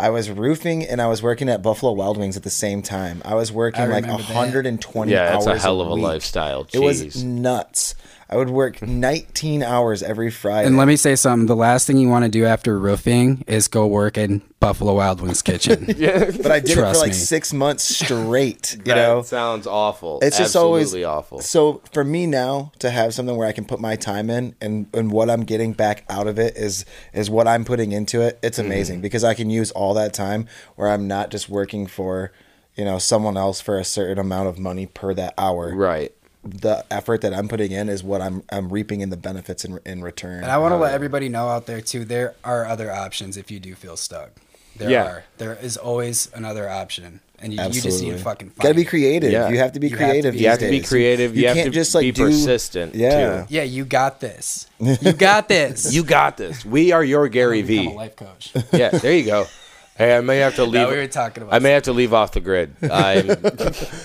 I 0.00 0.10
was 0.10 0.30
roofing 0.30 0.84
and 0.84 1.02
I 1.02 1.08
was 1.08 1.24
working 1.24 1.48
at 1.48 1.60
Buffalo 1.60 1.90
Wild 1.92 2.18
Wings 2.18 2.36
at 2.36 2.44
the 2.44 2.50
same 2.50 2.82
time. 2.82 3.20
I 3.24 3.34
was 3.34 3.50
working 3.50 3.82
I 3.82 3.86
like 3.86 4.02
remember 4.04 4.22
that. 4.22 4.32
120 4.34 5.10
yeah, 5.10 5.34
hours. 5.34 5.44
it's 5.46 5.56
a 5.56 5.58
hell 5.58 5.80
of 5.80 5.88
a 5.90 5.94
week. 5.96 6.04
lifestyle. 6.04 6.68
It 6.72 6.78
was 6.78 7.24
nuts. 7.24 7.96
I 8.30 8.36
would 8.36 8.50
work 8.50 8.82
19 8.82 9.62
hours 9.62 10.02
every 10.02 10.30
Friday. 10.30 10.66
and 10.66 10.76
let 10.76 10.86
me 10.86 10.96
say 10.96 11.16
something 11.16 11.46
the 11.46 11.56
last 11.56 11.86
thing 11.86 11.96
you 11.96 12.08
want 12.08 12.24
to 12.24 12.30
do 12.30 12.44
after 12.44 12.78
roofing 12.78 13.42
is 13.46 13.68
go 13.68 13.86
work 13.86 14.18
in 14.18 14.42
buffalo 14.60 14.94
wild 14.96 15.20
wings 15.20 15.40
kitchen 15.40 15.84
but 15.86 16.50
I 16.50 16.60
did 16.60 16.70
it 16.72 16.74
for 16.74 16.82
like 16.98 17.08
me. 17.08 17.12
six 17.14 17.52
months 17.52 17.84
straight. 17.84 18.74
You 18.78 18.82
that 18.84 18.96
know, 18.96 19.22
sounds 19.22 19.66
awful. 19.66 20.18
it's 20.20 20.36
just 20.36 20.54
Absolutely 20.56 21.04
always 21.04 21.16
awful. 21.18 21.40
So 21.40 21.80
for 21.92 22.04
me 22.04 22.26
now 22.26 22.72
to 22.80 22.90
have 22.90 23.14
something 23.14 23.36
where 23.36 23.46
I 23.48 23.52
can 23.52 23.64
put 23.64 23.80
my 23.80 23.96
time 23.96 24.28
in 24.30 24.54
and 24.60 24.88
and 24.92 25.10
what 25.12 25.30
I'm 25.30 25.44
getting 25.44 25.72
back 25.72 26.04
out 26.10 26.26
of 26.26 26.38
it 26.38 26.56
is 26.56 26.84
is 27.12 27.30
what 27.30 27.46
I'm 27.48 27.64
putting 27.64 27.92
into 27.92 28.20
it. 28.20 28.38
It's 28.42 28.58
Mm-hmm. 28.58 28.66
amazing 28.66 29.00
because 29.00 29.22
I 29.24 29.34
can 29.34 29.48
use 29.50 29.70
all 29.70 29.94
that 29.94 30.12
time 30.12 30.48
where 30.76 30.88
I'm 30.88 31.06
not 31.06 31.30
just 31.30 31.48
working 31.48 31.86
for 31.86 32.32
you 32.76 32.84
know 32.84 32.98
someone 32.98 33.36
else 33.36 33.60
for 33.60 33.78
a 33.78 33.84
certain 33.84 34.18
amount 34.18 34.48
of 34.48 34.58
money 34.58 34.86
per 34.86 35.14
that 35.14 35.34
hour. 35.38 35.74
Right. 35.74 36.12
The 36.44 36.84
effort 36.90 37.20
that 37.22 37.34
I'm 37.34 37.48
putting 37.48 37.72
in 37.72 37.88
is 37.88 38.02
what 38.04 38.20
I'm 38.22 38.42
I'm 38.50 38.68
reaping 38.72 39.00
in 39.00 39.10
the 39.10 39.16
benefits 39.16 39.64
in 39.64 39.78
in 39.84 40.02
return. 40.02 40.42
and 40.42 40.50
i 40.52 40.56
want 40.58 40.72
to 40.72 40.76
let 40.76 40.94
everybody 40.94 41.28
know 41.28 41.48
out 41.48 41.66
there 41.66 41.80
too 41.80 42.04
there 42.04 42.34
are 42.44 42.64
other 42.64 42.90
options 42.92 43.36
if 43.36 43.50
you 43.50 43.58
do 43.58 43.74
feel 43.74 43.96
stuck 43.96 44.30
there 44.76 44.88
Yeah. 44.88 45.04
are 45.04 45.24
there 45.38 45.54
is 45.60 45.76
always 45.76 46.30
another 46.34 46.68
option 46.68 47.20
and 47.40 47.52
you, 47.52 47.62
you 47.62 47.80
just 47.80 48.02
need 48.02 48.10
to 48.12 48.18
fucking 48.18 48.50
find 48.50 48.62
Gotta 48.62 48.74
be 48.74 48.84
creative. 48.84 49.30
Yeah. 49.30 49.48
You 49.48 49.58
have 49.58 49.70
to 49.72 49.80
be 49.80 49.88
You 49.88 49.96
creative. 49.96 50.34
You 50.34 50.48
have 50.48 50.58
to 50.58 50.68
be 50.70 50.80
creative. 50.80 51.36
You, 51.36 51.46
have 51.46 51.56
can't 51.56 51.66
to 51.66 51.70
just 51.72 51.94
like 51.94 52.02
be 52.02 52.10
do, 52.10 52.24
persistent. 52.26 52.96
Yeah. 52.96 53.44
Too. 53.46 53.54
yeah 53.54 53.62
you 53.64 53.84
got 53.84 54.18
this 54.20 54.66
you 54.80 55.12
got 55.12 55.48
this 55.48 55.92
You 55.92 56.02
got 56.04 56.36
this. 56.36 56.64
We 56.64 56.92
are 56.92 57.04
your 57.04 57.28
Gary 57.28 57.62
Become 57.62 57.84
V. 57.86 57.92
a 57.92 57.96
life 57.96 58.16
coach 58.16 58.52
Yeah, 58.72 58.90
there 58.90 59.12
you 59.16 59.24
go. 59.26 59.46
Hey, 59.98 60.16
I 60.16 60.20
may 60.20 60.38
have 60.38 60.54
to 60.54 60.64
leave. 60.64 60.74
No, 60.74 60.90
we 60.90 60.96
were 60.96 61.08
talking 61.08 61.42
about 61.42 61.52
I 61.52 61.58
may 61.58 61.72
have 61.72 61.82
to 61.82 61.92
leave 61.92 62.14
off 62.14 62.30
the 62.30 62.38
grid. 62.38 62.72
I'm, 62.82 63.30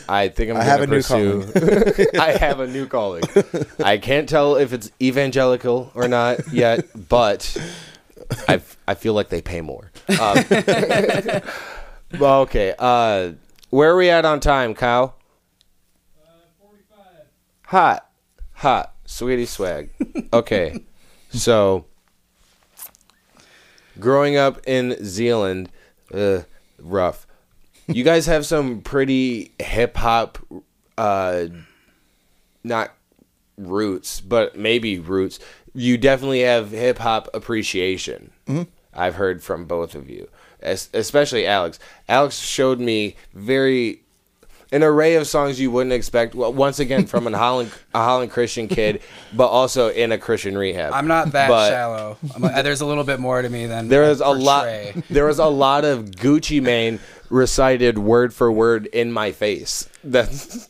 I 0.10 0.28
think 0.30 0.50
I'm. 0.50 0.58
I 0.58 0.64
have 0.64 0.82
a 0.82 0.88
new 0.88 0.96
pursue, 0.96 1.46
I 2.20 2.32
have 2.32 2.60
a 2.60 2.66
new 2.66 2.88
calling. 2.88 3.24
I 3.84 4.00
can't 4.00 4.28
tell 4.28 4.56
if 4.56 4.74
it's 4.74 4.90
evangelical 5.00 5.92
or 5.94 6.08
not 6.08 6.52
yet, 6.52 6.88
but 7.08 7.56
I 8.48 8.60
I 8.88 8.96
feel 8.96 9.14
like 9.14 9.30
they 9.30 9.44
pay 9.44 9.62
more. 9.62 9.92
Um, 10.20 10.44
well, 12.20 12.42
okay. 12.42 12.74
Uh, 12.80 13.34
where 13.70 13.92
are 13.92 13.96
we 13.96 14.10
at 14.10 14.26
on 14.26 14.40
time, 14.40 14.74
Kyle? 14.74 15.16
Forty-five. 16.60 17.28
Hot, 17.68 18.10
hot, 18.54 18.96
sweetie 19.06 19.46
swag. 19.46 19.92
Okay, 20.34 20.86
so 21.30 21.86
growing 24.00 24.38
up 24.38 24.60
in 24.66 24.98
Zeeland, 25.06 25.70
uh, 26.14 26.44
rough. 26.80 27.26
You 27.88 28.04
guys 28.04 28.26
have 28.28 28.46
some 28.46 28.82
pretty 28.82 29.52
hip 29.60 29.98
hop, 29.98 30.38
uh, 30.98 31.46
not 32.64 32.94
roots, 33.58 34.22
but 34.22 34.58
maybe 34.58 35.00
roots. 35.00 35.40
You 35.74 35.98
definitely 35.98 36.42
have 36.42 36.72
hip 36.72 37.00
hop 37.00 37.28
appreciation. 37.34 38.32
I've 38.94 39.16
heard 39.16 39.44
from 39.44 39.66
both 39.66 39.96
of 39.96 40.10
you, 40.10 40.30
es- 40.62 40.90
especially 40.94 41.48
Alex. 41.48 41.80
Alex 42.08 42.38
showed 42.40 42.80
me 42.80 43.16
very 43.34 44.03
an 44.74 44.84
array 44.84 45.16
of 45.16 45.26
songs 45.28 45.60
you 45.62 45.72
wouldn't 45.72 45.94
expect. 45.94 46.36
Well, 46.36 46.52
once 46.52 46.80
again, 46.80 47.06
from 47.06 47.28
an 47.28 47.34
Holland 47.44 47.72
a 47.94 48.00
Holland 48.04 48.32
Christian 48.32 48.68
kid, 48.68 49.02
but 49.34 49.48
also 49.48 49.90
in 49.90 50.12
a 50.12 50.18
Christian 50.18 50.58
rehab. 50.58 50.92
I'm 50.94 51.08
not 51.08 51.32
that 51.32 51.48
But 51.48 51.70
shallow. 51.70 52.18
I'm, 52.36 52.42
there's 52.64 52.82
a 52.82 52.86
little 52.86 53.04
bit 53.06 53.20
more 53.20 53.42
to 53.42 53.50
me 53.50 53.68
than 53.68 53.88
There 53.88 54.04
I 54.04 54.10
was 54.10 54.20
a 54.20 54.28
lot. 54.30 54.64
portray. 54.66 55.04
There 55.10 55.26
was 55.26 55.40
a 55.40 55.46
lot 55.48 55.86
of 55.86 56.12
Gucci 56.12 56.62
Mane 56.62 57.00
recited 57.30 57.98
word 57.98 58.34
for 58.34 58.52
word 58.52 58.88
in 58.88 59.12
my 59.12 59.32
face. 59.32 59.88
That's 60.04 60.70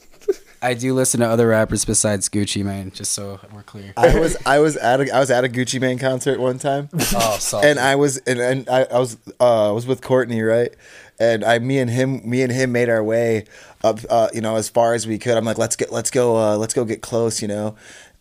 I 0.62 0.76
do 0.76 0.94
listen 0.94 1.20
to 1.20 1.28
other 1.28 1.50
rappers 1.50 1.84
besides 1.84 2.30
Gucci 2.30 2.64
Mane, 2.64 2.90
just 2.92 3.12
so 3.12 3.38
we're 3.54 3.64
clear. 3.64 3.92
I 3.98 4.18
was 4.18 4.38
I 4.46 4.60
was 4.60 4.78
at 4.78 5.02
a 5.02 5.14
I 5.14 5.20
was 5.20 5.30
at 5.30 5.44
a 5.44 5.50
Gucci 5.50 5.82
Mane 5.82 6.00
concert 6.00 6.40
one 6.40 6.58
time. 6.58 6.88
Oh, 6.94 7.36
so 7.38 7.60
and 7.60 7.78
I 7.78 7.96
was 7.98 8.18
and, 8.20 8.40
and 8.40 8.70
I, 8.70 8.84
I 8.86 8.98
was 9.00 9.18
uh 9.42 9.70
I 9.70 9.72
was 9.74 9.86
with 9.86 10.02
Courtney, 10.02 10.42
right? 10.42 10.74
And 11.24 11.44
I 11.44 11.60
me 11.60 11.80
and 11.80 11.90
him 11.90 12.28
me 12.30 12.42
and 12.42 12.52
him 12.52 12.72
made 12.72 12.90
our 12.90 13.04
way 13.04 13.46
up 13.84 14.00
uh 14.10 14.28
you 14.34 14.42
know 14.42 14.56
as 14.56 14.68
far 14.70 14.94
as 14.94 15.08
we 15.08 15.18
could. 15.18 15.38
I'm 15.38 15.46
like 15.46 15.58
let's 15.58 15.76
get 15.76 15.92
let's 15.92 16.12
go 16.12 16.36
uh 16.38 16.58
let's 16.58 16.74
go 16.74 16.84
get 16.86 17.02
close, 17.02 17.42
you 17.42 17.48
know. 17.48 17.76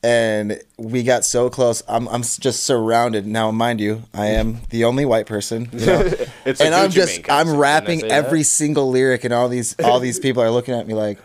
And 0.04 0.60
we 0.78 1.04
got 1.04 1.24
so 1.24 1.48
close. 1.48 1.82
I'm 1.88 2.08
I'm 2.08 2.22
just 2.22 2.64
surrounded. 2.64 3.24
Now, 3.26 3.50
mind 3.52 3.80
you, 3.80 4.02
I 4.12 4.26
am 4.26 4.60
the 4.70 4.84
only 4.84 5.04
white 5.04 5.26
person, 5.26 5.68
you 5.72 5.86
know. 5.86 6.12
It's 6.44 6.60
and 6.60 6.74
I'm 6.74 6.90
just 6.90 7.30
I'm 7.30 7.56
rapping 7.56 8.02
every 8.04 8.40
that? 8.40 8.44
single 8.44 8.90
lyric 8.90 9.22
and 9.24 9.32
all 9.32 9.48
these 9.48 9.78
all 9.80 10.00
these 10.00 10.18
people 10.18 10.42
are 10.42 10.50
looking 10.50 10.74
at 10.74 10.86
me 10.88 10.94
like 10.94 11.18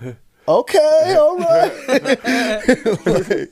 Okay, 0.48 1.16
all 1.20 1.38
right. 1.38 1.74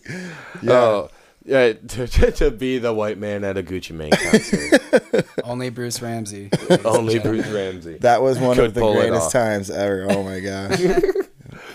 Like, 0.63 0.71
oh. 0.71 1.09
Yeah, 1.45 1.73
to, 1.87 2.07
to, 2.07 2.31
to 2.31 2.51
be 2.51 2.79
the 2.79 2.93
white 2.93 3.17
man 3.17 3.43
at 3.43 3.57
a 3.57 3.63
Gucci 3.63 3.91
Mane 3.91 4.11
concert. 4.11 5.27
only 5.43 5.69
Bruce 5.69 6.01
Ramsey. 6.01 6.49
Only 6.85 7.19
Bruce 7.19 7.47
Ramsey. 7.47 7.97
that 7.99 8.21
was 8.21 8.39
one 8.39 8.55
Could 8.55 8.65
of 8.65 8.73
the 8.73 8.81
greatest 8.81 9.31
times 9.31 9.69
ever. 9.69 10.07
Oh 10.09 10.23
my 10.23 10.39
gosh. 10.39 10.79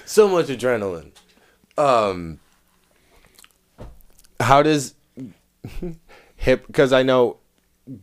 so 0.04 0.28
much 0.28 0.46
adrenaline. 0.46 1.12
Um, 1.78 2.40
how 4.40 4.62
does 4.62 4.94
hip? 6.36 6.66
Because 6.66 6.92
I 6.92 7.02
know, 7.02 7.38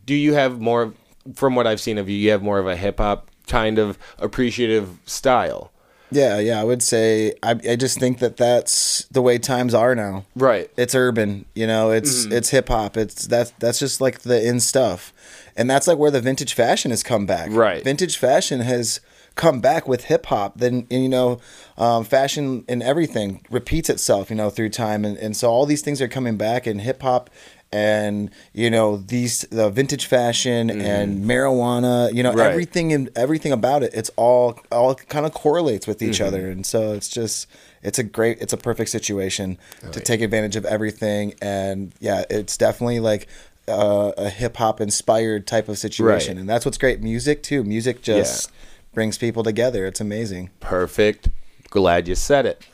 do 0.06 0.14
you 0.14 0.34
have 0.34 0.60
more? 0.60 0.94
From 1.34 1.54
what 1.54 1.66
I've 1.66 1.80
seen 1.80 1.98
of 1.98 2.08
you, 2.08 2.16
you 2.16 2.30
have 2.30 2.42
more 2.42 2.58
of 2.58 2.66
a 2.66 2.74
hip 2.74 2.98
hop 2.98 3.30
kind 3.46 3.78
of 3.78 3.98
appreciative 4.18 4.98
style, 5.04 5.70
Yeah, 6.10 6.38
yeah, 6.38 6.60
I 6.60 6.64
would 6.64 6.82
say 6.82 7.34
I 7.42 7.50
I 7.68 7.76
just 7.76 7.98
think 7.98 8.18
that 8.20 8.36
that's 8.36 9.04
the 9.10 9.20
way 9.22 9.38
times 9.38 9.74
are 9.74 9.94
now. 9.94 10.24
right? 10.34 10.70
It's 10.76 10.94
urban, 10.94 11.44
you 11.54 11.66
know, 11.66 11.90
it's 11.90 12.24
Mm-hmm. 12.24 12.32
it's 12.32 12.50
hip 12.50 12.68
hop. 12.68 12.96
It's 12.96 13.26
that's 13.26 13.52
that's 13.58 13.78
just 13.78 14.00
like 14.00 14.20
the 14.20 14.46
in 14.46 14.60
stuff. 14.60 15.12
And 15.56 15.68
that's 15.68 15.86
like 15.86 15.98
where 15.98 16.10
the 16.10 16.20
vintage 16.20 16.54
fashion 16.54 16.90
has 16.92 17.02
come 17.02 17.26
back. 17.26 17.50
Right. 17.50 17.82
Vintage 17.84 18.16
fashion 18.16 18.60
has 18.60 19.00
come 19.34 19.60
back 19.60 19.86
with 19.86 20.04
hip 20.04 20.26
hop. 20.26 20.58
Then 20.58 20.86
you 20.90 21.08
know, 21.08 21.40
um, 21.76 22.04
fashion 22.04 22.64
and 22.68 22.82
everything 22.82 23.44
repeats 23.50 23.90
itself, 23.90 24.30
you 24.30 24.36
know, 24.36 24.50
through 24.50 24.70
time 24.70 25.04
and, 25.04 25.16
and 25.18 25.36
so 25.36 25.48
all 25.50 25.66
these 25.66 25.82
things 25.82 26.00
are 26.00 26.08
coming 26.08 26.36
back 26.36 26.66
and 26.66 26.80
hip 26.80 27.02
hop 27.02 27.28
and 27.72 28.30
you 28.54 28.70
know 28.70 28.96
these 28.96 29.42
the 29.50 29.68
vintage 29.70 30.06
fashion 30.06 30.70
and 30.70 31.22
marijuana 31.24 32.12
you 32.14 32.22
know 32.22 32.30
Mm-hmm. 32.30 32.38
Right. 32.38 32.50
everything 32.50 32.92
and 32.92 33.10
everything 33.16 33.52
about 33.52 33.82
it 33.82 33.92
it's 33.94 34.10
all 34.16 34.58
all 34.72 34.94
kind 34.94 35.26
of 35.26 35.32
correlates 35.34 35.86
with 35.86 36.00
each 36.02 36.18
Mm-hmm. 36.18 36.26
other 36.28 36.50
and 36.50 36.64
so 36.64 36.92
it's 36.94 37.08
just 37.08 37.46
it's 37.82 37.98
a 37.98 38.02
great 38.02 38.38
it's 38.40 38.52
a 38.54 38.56
perfect 38.56 38.88
situation 38.90 39.58
Oh, 39.84 39.90
to 39.90 40.00
take 40.00 40.20
advantage 40.22 40.56
of 40.56 40.64
everything 40.64 41.34
and 41.42 41.92
yeah 42.00 42.24
it's 42.30 42.56
definitely 42.56 43.00
like 43.00 43.26
uh, 43.68 44.12
a 44.16 44.30
hip 44.30 44.56
hop 44.56 44.80
inspired 44.80 45.46
type 45.46 45.68
of 45.68 45.76
situation 45.78 46.36
Right. 46.36 46.40
and 46.40 46.48
that's 46.48 46.64
what's 46.64 46.78
great 46.78 47.02
music 47.02 47.42
too 47.42 47.64
music 47.64 48.00
just 48.00 48.50
brings 48.94 49.18
people 49.18 49.42
together 49.42 49.86
it's 49.86 50.00
amazing 50.00 50.48
Perfect. 50.60 51.28
Glad 51.68 52.08
you 52.08 52.14
said 52.14 52.46
it. 52.46 52.64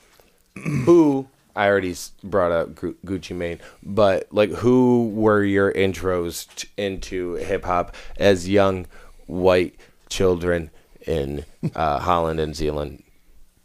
who 0.85 1.27
I 1.57 1.69
already 1.69 1.95
brought 2.23 2.51
up 2.53 2.71
Gucci 2.75 3.35
Mane, 3.37 3.61
but 3.83 4.27
like 4.33 4.51
who 4.51 5.09
were 5.11 5.43
your 5.45 5.73
intros 5.73 6.47
t- 6.57 6.69
into 6.77 7.35
hip 7.35 7.65
hop 7.65 7.95
as 8.17 8.49
young 8.49 8.87
white 9.27 9.75
children 10.09 10.71
in 11.07 11.45
uh, 11.75 11.99
Holland 12.09 12.41
and 12.41 12.55
Zeeland? 12.57 13.03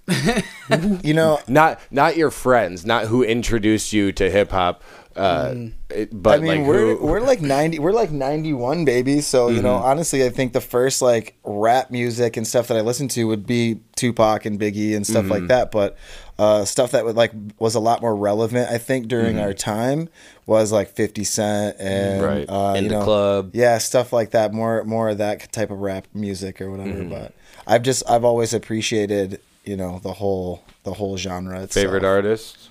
you 1.03 1.13
know 1.13 1.39
Not 1.47 1.79
not 1.91 2.17
your 2.17 2.31
friends, 2.31 2.85
not 2.85 3.05
who 3.05 3.23
introduced 3.23 3.93
you 3.93 4.11
to 4.13 4.29
hip 4.29 4.49
hop, 4.51 4.81
uh, 5.15 5.53
it- 5.89 6.09
but 6.11 6.39
Mm. 6.39 6.43
I 6.43 6.47
mean, 6.47 6.59
like 6.61 6.67
we're 6.67 6.95
who, 6.95 7.05
we're 7.05 7.19
like 7.21 7.41
ninety, 7.41 7.77
we're 7.79 7.91
like 7.91 8.09
ninety 8.11 8.53
one, 8.53 8.85
baby. 8.85 9.21
So 9.21 9.49
you 9.49 9.55
Mm-hmm. 9.57 9.65
know, 9.65 9.75
honestly, 9.75 10.25
I 10.25 10.29
think 10.29 10.53
the 10.53 10.61
first 10.61 11.01
like 11.03 11.37
rap 11.43 11.91
music 11.91 12.37
and 12.37 12.47
stuff 12.47 12.67
that 12.69 12.77
I 12.77 12.81
listened 12.81 13.11
to 13.11 13.25
would 13.25 13.45
be 13.45 13.81
Tupac 13.95 14.45
and 14.45 14.59
Biggie 14.59 14.95
and 14.95 15.05
stuff 15.05 15.23
Mm-hmm. 15.23 15.31
like 15.31 15.47
that. 15.47 15.71
But 15.71 15.95
uh, 16.39 16.63
stuff 16.65 16.91
that 16.91 17.03
would 17.05 17.15
like 17.17 17.31
was 17.59 17.75
a 17.75 17.79
lot 17.79 18.01
more 18.01 18.15
relevant, 18.15 18.71
I 18.71 18.77
think, 18.79 19.07
during 19.07 19.35
Mm-hmm. 19.35 19.43
our 19.45 19.53
time 19.53 20.09
was 20.47 20.71
like 20.71 20.89
Fifty 20.89 21.23
Cent 21.25 21.75
and 21.79 22.23
Right. 22.23 22.45
uh, 22.49 22.73
In 22.77 22.85
you 22.85 22.89
the 22.89 22.95
know, 22.99 23.03
club. 23.03 23.51
yeah, 23.53 23.77
stuff 23.77 24.11
like 24.13 24.31
that. 24.31 24.53
More 24.53 24.83
more 24.85 25.09
of 25.09 25.17
that 25.19 25.51
type 25.51 25.69
of 25.69 25.79
rap 25.81 26.07
music 26.13 26.61
or 26.61 26.71
whatever. 26.71 26.89
Mm-hmm. 27.01 27.09
But 27.09 27.33
I've 27.67 27.83
just 27.83 28.09
I've 28.09 28.23
always 28.23 28.53
appreciated 28.53 29.39
you 29.65 29.75
know 29.77 29.99
the 30.01 30.13
whole 30.13 30.63
the 30.85 30.93
whole 30.93 31.17
genre. 31.17 31.61
Itself. 31.61 31.83
favorite 31.83 32.05
artist? 32.05 32.69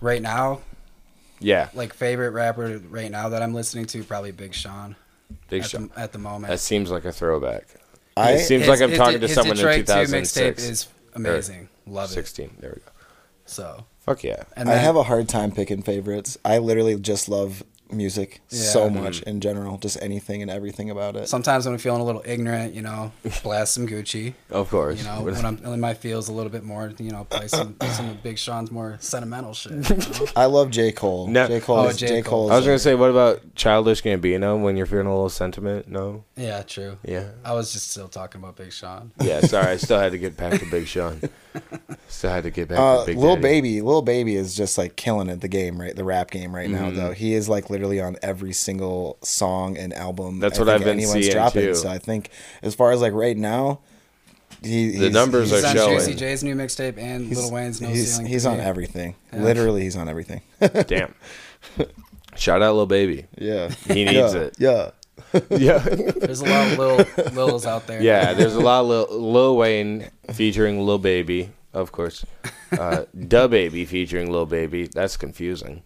Right 0.00 0.22
now, 0.22 0.60
Yeah, 1.40 1.68
like 1.74 1.92
favorite 1.94 2.30
rapper 2.30 2.78
right 2.90 3.10
now 3.10 3.28
that 3.30 3.42
I'm 3.42 3.54
listening 3.54 3.86
to, 3.86 4.02
probably 4.04 4.30
Big 4.32 4.54
Sean. 4.54 4.96
Big 5.50 5.62
at 5.62 5.70
Sean. 5.70 5.90
The, 5.94 6.00
at 6.00 6.12
the 6.12 6.18
moment, 6.18 6.50
That 6.50 6.60
seems 6.60 6.90
like 6.90 7.04
a 7.04 7.12
throwback. 7.12 7.66
I- 8.16 8.32
it 8.32 8.38
seems 8.40 8.62
His- 8.62 8.68
like 8.68 8.80
I'm 8.80 8.90
his- 8.90 8.98
talking 8.98 9.20
to 9.20 9.26
his 9.26 9.34
someone 9.34 9.56
in 9.58 9.64
Detroit 9.64 9.86
2 9.86 9.92
mixtape 9.92 10.56
2006. 10.56 10.62
is 10.68 10.88
amazing. 11.14 11.68
Love 11.86 12.10
it. 12.10 12.14
16. 12.14 12.56
There 12.60 12.70
we 12.76 12.80
go. 12.82 12.92
So, 13.46 13.84
Fuck 14.00 14.24
yeah. 14.24 14.44
and 14.56 14.68
I 14.68 14.74
then, 14.74 14.84
have 14.84 14.96
a 14.96 15.02
hard 15.02 15.28
time 15.28 15.50
picking 15.52 15.82
favorites. 15.82 16.38
I 16.44 16.58
literally 16.58 16.96
just 16.98 17.28
love 17.28 17.62
music 17.90 18.40
so 18.48 18.84
Yeah. 18.86 18.90
much 19.02 19.20
in 19.22 19.40
general, 19.42 19.76
just 19.76 19.98
anything 20.00 20.40
and 20.40 20.50
everything 20.50 20.88
about 20.88 21.14
it. 21.14 21.28
sometimes 21.28 21.66
when 21.66 21.74
I'm 21.74 21.78
feeling 21.78 22.00
a 22.00 22.04
little 22.04 22.22
ignorant, 22.24 22.72
you 22.72 22.80
know, 22.80 23.12
blast 23.42 23.74
some 23.74 23.86
Gucci. 23.86 24.32
Of 24.50 24.70
course. 24.70 24.98
You 24.98 25.04
know, 25.04 25.20
when 25.24 25.44
I'm 25.44 25.58
in 25.62 25.78
my 25.78 25.92
feels 25.92 26.28
a 26.30 26.32
little 26.32 26.50
bit 26.50 26.62
more, 26.64 26.90
you 26.98 27.10
know, 27.10 27.24
play 27.24 27.48
some 27.48 27.76
some 27.90 28.08
of 28.08 28.22
Big 28.22 28.38
Sean's 28.38 28.70
more 28.70 28.96
sentimental 29.00 29.52
shit. 29.52 29.72
You 29.90 29.96
know? 29.96 30.26
I 30.36 30.46
love 30.46 30.70
J 30.70 30.90
Cole. 30.92 31.26
No- 31.26 31.46
J 31.46 31.60
Cole. 31.60 31.80
Oh, 31.80 31.88
is, 31.88 31.98
J. 31.98 32.06
J. 32.06 32.22
Cole. 32.22 32.46
Cole. 32.48 32.52
I 32.52 32.56
was 32.56 32.64
gonna 32.64 32.78
say, 32.78 32.94
what 32.94 33.10
about 33.10 33.54
Childish 33.56 34.02
Gambino 34.02 34.62
when 34.62 34.78
you're 34.78 34.86
feeling 34.86 35.06
a 35.06 35.12
little 35.12 35.28
sentiment? 35.28 35.86
No. 35.88 36.24
yeah, 36.34 36.62
true. 36.62 36.96
Yeah. 37.04 37.28
I 37.44 37.52
was 37.52 37.74
just 37.74 37.90
still 37.90 38.08
talking 38.08 38.40
about 38.40 38.56
Big 38.56 38.72
Sean. 38.72 39.12
Yeah. 39.20 39.40
Sorry, 39.42 39.66
I 39.66 39.76
still 39.76 39.98
had 39.98 40.12
to 40.12 40.18
get 40.18 40.34
back 40.38 40.58
to 40.60 40.66
Big 40.70 40.86
Sean. 40.86 41.20
Still 42.08 42.30
had 42.30 42.44
to 42.44 42.50
get 42.50 42.68
back 42.68 42.78
Uh, 42.78 43.00
to 43.00 43.06
Big 43.06 43.18
Lil 43.18 43.30
Daddy. 43.36 43.42
Baby, 43.42 43.80
Lil 43.82 44.02
Baby 44.02 44.36
is 44.36 44.54
just 44.56 44.78
like 44.78 44.96
killing 44.96 45.28
it. 45.28 45.40
The 45.40 45.48
game, 45.48 45.80
right? 45.80 45.94
The 45.94 46.04
rap 46.04 46.30
game 46.30 46.54
right 46.54 46.68
Mm-hmm. 46.68 46.82
now, 46.82 46.90
though. 46.90 47.12
He 47.12 47.34
is 47.34 47.48
like 47.48 47.68
literally 47.70 48.00
on 48.00 48.16
every 48.22 48.52
single 48.52 49.18
song 49.22 49.76
and 49.76 49.92
album. 49.92 50.40
That's 50.40 50.58
I 50.58 50.62
what 50.62 50.68
I've 50.68 50.76
think 50.82 50.84
been 50.86 50.98
anyone's 50.98 51.24
seeing, 51.24 51.32
dropping. 51.34 51.62
too. 51.62 51.74
So 51.74 51.88
I 51.88 51.98
think, 51.98 52.30
as 52.62 52.74
far 52.74 52.92
as 52.92 53.00
like 53.00 53.12
right 53.12 53.36
now, 53.36 53.80
he, 54.62 54.90
The 54.92 54.98
he's- 54.98 55.12
numbers 55.12 55.50
he's, 55.50 55.58
He's 55.58 55.64
are 55.64 55.68
on 55.68 55.74
showing. 55.76 55.98
Juicy 55.98 56.14
J's 56.14 56.44
new 56.44 56.54
mixtape 56.54 56.96
and 56.98 57.26
He's, 57.26 57.38
Lil 57.38 57.52
Wayne's 57.52 57.80
No 57.80 57.88
he's, 57.88 58.12
Ceiling. 58.14 58.26
he's 58.26 58.46
on 58.46 58.58
Me. 58.58 58.64
everything. 58.64 59.14
Yeah. 59.32 59.42
Literally, 59.42 59.82
he's 59.82 59.96
on 59.96 60.08
everything. 60.08 60.42
Damn. 60.86 61.14
Shout 62.36 62.62
out 62.62 62.74
Lil 62.76 62.86
Baby. 62.86 63.26
yeah, 63.38 63.68
He 63.88 64.04
needs 64.04 64.12
yeah, 64.34 64.40
it. 64.40 64.54
Yeah. 64.58 64.90
Yeah. 65.50 65.78
There's 66.16 66.40
a 66.40 66.46
lot 66.46 66.72
of 66.72 66.78
little 66.78 67.32
Lils 67.32 67.66
out 67.66 67.86
there. 67.86 68.02
yeah. 68.02 68.32
There's 68.34 68.54
a 68.54 68.60
lot 68.60 68.80
of 68.82 68.86
Lil, 68.88 69.06
Lil 69.32 69.56
Wayne 69.56 70.10
featuring 70.32 70.80
Lil 70.84 70.98
Baby, 70.98 71.50
of 71.72 71.92
course. 71.92 72.24
Uh, 72.70 73.04
Da 73.28 73.46
Baby 73.48 73.84
featuring 73.84 74.30
Lil 74.30 74.46
Baby. 74.46 74.86
That's 74.86 75.16
confusing. 75.16 75.82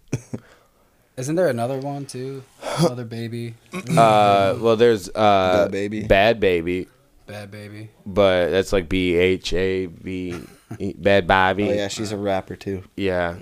Isn't 1.17 1.35
there 1.37 1.49
another 1.49 1.79
one 1.79 2.05
too? 2.07 2.43
Another 2.79 3.05
baby, 3.07 3.55
Uh, 3.73 4.55
well, 4.61 4.77
there's 4.77 5.09
uh, 5.09 5.65
Da 5.65 5.69
Baby. 5.69 6.03
Bad 6.05 6.41
Baby, 6.41 6.89
bad 7.27 7.51
baby. 7.51 7.89
but 8.05 8.51
that's 8.51 8.71
like 8.73 8.89
B 8.89 9.15
H 9.17 9.53
A 9.55 9.87
B 9.87 10.35
E, 10.79 10.93
Bad 10.93 11.27
Bobby. 11.27 11.71
Oh 11.71 11.73
yeah, 11.73 11.89
she's 11.89 12.13
a 12.13 12.17
rapper 12.19 12.55
too. 12.55 12.83
Yeah. 12.97 13.37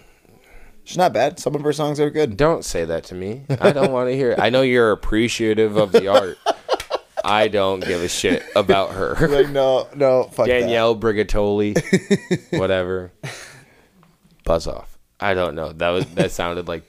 She's 0.84 0.98
not 0.98 1.12
bad. 1.12 1.38
Some 1.38 1.54
of 1.54 1.62
her 1.62 1.72
songs 1.72 1.98
are 1.98 2.10
good. 2.10 2.36
Don't 2.36 2.64
say 2.64 2.84
that 2.84 3.04
to 3.04 3.14
me. 3.14 3.44
I 3.60 3.72
don't 3.72 3.90
want 3.90 4.10
to 4.10 4.16
hear 4.16 4.32
it. 4.32 4.38
I 4.38 4.50
know 4.50 4.62
you're 4.62 4.92
appreciative 4.92 5.76
of 5.76 5.92
the 5.92 6.08
art. 6.08 6.38
I 7.24 7.48
don't 7.48 7.80
give 7.80 8.02
a 8.02 8.08
shit 8.08 8.44
about 8.54 8.92
her. 8.92 9.16
Like 9.34 9.48
no, 9.48 9.88
no, 9.94 10.24
fuck 10.24 10.46
that. 10.46 10.60
Danielle 10.60 10.94
Brigatoli, 10.94 11.74
whatever. 12.58 13.10
Buzz 14.44 14.66
off. 14.66 14.98
I 15.18 15.32
don't 15.32 15.54
know. 15.54 15.72
That 15.72 15.88
was 15.88 16.06
that 16.14 16.30
sounded 16.30 16.68
like 16.68 16.84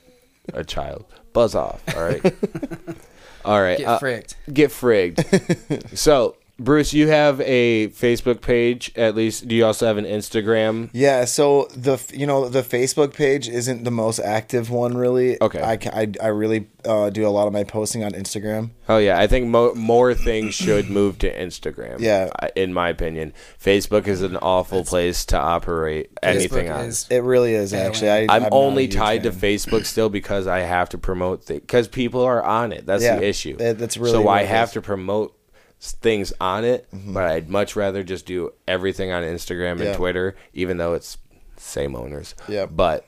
a 0.54 0.64
child. 0.64 1.06
Buzz 1.32 1.56
off. 1.56 1.82
All 1.96 2.04
right. 2.04 2.22
All 3.46 3.62
right. 3.62 3.78
Get 3.78 3.88
uh, 3.88 4.00
fricked. 4.00 4.36
get 4.54 4.72
frigged. 4.72 5.98
so 5.98 6.36
Bruce, 6.58 6.94
you 6.94 7.10
have 7.10 7.42
a 7.42 7.90
Facebook 7.90 8.40
page. 8.42 8.90
At 8.96 9.14
least, 9.14 9.46
do 9.48 9.56
you 9.56 9.66
also 9.66 9.88
have 9.88 9.98
an 9.98 10.06
Instagram? 10.06 10.90
Yeah, 10.94 11.26
so 11.26 11.68
the 11.76 12.02
you 12.14 12.26
know 12.26 12.48
the 12.48 12.62
Facebook 12.62 13.14
page 13.14 13.50
isn't 13.50 13.84
the 13.84 13.92
most 13.92 14.20
active 14.20 14.70
one 14.70 14.96
really. 14.96 15.42
Okay. 15.42 15.62
I 15.62 15.74
I, 15.92 16.12
I 16.24 16.28
really 16.28 16.70
uh, 16.86 17.10
do 17.10 17.28
a 17.28 17.30
lot 17.30 17.48
of 17.48 17.52
my 17.54 17.66
posting 17.66 18.06
on 18.06 18.12
Instagram. 18.14 18.70
Oh 18.88 19.00
yeah, 19.00 19.20
I 19.20 19.28
think 19.28 19.48
mo- 19.48 19.74
more 19.76 20.14
things 20.14 20.54
should 20.56 20.90
move 20.90 21.20
to 21.20 21.34
Instagram. 21.36 22.00
Yeah. 22.00 22.30
In 22.56 22.74
my 22.74 22.88
opinion, 22.88 23.34
Facebook 23.62 24.08
is 24.08 24.22
an 24.22 24.38
awful 24.38 24.86
place 24.86 25.26
to 25.26 25.38
operate 25.38 26.10
anything 26.24 26.70
on. 26.70 26.86
is 26.86 27.06
It 27.10 27.24
really 27.24 27.54
is 27.54 27.74
actually. 27.74 28.12
I, 28.12 28.28
I'm 28.30 28.44
not 28.44 28.54
only 28.54 28.84
a 28.84 28.86
huge 28.88 28.96
tied 28.96 29.24
to. 29.24 29.32
Facebook 29.32 29.86
still 29.86 30.10
because 30.10 30.48
I 30.48 30.60
have 30.60 30.88
to 30.90 30.98
promote 30.98 31.44
things 31.44 31.60
because 31.60 31.90
people 31.90 32.22
are 32.24 32.42
on 32.42 32.72
it. 32.72 32.86
That's 32.86 33.04
Yeah, 33.04 33.18
the 33.20 33.28
issue. 33.28 33.58
that- 33.58 33.78
that's 33.78 33.98
really 33.98 34.12
so 34.14 34.30
I 34.30 34.44
have 34.44 34.72
to 34.72 34.82
promote 34.82 35.32
s- 35.32 35.35
things 35.80 36.34
on 36.42 36.64
it, 36.66 36.88
Mm-hmm. 36.92 37.14
but 37.14 37.24
I'd 37.26 37.50
much 37.50 37.76
rather 37.76 38.04
just 38.04 38.26
do 38.26 38.54
everything 38.68 39.12
on 39.12 39.24
Instagram 39.24 39.74
and 39.74 39.82
Yeah. 39.86 39.96
Twitter, 39.96 40.36
even 40.54 40.78
though 40.78 40.94
it's 40.94 41.18
same 41.58 41.96
owners. 41.96 42.36
Yeah. 42.48 42.66
but 42.66 43.06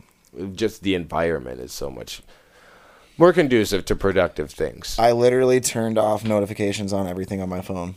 just 0.53 0.84
the 0.84 0.93
environment 0.93 1.59
is 1.59 1.72
so 1.72 1.89
much 1.89 2.22
more 3.18 3.34
conducive 3.34 3.84
to 3.86 3.95
productive 3.95 4.51
things. 4.51 4.95
I 4.99 5.11
literally 5.11 5.59
turned 5.59 5.97
off 5.97 6.24
notifications 6.24 6.93
on 6.93 7.07
everything 7.07 7.41
on 7.41 7.49
my 7.49 7.61
phone. 7.61 7.95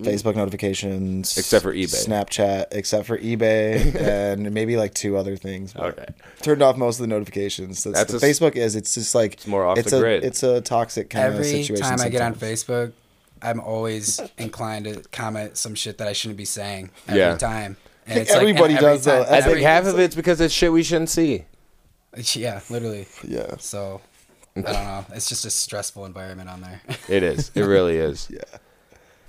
Facebook 0.00 0.34
notifications, 0.34 1.32
Mm. 1.34 1.38
Except 1.38 1.62
for 1.62 1.72
eBay. 1.72 2.04
Snapchat, 2.08 2.66
except 2.72 3.06
for 3.06 3.16
eBay, 3.18 3.94
and 4.00 4.50
maybe 4.52 4.76
like 4.76 4.92
two 4.94 5.16
other 5.16 5.36
things. 5.36 5.76
Okay. 5.76 6.06
turned 6.42 6.62
off 6.62 6.76
most 6.76 6.96
of 6.98 7.02
the 7.02 7.06
notifications. 7.06 7.84
That's, 7.84 7.98
That's 7.98 8.12
the 8.20 8.26
a 8.26 8.30
s- 8.30 8.40
Facebook 8.40 8.56
is. 8.56 8.74
It's 8.74 8.94
just 8.94 9.14
like 9.14 9.34
It's 9.34 9.46
more 9.46 9.64
off 9.64 9.78
it's 9.78 9.90
the 9.92 9.98
a, 9.98 10.00
grid. 10.00 10.24
It's 10.24 10.42
a 10.42 10.60
toxic 10.62 11.10
kind 11.10 11.28
of 11.28 11.34
situation. 11.44 11.54
Every 11.76 11.76
situation. 11.76 11.98
time 11.98 12.06
I 12.06 12.08
get 12.08 12.22
on. 12.22 12.34
Facebook, 12.34 12.92
I'm 13.44 13.60
always 13.60 14.20
inclined 14.38 14.86
to 14.86 15.02
comment 15.12 15.56
some 15.56 15.74
shit 15.74 15.98
that 15.98 16.08
I 16.08 16.12
shouldn't 16.14 16.38
be 16.38 16.44
saying 16.44 16.90
every 17.06 17.20
Yeah. 17.20 17.36
time. 17.36 17.76
And 18.06 18.14
think 18.14 18.22
it's 18.22 18.30
like- 18.32 18.40
and 18.40 18.48
everybody 18.50 18.74
every 18.74 18.86
does, 18.86 19.04
though. 19.04 19.22
time- 19.24 19.32
I 19.34 19.36
Every- 19.38 19.52
think 19.54 19.66
half 19.66 19.84
of 19.86 19.98
it's 19.98 20.14
because 20.14 20.40
it's 20.40 20.52
shit 20.54 20.72
we 20.72 20.82
shouldn't 20.82 21.10
see. 21.10 21.44
Yeah, 22.34 22.60
literally. 22.70 23.06
yeah, 23.26 23.56
So 23.58 24.00
I 24.56 24.60
don't 24.60 24.72
know. 24.72 25.04
It's 25.14 25.28
just 25.28 25.44
a 25.44 25.50
stressful 25.50 26.04
environment 26.04 26.48
on 26.48 26.60
there. 26.60 26.80
It 27.08 27.22
is. 27.24 27.50
It 27.54 27.62
really 27.74 27.96
is. 27.96 28.28
yeah. 28.30 28.38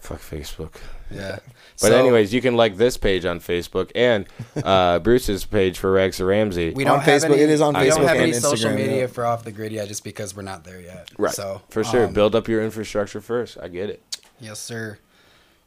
Fuck 0.06 0.20
Facebook. 0.22 0.76
yeah. 1.12 1.39
But 1.82 1.89
So, 1.89 1.97
anyways, 1.99 2.34
you 2.34 2.41
can 2.41 2.56
like 2.56 2.78
this 2.78 2.95
page 2.95 3.26
on 3.26 3.39
Facebook 3.39 3.91
and 3.95 4.26
uh, 4.64 4.99
Bruce's 5.06 5.45
page 5.45 5.78
for 5.80 5.91
Rex 5.91 6.22
Ramsey. 6.22 6.72
we 6.72 6.86
On 6.86 6.91
don't 6.93 6.99
have 7.01 7.22
Facebook- 7.22 7.34
any, 7.34 7.41
it 7.41 7.49
is 7.49 7.62
on 7.62 7.74
Facebook. 7.74 7.82
we 7.82 7.89
don't 7.89 8.01
have 8.03 8.16
and 8.16 8.22
any 8.24 8.34
social 8.34 8.72
media 8.72 8.97
yeah. 9.01 9.08
for 9.08 9.26
off 9.26 9.43
the 9.43 9.51
grid 9.51 9.72
yet, 9.72 9.88
just 9.88 10.03
because 10.03 10.36
we're 10.36 10.43
not 10.43 10.64
there 10.64 10.80
yet. 10.80 11.10
right. 11.18 11.34
So 11.34 11.62
for 11.70 11.84
sure, 11.84 12.06
um, 12.06 12.14
build 12.14 12.36
up 12.36 12.47
your 12.47 12.64
infrastructure 12.64 13.20
first. 13.20 13.58
I 13.62 13.68
get 13.68 13.89
it. 13.89 14.01
Yes, 14.39 14.60
sir. 14.60 14.99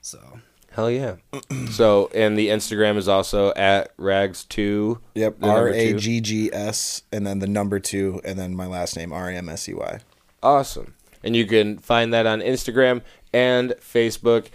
So 0.00 0.40
Hell 0.72 0.90
yeah. 0.90 1.16
so 1.70 2.08
and 2.14 2.38
the 2.38 2.48
Instagram 2.48 2.96
is 2.96 3.08
also 3.08 3.52
at 3.54 3.96
rags2. 3.96 5.00
Yep. 5.14 5.40
the 5.40 5.46
number 5.46 5.60
R 5.62 5.68
A 5.70 5.92
two. 5.92 5.98
G 5.98 6.20
G 6.20 6.50
S, 6.52 7.02
and 7.10 7.26
then 7.26 7.40
the 7.40 7.46
number 7.48 7.80
two, 7.80 8.20
and 8.24 8.38
then 8.38 8.54
my 8.54 8.66
last 8.66 8.96
name 8.96 9.12
R 9.12 9.28
A 9.30 9.34
M 9.34 9.48
S 9.48 9.68
E 9.68 9.74
Y. 9.74 9.98
Awesome. 10.42 10.94
And 11.24 11.34
you 11.34 11.46
can 11.46 11.78
find 11.78 12.14
that 12.14 12.26
on 12.26 12.40
Instagram 12.40 13.02
and 13.32 13.70
Facebook. 13.80 14.46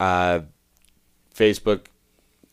Uh, 0.00 0.40
Facebook, 1.34 1.82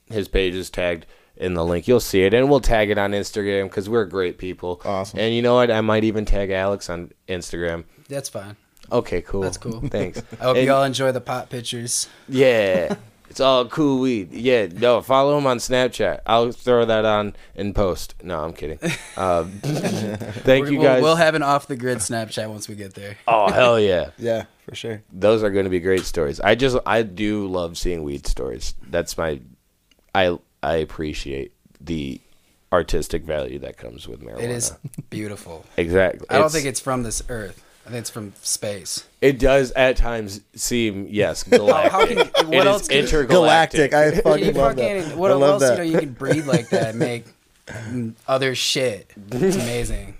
his 0.09 0.27
page 0.27 0.53
is 0.55 0.69
tagged 0.69 1.05
in 1.35 1.53
the 1.53 1.63
link. 1.65 1.87
You'll 1.87 1.99
see 1.99 2.23
it, 2.23 2.33
and 2.33 2.49
we'll 2.49 2.59
tag 2.61 2.89
it 2.89 2.97
on 2.97 3.11
Instagram 3.11 3.63
because 3.65 3.89
we're 3.89 4.05
great 4.05 4.37
people. 4.37 4.81
Awesome. 4.85 5.19
And 5.19 5.33
you 5.33 5.41
know 5.41 5.55
what? 5.55 5.69
I 5.71 5.81
might 5.81 6.03
even 6.03 6.25
tag 6.25 6.49
Alex 6.51 6.89
on 6.89 7.11
Instagram. 7.27 7.83
that's 8.07 8.29
fine. 8.29 8.55
Okay, 8.91 9.21
cool. 9.21 9.41
That's 9.41 9.57
cool. 9.57 9.81
Thanks. 9.89 10.21
I 10.39 10.43
hope 10.43 10.57
And- 10.57 10.65
you 10.65 10.73
all 10.73 10.83
enjoy 10.83 11.11
the 11.11 11.21
pot 11.21 11.49
pictures. 11.49 12.07
Yeah. 12.27 12.95
It's 13.29 13.39
all 13.39 13.67
cool 13.67 13.99
weed. 13.99 14.31
Yeah, 14.33 14.67
no, 14.73 15.01
follow 15.01 15.37
him 15.37 15.45
on 15.45 15.57
Snapchat. 15.59 16.21
I'll 16.25 16.51
throw 16.51 16.83
that 16.85 17.05
on 17.05 17.35
in 17.55 17.73
post. 17.73 18.15
No, 18.23 18.39
I'm 18.43 18.53
kidding. 18.53 18.79
Um, 19.17 19.51
thank 19.61 20.65
We- 20.67 20.73
you 20.73 20.79
we'll, 20.79 20.87
guys. 20.87 21.01
we'll 21.03 21.15
have 21.17 21.35
an 21.35 21.43
off 21.43 21.67
the 21.67 21.75
grid 21.75 21.97
Snapchat 21.97 22.49
once 22.49 22.69
we 22.69 22.75
get 22.75 22.93
there. 22.93 23.17
oh, 23.27 23.51
hell 23.51 23.79
yeah. 23.79 24.11
Yeah, 24.17 24.45
for 24.65 24.75
sure. 24.75 25.01
Those 25.11 25.43
are 25.43 25.49
going 25.49 25.65
to 25.65 25.69
be 25.69 25.81
great 25.81 26.05
stories. 26.05 26.39
I 26.39 26.55
just, 26.55 26.77
I 26.85 27.01
do 27.03 27.47
love 27.47 27.77
seeing 27.77 28.03
weed 28.03 28.25
stories. 28.25 28.75
That's 28.89 29.17
my, 29.17 29.41
I, 30.15 30.37
I 30.63 30.75
appreciate 30.75 31.51
the 31.81 32.21
artistic 32.71 33.23
value 33.23 33.59
that 33.59 33.75
comes 33.77 34.07
with 34.07 34.21
marijuana. 34.21 34.43
It 34.43 34.51
is 34.51 34.73
beautiful. 35.09 35.65
Exactly. 35.75 36.25
I 36.29 36.37
don't 36.37 36.51
think 36.51 36.65
it's 36.65 36.79
from 36.79 37.03
this 37.03 37.21
earth. 37.27 37.61
I 37.89 37.91
think 37.91 38.01
it's 38.01 38.09
from 38.11 38.33
space. 38.43 39.03
It 39.19 39.39
does 39.39 39.71
at 39.71 39.97
times 39.97 40.41
seem, 40.53 41.07
yes, 41.09 41.41
galactic. 41.49 41.91
how 41.91 42.05
can 42.05 42.17
you- 42.19 42.23
what 42.47 42.53
It 42.53 42.59
is 42.59 42.65
else 42.67 42.87
can 42.87 42.97
you- 42.97 43.03
intergalactic. 43.03 43.89
Galactic. 43.89 44.23
I 44.27 44.31
Can 44.35 44.39
you 44.45 44.53
fucking 44.53 44.55
love 44.55 44.75
fucking 44.77 45.09
that. 45.09 45.17
what 45.17 45.31
I 45.31 45.33
love 45.33 45.49
else 45.49 45.61
that. 45.63 45.85
you 45.87 45.93
know 45.93 45.99
you 45.99 46.05
can 46.05 46.13
breathe 46.13 46.45
like 46.47 46.69
that 46.69 46.89
and 46.89 46.99
make 46.99 47.25
mm, 47.67 48.13
other 48.27 48.53
shit. 48.53 49.09
It's 49.31 49.55
amazing. 49.55 50.17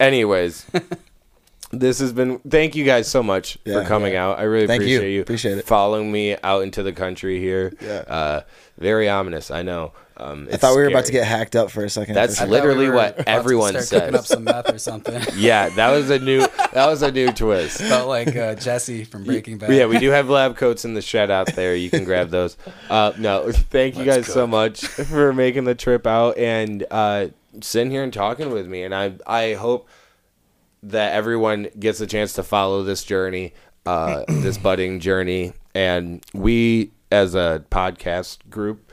Anyways, 0.00 0.66
this 1.70 2.00
has 2.00 2.12
been. 2.12 2.38
Thank 2.40 2.74
you 2.74 2.84
guys 2.84 3.08
so 3.08 3.22
much 3.22 3.58
for 3.64 3.84
coming 3.84 4.14
yeah. 4.14 4.26
out. 4.26 4.38
I 4.38 4.42
really 4.42 4.66
Thank 4.66 4.82
appreciate 4.82 5.12
you. 5.12 5.22
Appreciate 5.22 5.58
it. 5.58 5.66
Following 5.66 6.10
me 6.10 6.36
out 6.42 6.62
into 6.62 6.82
the 6.82 6.92
country 6.92 7.38
here. 7.38 7.72
Yeah. 7.80 8.04
Uh, 8.06 8.40
very 8.78 9.08
ominous. 9.08 9.50
I 9.50 9.62
know. 9.62 9.92
Um, 10.16 10.48
I 10.52 10.56
thought 10.56 10.76
we 10.76 10.82
were 10.82 10.88
about 10.88 11.06
to 11.06 11.12
get 11.12 11.26
hacked 11.26 11.56
up 11.56 11.70
for 11.70 11.82
a 11.82 11.88
second. 11.88 12.14
That's 12.14 12.36
sure. 12.36 12.46
thought 12.46 12.50
we 12.50 12.56
Literally 12.56 12.90
what 12.90 13.14
about 13.14 13.24
to 13.24 13.28
everyone 13.28 13.70
start 13.70 13.84
says. 13.84 14.00
Cooking 14.00 14.14
up 14.16 14.26
some 14.26 14.44
meth 14.44 14.68
or 14.68 14.78
something. 14.78 15.22
Yeah, 15.36 15.70
that 15.70 15.90
was 15.90 16.10
a 16.10 16.18
new. 16.18 16.40
That 16.40 16.86
was 16.86 17.02
a 17.02 17.10
new 17.10 17.32
twist. 17.32 17.78
Felt 17.80 18.08
like 18.08 18.36
uh, 18.36 18.54
Jesse 18.56 19.04
from 19.04 19.24
Breaking 19.24 19.56
Bad. 19.56 19.72
Yeah, 19.72 19.86
we 19.86 19.98
do 19.98 20.10
have 20.10 20.28
lab 20.28 20.56
coats 20.56 20.84
in 20.84 20.94
the 20.94 21.00
shed 21.00 21.30
out 21.30 21.54
there. 21.54 21.74
You 21.74 21.88
can 21.88 22.04
grab 22.04 22.30
those. 22.30 22.56
Uh, 22.90 23.12
no, 23.16 23.50
thank 23.52 23.96
you 23.96 24.04
guys 24.04 24.26
so 24.26 24.46
much 24.46 24.84
for 24.84 25.32
making 25.32 25.64
the 25.64 25.74
trip 25.74 26.06
out 26.06 26.36
and 26.36 26.84
uh, 26.90 27.28
sitting 27.60 27.90
here 27.90 28.02
and 28.02 28.12
talking 28.12 28.50
with 28.50 28.66
me. 28.66 28.82
And 28.82 28.94
I, 28.94 29.14
I 29.26 29.54
hope 29.54 29.88
that 30.82 31.12
everyone 31.12 31.68
gets 31.78 32.00
a 32.00 32.06
chance 32.06 32.32
to 32.34 32.42
follow 32.42 32.82
this 32.82 33.04
journey, 33.04 33.52
uh, 33.86 34.24
this 34.28 34.58
budding 34.58 35.00
journey. 35.00 35.52
And 35.74 36.24
we, 36.34 36.92
as 37.10 37.34
a 37.34 37.64
podcast 37.70 38.48
group, 38.48 38.90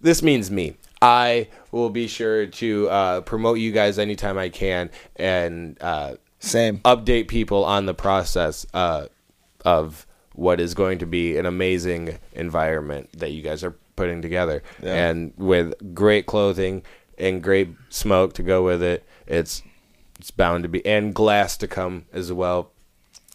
this 0.00 0.22
means 0.22 0.50
me. 0.50 0.76
I 1.00 1.48
will 1.70 1.90
be 1.90 2.08
sure 2.08 2.46
to 2.46 2.88
uh, 2.88 3.20
promote 3.20 3.58
you 3.58 3.70
guys 3.72 3.98
anytime 3.98 4.36
I 4.36 4.48
can 4.48 4.90
and 5.16 5.76
uh, 5.80 6.14
Same. 6.40 6.78
update 6.78 7.28
people 7.28 7.64
on 7.64 7.86
the 7.86 7.94
process 7.94 8.66
uh, 8.74 9.06
of 9.64 10.06
what 10.34 10.60
is 10.60 10.74
going 10.74 10.98
to 10.98 11.06
be 11.06 11.36
an 11.36 11.46
amazing 11.46 12.18
environment 12.32 13.10
that 13.18 13.32
you 13.32 13.42
guys 13.42 13.62
are 13.64 13.76
putting 13.96 14.22
together. 14.22 14.62
Yeah. 14.82 15.08
And 15.08 15.32
with 15.36 15.94
great 15.94 16.26
clothing 16.26 16.82
and 17.18 17.42
great 17.42 17.70
smoke 17.90 18.34
to 18.34 18.42
go 18.42 18.64
with 18.64 18.82
it, 18.82 19.04
it's 19.26 19.62
it's 20.18 20.30
bound 20.30 20.64
to 20.64 20.68
be 20.68 20.84
and 20.84 21.14
glass 21.14 21.56
to 21.58 21.68
come 21.68 22.06
as 22.12 22.32
well, 22.32 22.70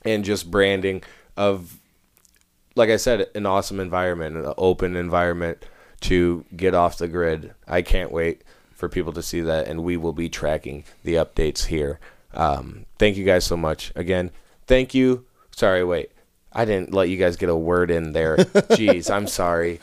and 0.04 0.24
just 0.24 0.52
branding 0.52 1.04
of 1.36 1.80
like 2.76 2.90
I 2.90 2.98
said, 2.98 3.28
an 3.36 3.46
awesome 3.46 3.80
environment, 3.80 4.36
an 4.36 4.54
open 4.58 4.96
environment 4.96 5.64
to 6.02 6.44
get 6.56 6.74
off 6.74 6.98
the 6.98 7.08
grid. 7.08 7.54
I 7.68 7.82
can't 7.82 8.12
wait 8.12 8.42
for 8.74 8.90
people 8.90 9.14
to 9.14 9.24
see 9.24 9.42
that, 9.42 9.68
and 9.68 9.84
we 9.84 9.98
will 9.98 10.14
be 10.14 10.30
tracking 10.30 10.84
the 11.04 11.16
updates 11.16 11.66
here. 11.66 12.00
Um, 12.34 12.86
thank 12.98 13.16
you 13.16 13.24
guys 13.24 13.46
so 13.46 13.56
much. 13.56 13.92
Again, 13.96 14.32
thank 14.66 14.94
you. 14.94 15.26
Sorry, 15.52 15.84
wait. 15.84 16.12
I 16.52 16.66
didn't 16.66 16.94
let 16.94 17.10
you 17.10 17.18
guys 17.18 17.36
get 17.36 17.50
a 17.50 17.56
word 17.56 17.90
in 17.92 18.14
there. 18.14 18.38
Jeez, 18.38 19.10
I'm 19.10 19.28
sorry. 19.28 19.80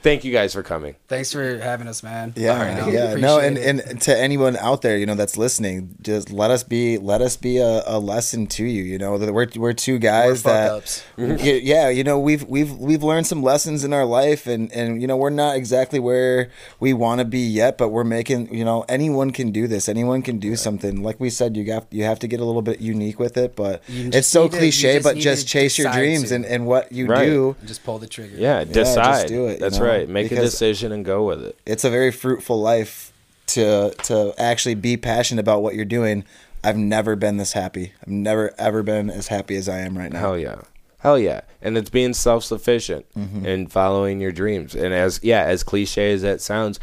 Thank 0.00 0.22
you 0.24 0.32
guys 0.32 0.52
for 0.54 0.62
coming. 0.62 0.94
Thanks 1.08 1.32
for 1.32 1.58
having 1.58 1.88
us, 1.88 2.04
man. 2.04 2.32
Yeah, 2.36 2.76
You 2.76 2.80
know, 2.80 2.88
yeah. 2.88 3.14
No, 3.16 3.40
and, 3.40 3.58
and 3.58 4.00
to 4.02 4.16
anyone 4.16 4.56
out 4.56 4.80
there, 4.82 4.96
you 4.96 5.06
know, 5.06 5.16
that's 5.16 5.36
listening, 5.36 5.96
just 6.00 6.30
let 6.30 6.52
us 6.52 6.62
be 6.62 6.98
let 6.98 7.20
us 7.20 7.36
be 7.36 7.58
a, 7.58 7.82
a 7.84 7.98
lesson 7.98 8.46
to 8.46 8.64
you. 8.64 8.84
You 8.84 8.98
know, 8.98 9.18
that 9.18 9.32
we're 9.34 9.48
we're 9.56 9.72
two 9.72 9.98
guys 9.98 10.42
fuck 10.42 10.52
that, 10.52 10.70
ups. 10.70 11.04
Yeah, 11.18 11.88
you 11.88 12.04
know, 12.04 12.16
we've 12.18 12.44
we've 12.44 12.72
we've 12.76 13.02
learned 13.02 13.26
some 13.26 13.42
lessons 13.42 13.82
in 13.82 13.92
our 13.92 14.04
life, 14.04 14.46
and 14.46 14.70
and 14.72 15.00
you 15.02 15.08
know, 15.08 15.16
we're 15.16 15.30
not 15.30 15.56
exactly 15.56 15.98
where 15.98 16.48
we 16.78 16.92
want 16.92 17.18
to 17.18 17.24
be 17.24 17.40
yet, 17.40 17.76
but 17.76 17.88
we're 17.88 18.04
making. 18.04 18.54
You 18.54 18.64
know, 18.64 18.84
anyone 18.88 19.32
can 19.32 19.50
do 19.50 19.66
this. 19.66 19.88
Anyone 19.88 20.22
can 20.22 20.38
do 20.38 20.54
something. 20.54 21.02
Like 21.02 21.18
we 21.18 21.28
said, 21.28 21.56
you 21.56 21.64
got 21.64 21.86
you 21.90 22.04
have 22.04 22.20
to 22.20 22.28
get 22.28 22.38
a 22.38 22.44
little 22.44 22.62
bit 22.62 22.80
unique 22.80 23.18
with 23.18 23.36
it, 23.36 23.56
but 23.56 23.82
it's 23.88 24.28
so 24.28 24.44
need 24.44 24.52
to- 24.52 24.58
cliche. 24.58 24.92
just 24.94 25.04
but 25.04 25.16
just 25.16 25.48
chase 25.48 25.76
your 25.76 25.90
dreams 25.92 26.28
to. 26.28 26.36
and 26.36 26.44
and 26.46 26.66
what 26.66 26.92
you 26.92 27.06
Right. 27.08 27.24
do. 27.26 27.56
Just 27.66 27.82
pull 27.82 27.98
the 27.98 28.06
trigger. 28.06 28.36
Yeah, 28.36 28.62
just 28.62 28.94
decide. 28.94 29.26
do 29.26 29.46
it, 29.48 29.54
you 29.54 29.58
That's 29.58 29.78
know, 29.78 29.84
right. 29.86 29.87
Make 30.08 30.30
a 30.32 30.36
decision 30.36 30.92
and 30.92 31.04
go 31.04 31.24
with 31.26 31.42
it. 31.44 31.58
it's 31.66 31.84
a 31.84 31.90
very 31.90 32.10
fruitful 32.12 32.60
life 32.60 33.12
to 33.48 33.94
to 34.04 34.34
actually 34.38 34.74
be 34.74 34.96
passionate 34.96 35.40
about 35.40 35.62
what 35.62 35.74
you're 35.74 35.84
doing. 35.84 36.24
I've 36.64 36.76
never 36.76 37.16
been 37.16 37.36
this 37.36 37.52
happy. 37.52 37.92
I've 38.02 38.08
never 38.08 38.52
ever 38.58 38.82
been 38.82 39.10
as 39.10 39.28
happy 39.28 39.56
as 39.56 39.68
I 39.68 39.78
am 39.78 39.96
right 39.96 40.12
now. 40.12 40.18
Hell 40.20 40.38
yeah. 40.38 40.60
Hell 40.98 41.18
yeah. 41.18 41.42
And 41.62 41.78
it's 41.78 41.90
being 41.90 42.12
self 42.14 42.44
sufficient 42.44 43.06
Mm-hmm. 43.16 43.46
and 43.46 43.72
following 43.72 44.20
your 44.20 44.32
dreams. 44.32 44.74
And 44.74 44.92
as, 44.92 45.20
yeah, 45.22 45.44
as 45.44 45.62
cliche 45.62 46.12
as 46.12 46.22
that 46.22 46.40
sounds, 46.40 46.80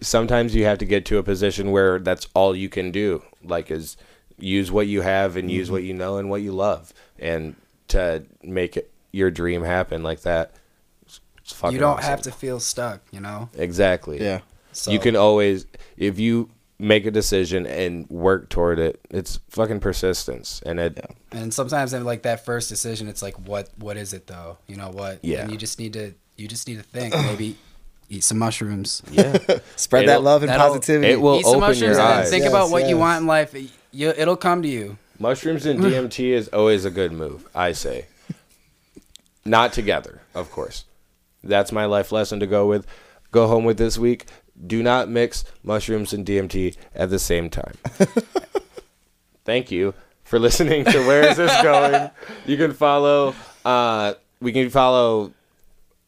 sometimes 0.00 0.54
you 0.54 0.64
have 0.64 0.78
to 0.78 0.84
get 0.84 1.04
to 1.06 1.18
a 1.18 1.22
position 1.22 1.70
where 1.70 1.98
that's 1.98 2.26
all 2.34 2.54
you 2.56 2.68
can 2.68 2.90
do. 2.90 3.22
Like, 3.44 3.70
is 3.70 3.96
use 4.38 4.70
what 4.72 4.86
you 4.88 5.02
have 5.02 5.36
and 5.36 5.48
Mm-hmm. 5.48 5.56
use 5.56 5.70
what 5.70 5.82
you 5.84 5.94
know 5.94 6.16
and 6.18 6.28
what 6.28 6.42
you 6.42 6.52
love 6.52 6.92
and 7.18 7.54
to 7.88 8.24
make 8.42 8.76
it 8.76 8.90
your 9.12 9.30
dream 9.30 9.62
happen 9.62 10.02
like 10.02 10.22
that. 10.22 10.50
It's, 11.44 11.52
it's 11.52 11.60
fucking 11.60 11.74
You 11.74 11.80
don't 11.80 11.98
awesome. 11.98 12.10
have 12.10 12.22
to 12.22 12.32
feel 12.32 12.58
stuck, 12.60 13.00
you 13.12 13.20
know. 13.20 13.48
exactly. 13.56 14.20
Yeah. 14.20 14.40
So 14.72 14.90
You 14.90 14.98
can 14.98 15.14
always 15.16 15.66
if 15.96 16.18
you 16.18 16.50
make 16.78 17.06
a 17.06 17.10
decision 17.10 17.66
and 17.66 18.08
work 18.10 18.48
toward 18.48 18.78
it. 18.80 19.00
It's 19.10 19.38
fucking 19.48 19.78
persistence, 19.80 20.60
and 20.66 20.80
it 20.80 20.98
And 21.30 21.54
sometimes 21.54 21.92
in 21.94 22.04
like 22.04 22.22
that 22.22 22.44
first 22.44 22.68
decision, 22.68 23.06
it's 23.08 23.22
like, 23.22 23.34
what 23.46 23.68
what 23.78 23.96
is 23.96 24.12
it 24.12 24.26
though? 24.26 24.58
You 24.66 24.76
know 24.76 24.90
what? 24.90 25.24
Yeah. 25.24 25.42
And 25.42 25.52
you 25.52 25.56
just 25.56 25.78
need 25.78 25.92
to 25.92 26.14
you 26.36 26.48
just 26.48 26.66
need 26.66 26.76
to 26.78 26.82
think. 26.82 27.14
Maybe 27.14 27.56
eat 28.10 28.24
some 28.24 28.38
mushrooms. 28.38 29.02
yeah. 29.10 29.38
Spread 29.76 30.02
It'll- 30.04 30.14
that 30.16 30.22
love 30.22 30.42
and 30.42 30.50
positivity. 30.52 31.12
It 31.12 31.20
will 31.20 31.36
eat 31.38 31.44
some 31.44 31.50
open 31.56 31.60
mushrooms 31.60 31.80
your 31.80 31.90
and 31.92 32.00
eyes. 32.00 32.30
think 32.30 32.42
Yes, 32.42 32.50
about 32.52 32.70
what 32.70 32.88
you 32.88 32.98
want 32.98 33.20
in 33.20 33.26
life. 33.28 33.54
You, 33.92 34.08
it'll 34.10 34.36
come 34.36 34.62
to 34.62 34.68
you. 34.68 34.98
Mushrooms 35.20 35.64
and 35.66 35.78
DMT 35.84 36.30
is 36.30 36.48
always 36.48 36.84
a 36.84 36.90
good 36.90 37.12
move, 37.12 37.46
I 37.54 37.70
say. 37.72 38.06
Not 39.44 39.72
together, 39.72 40.20
of 40.34 40.50
course. 40.50 40.84
That's 41.44 41.72
my 41.72 41.84
life 41.84 42.12
lesson 42.12 42.40
to 42.40 42.46
go 42.46 42.66
with. 42.66 42.86
Go 43.30 43.46
home 43.46 43.64
with 43.64 43.78
this 43.78 43.98
week. 43.98 44.26
Do 44.66 44.82
not 44.82 45.08
mix 45.08 45.44
mushrooms 45.62 46.12
and 46.12 46.24
DMT 46.24 46.76
at 46.94 47.10
the 47.10 47.18
same 47.18 47.50
time. 47.50 47.74
Thank 49.44 49.70
you 49.70 49.94
for 50.22 50.38
listening 50.38 50.84
to 50.84 51.06
Where 51.06 51.28
Is 51.28 51.36
This 51.36 51.62
Going? 51.62 52.10
You 52.46 52.56
can 52.56 52.72
follow 52.72 53.34
uh 53.64 54.14
we 54.40 54.52
can 54.52 54.70
follow 54.70 55.32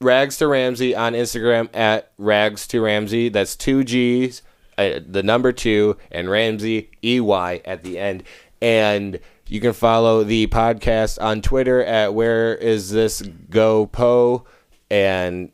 Rags 0.00 0.36
to 0.38 0.46
Ramsey 0.46 0.94
on 0.94 1.14
Instagram 1.14 1.74
at 1.74 2.12
Rags 2.18 2.66
to 2.68 2.82
Ramsey. 2.82 3.30
That's 3.30 3.56
two 3.56 3.82
G's, 3.82 4.42
uh, 4.76 5.00
the 5.06 5.22
number 5.22 5.52
two, 5.52 5.96
and 6.10 6.28
Ramsey 6.28 6.90
E 7.02 7.18
Y 7.18 7.62
at 7.64 7.82
the 7.82 7.98
end. 7.98 8.22
And 8.60 9.18
you 9.48 9.60
can 9.60 9.72
follow 9.72 10.22
the 10.22 10.48
podcast 10.48 11.22
on 11.22 11.40
Twitter 11.40 11.82
at 11.82 12.12
Where 12.12 12.54
Is 12.54 12.90
This 12.90 13.22
Go 13.22 13.86
Po, 13.86 14.44
and 14.90 15.50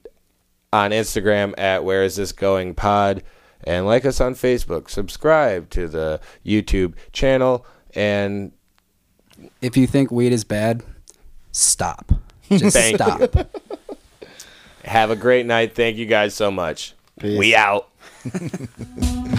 on 0.73 0.91
Instagram 0.91 1.55
at 1.59 1.85
Where 1.85 2.03
Is 2.03 2.17
This 2.17 2.33
Going 2.33 2.75
Pod, 2.75 3.23
and 3.65 3.87
like 3.87 4.05
us 4.05 4.21
on 4.21 4.35
Facebook. 4.35 4.89
Subscribe 4.91 5.69
to 5.71 5.87
the 5.89 6.21
YouTube 6.45 6.95
channel, 7.13 7.67
and 7.95 8.53
If 9.61 9.77
you 9.77 9.87
think 9.87 10.11
weed 10.11 10.33
is 10.33 10.45
bad, 10.45 10.83
stop. 11.53 12.13
Just 12.51 12.77
Thank 12.77 12.97
stop. 12.97 13.35
have 14.85 15.11
a 15.11 15.17
great 15.17 15.47
night. 15.47 15.75
Thank 15.75 15.97
you 15.97 16.07
guys 16.07 16.35
so 16.35 16.51
much. 16.51 16.95
Peace. 17.19 17.39
We 17.39 17.55
out. 17.55 17.89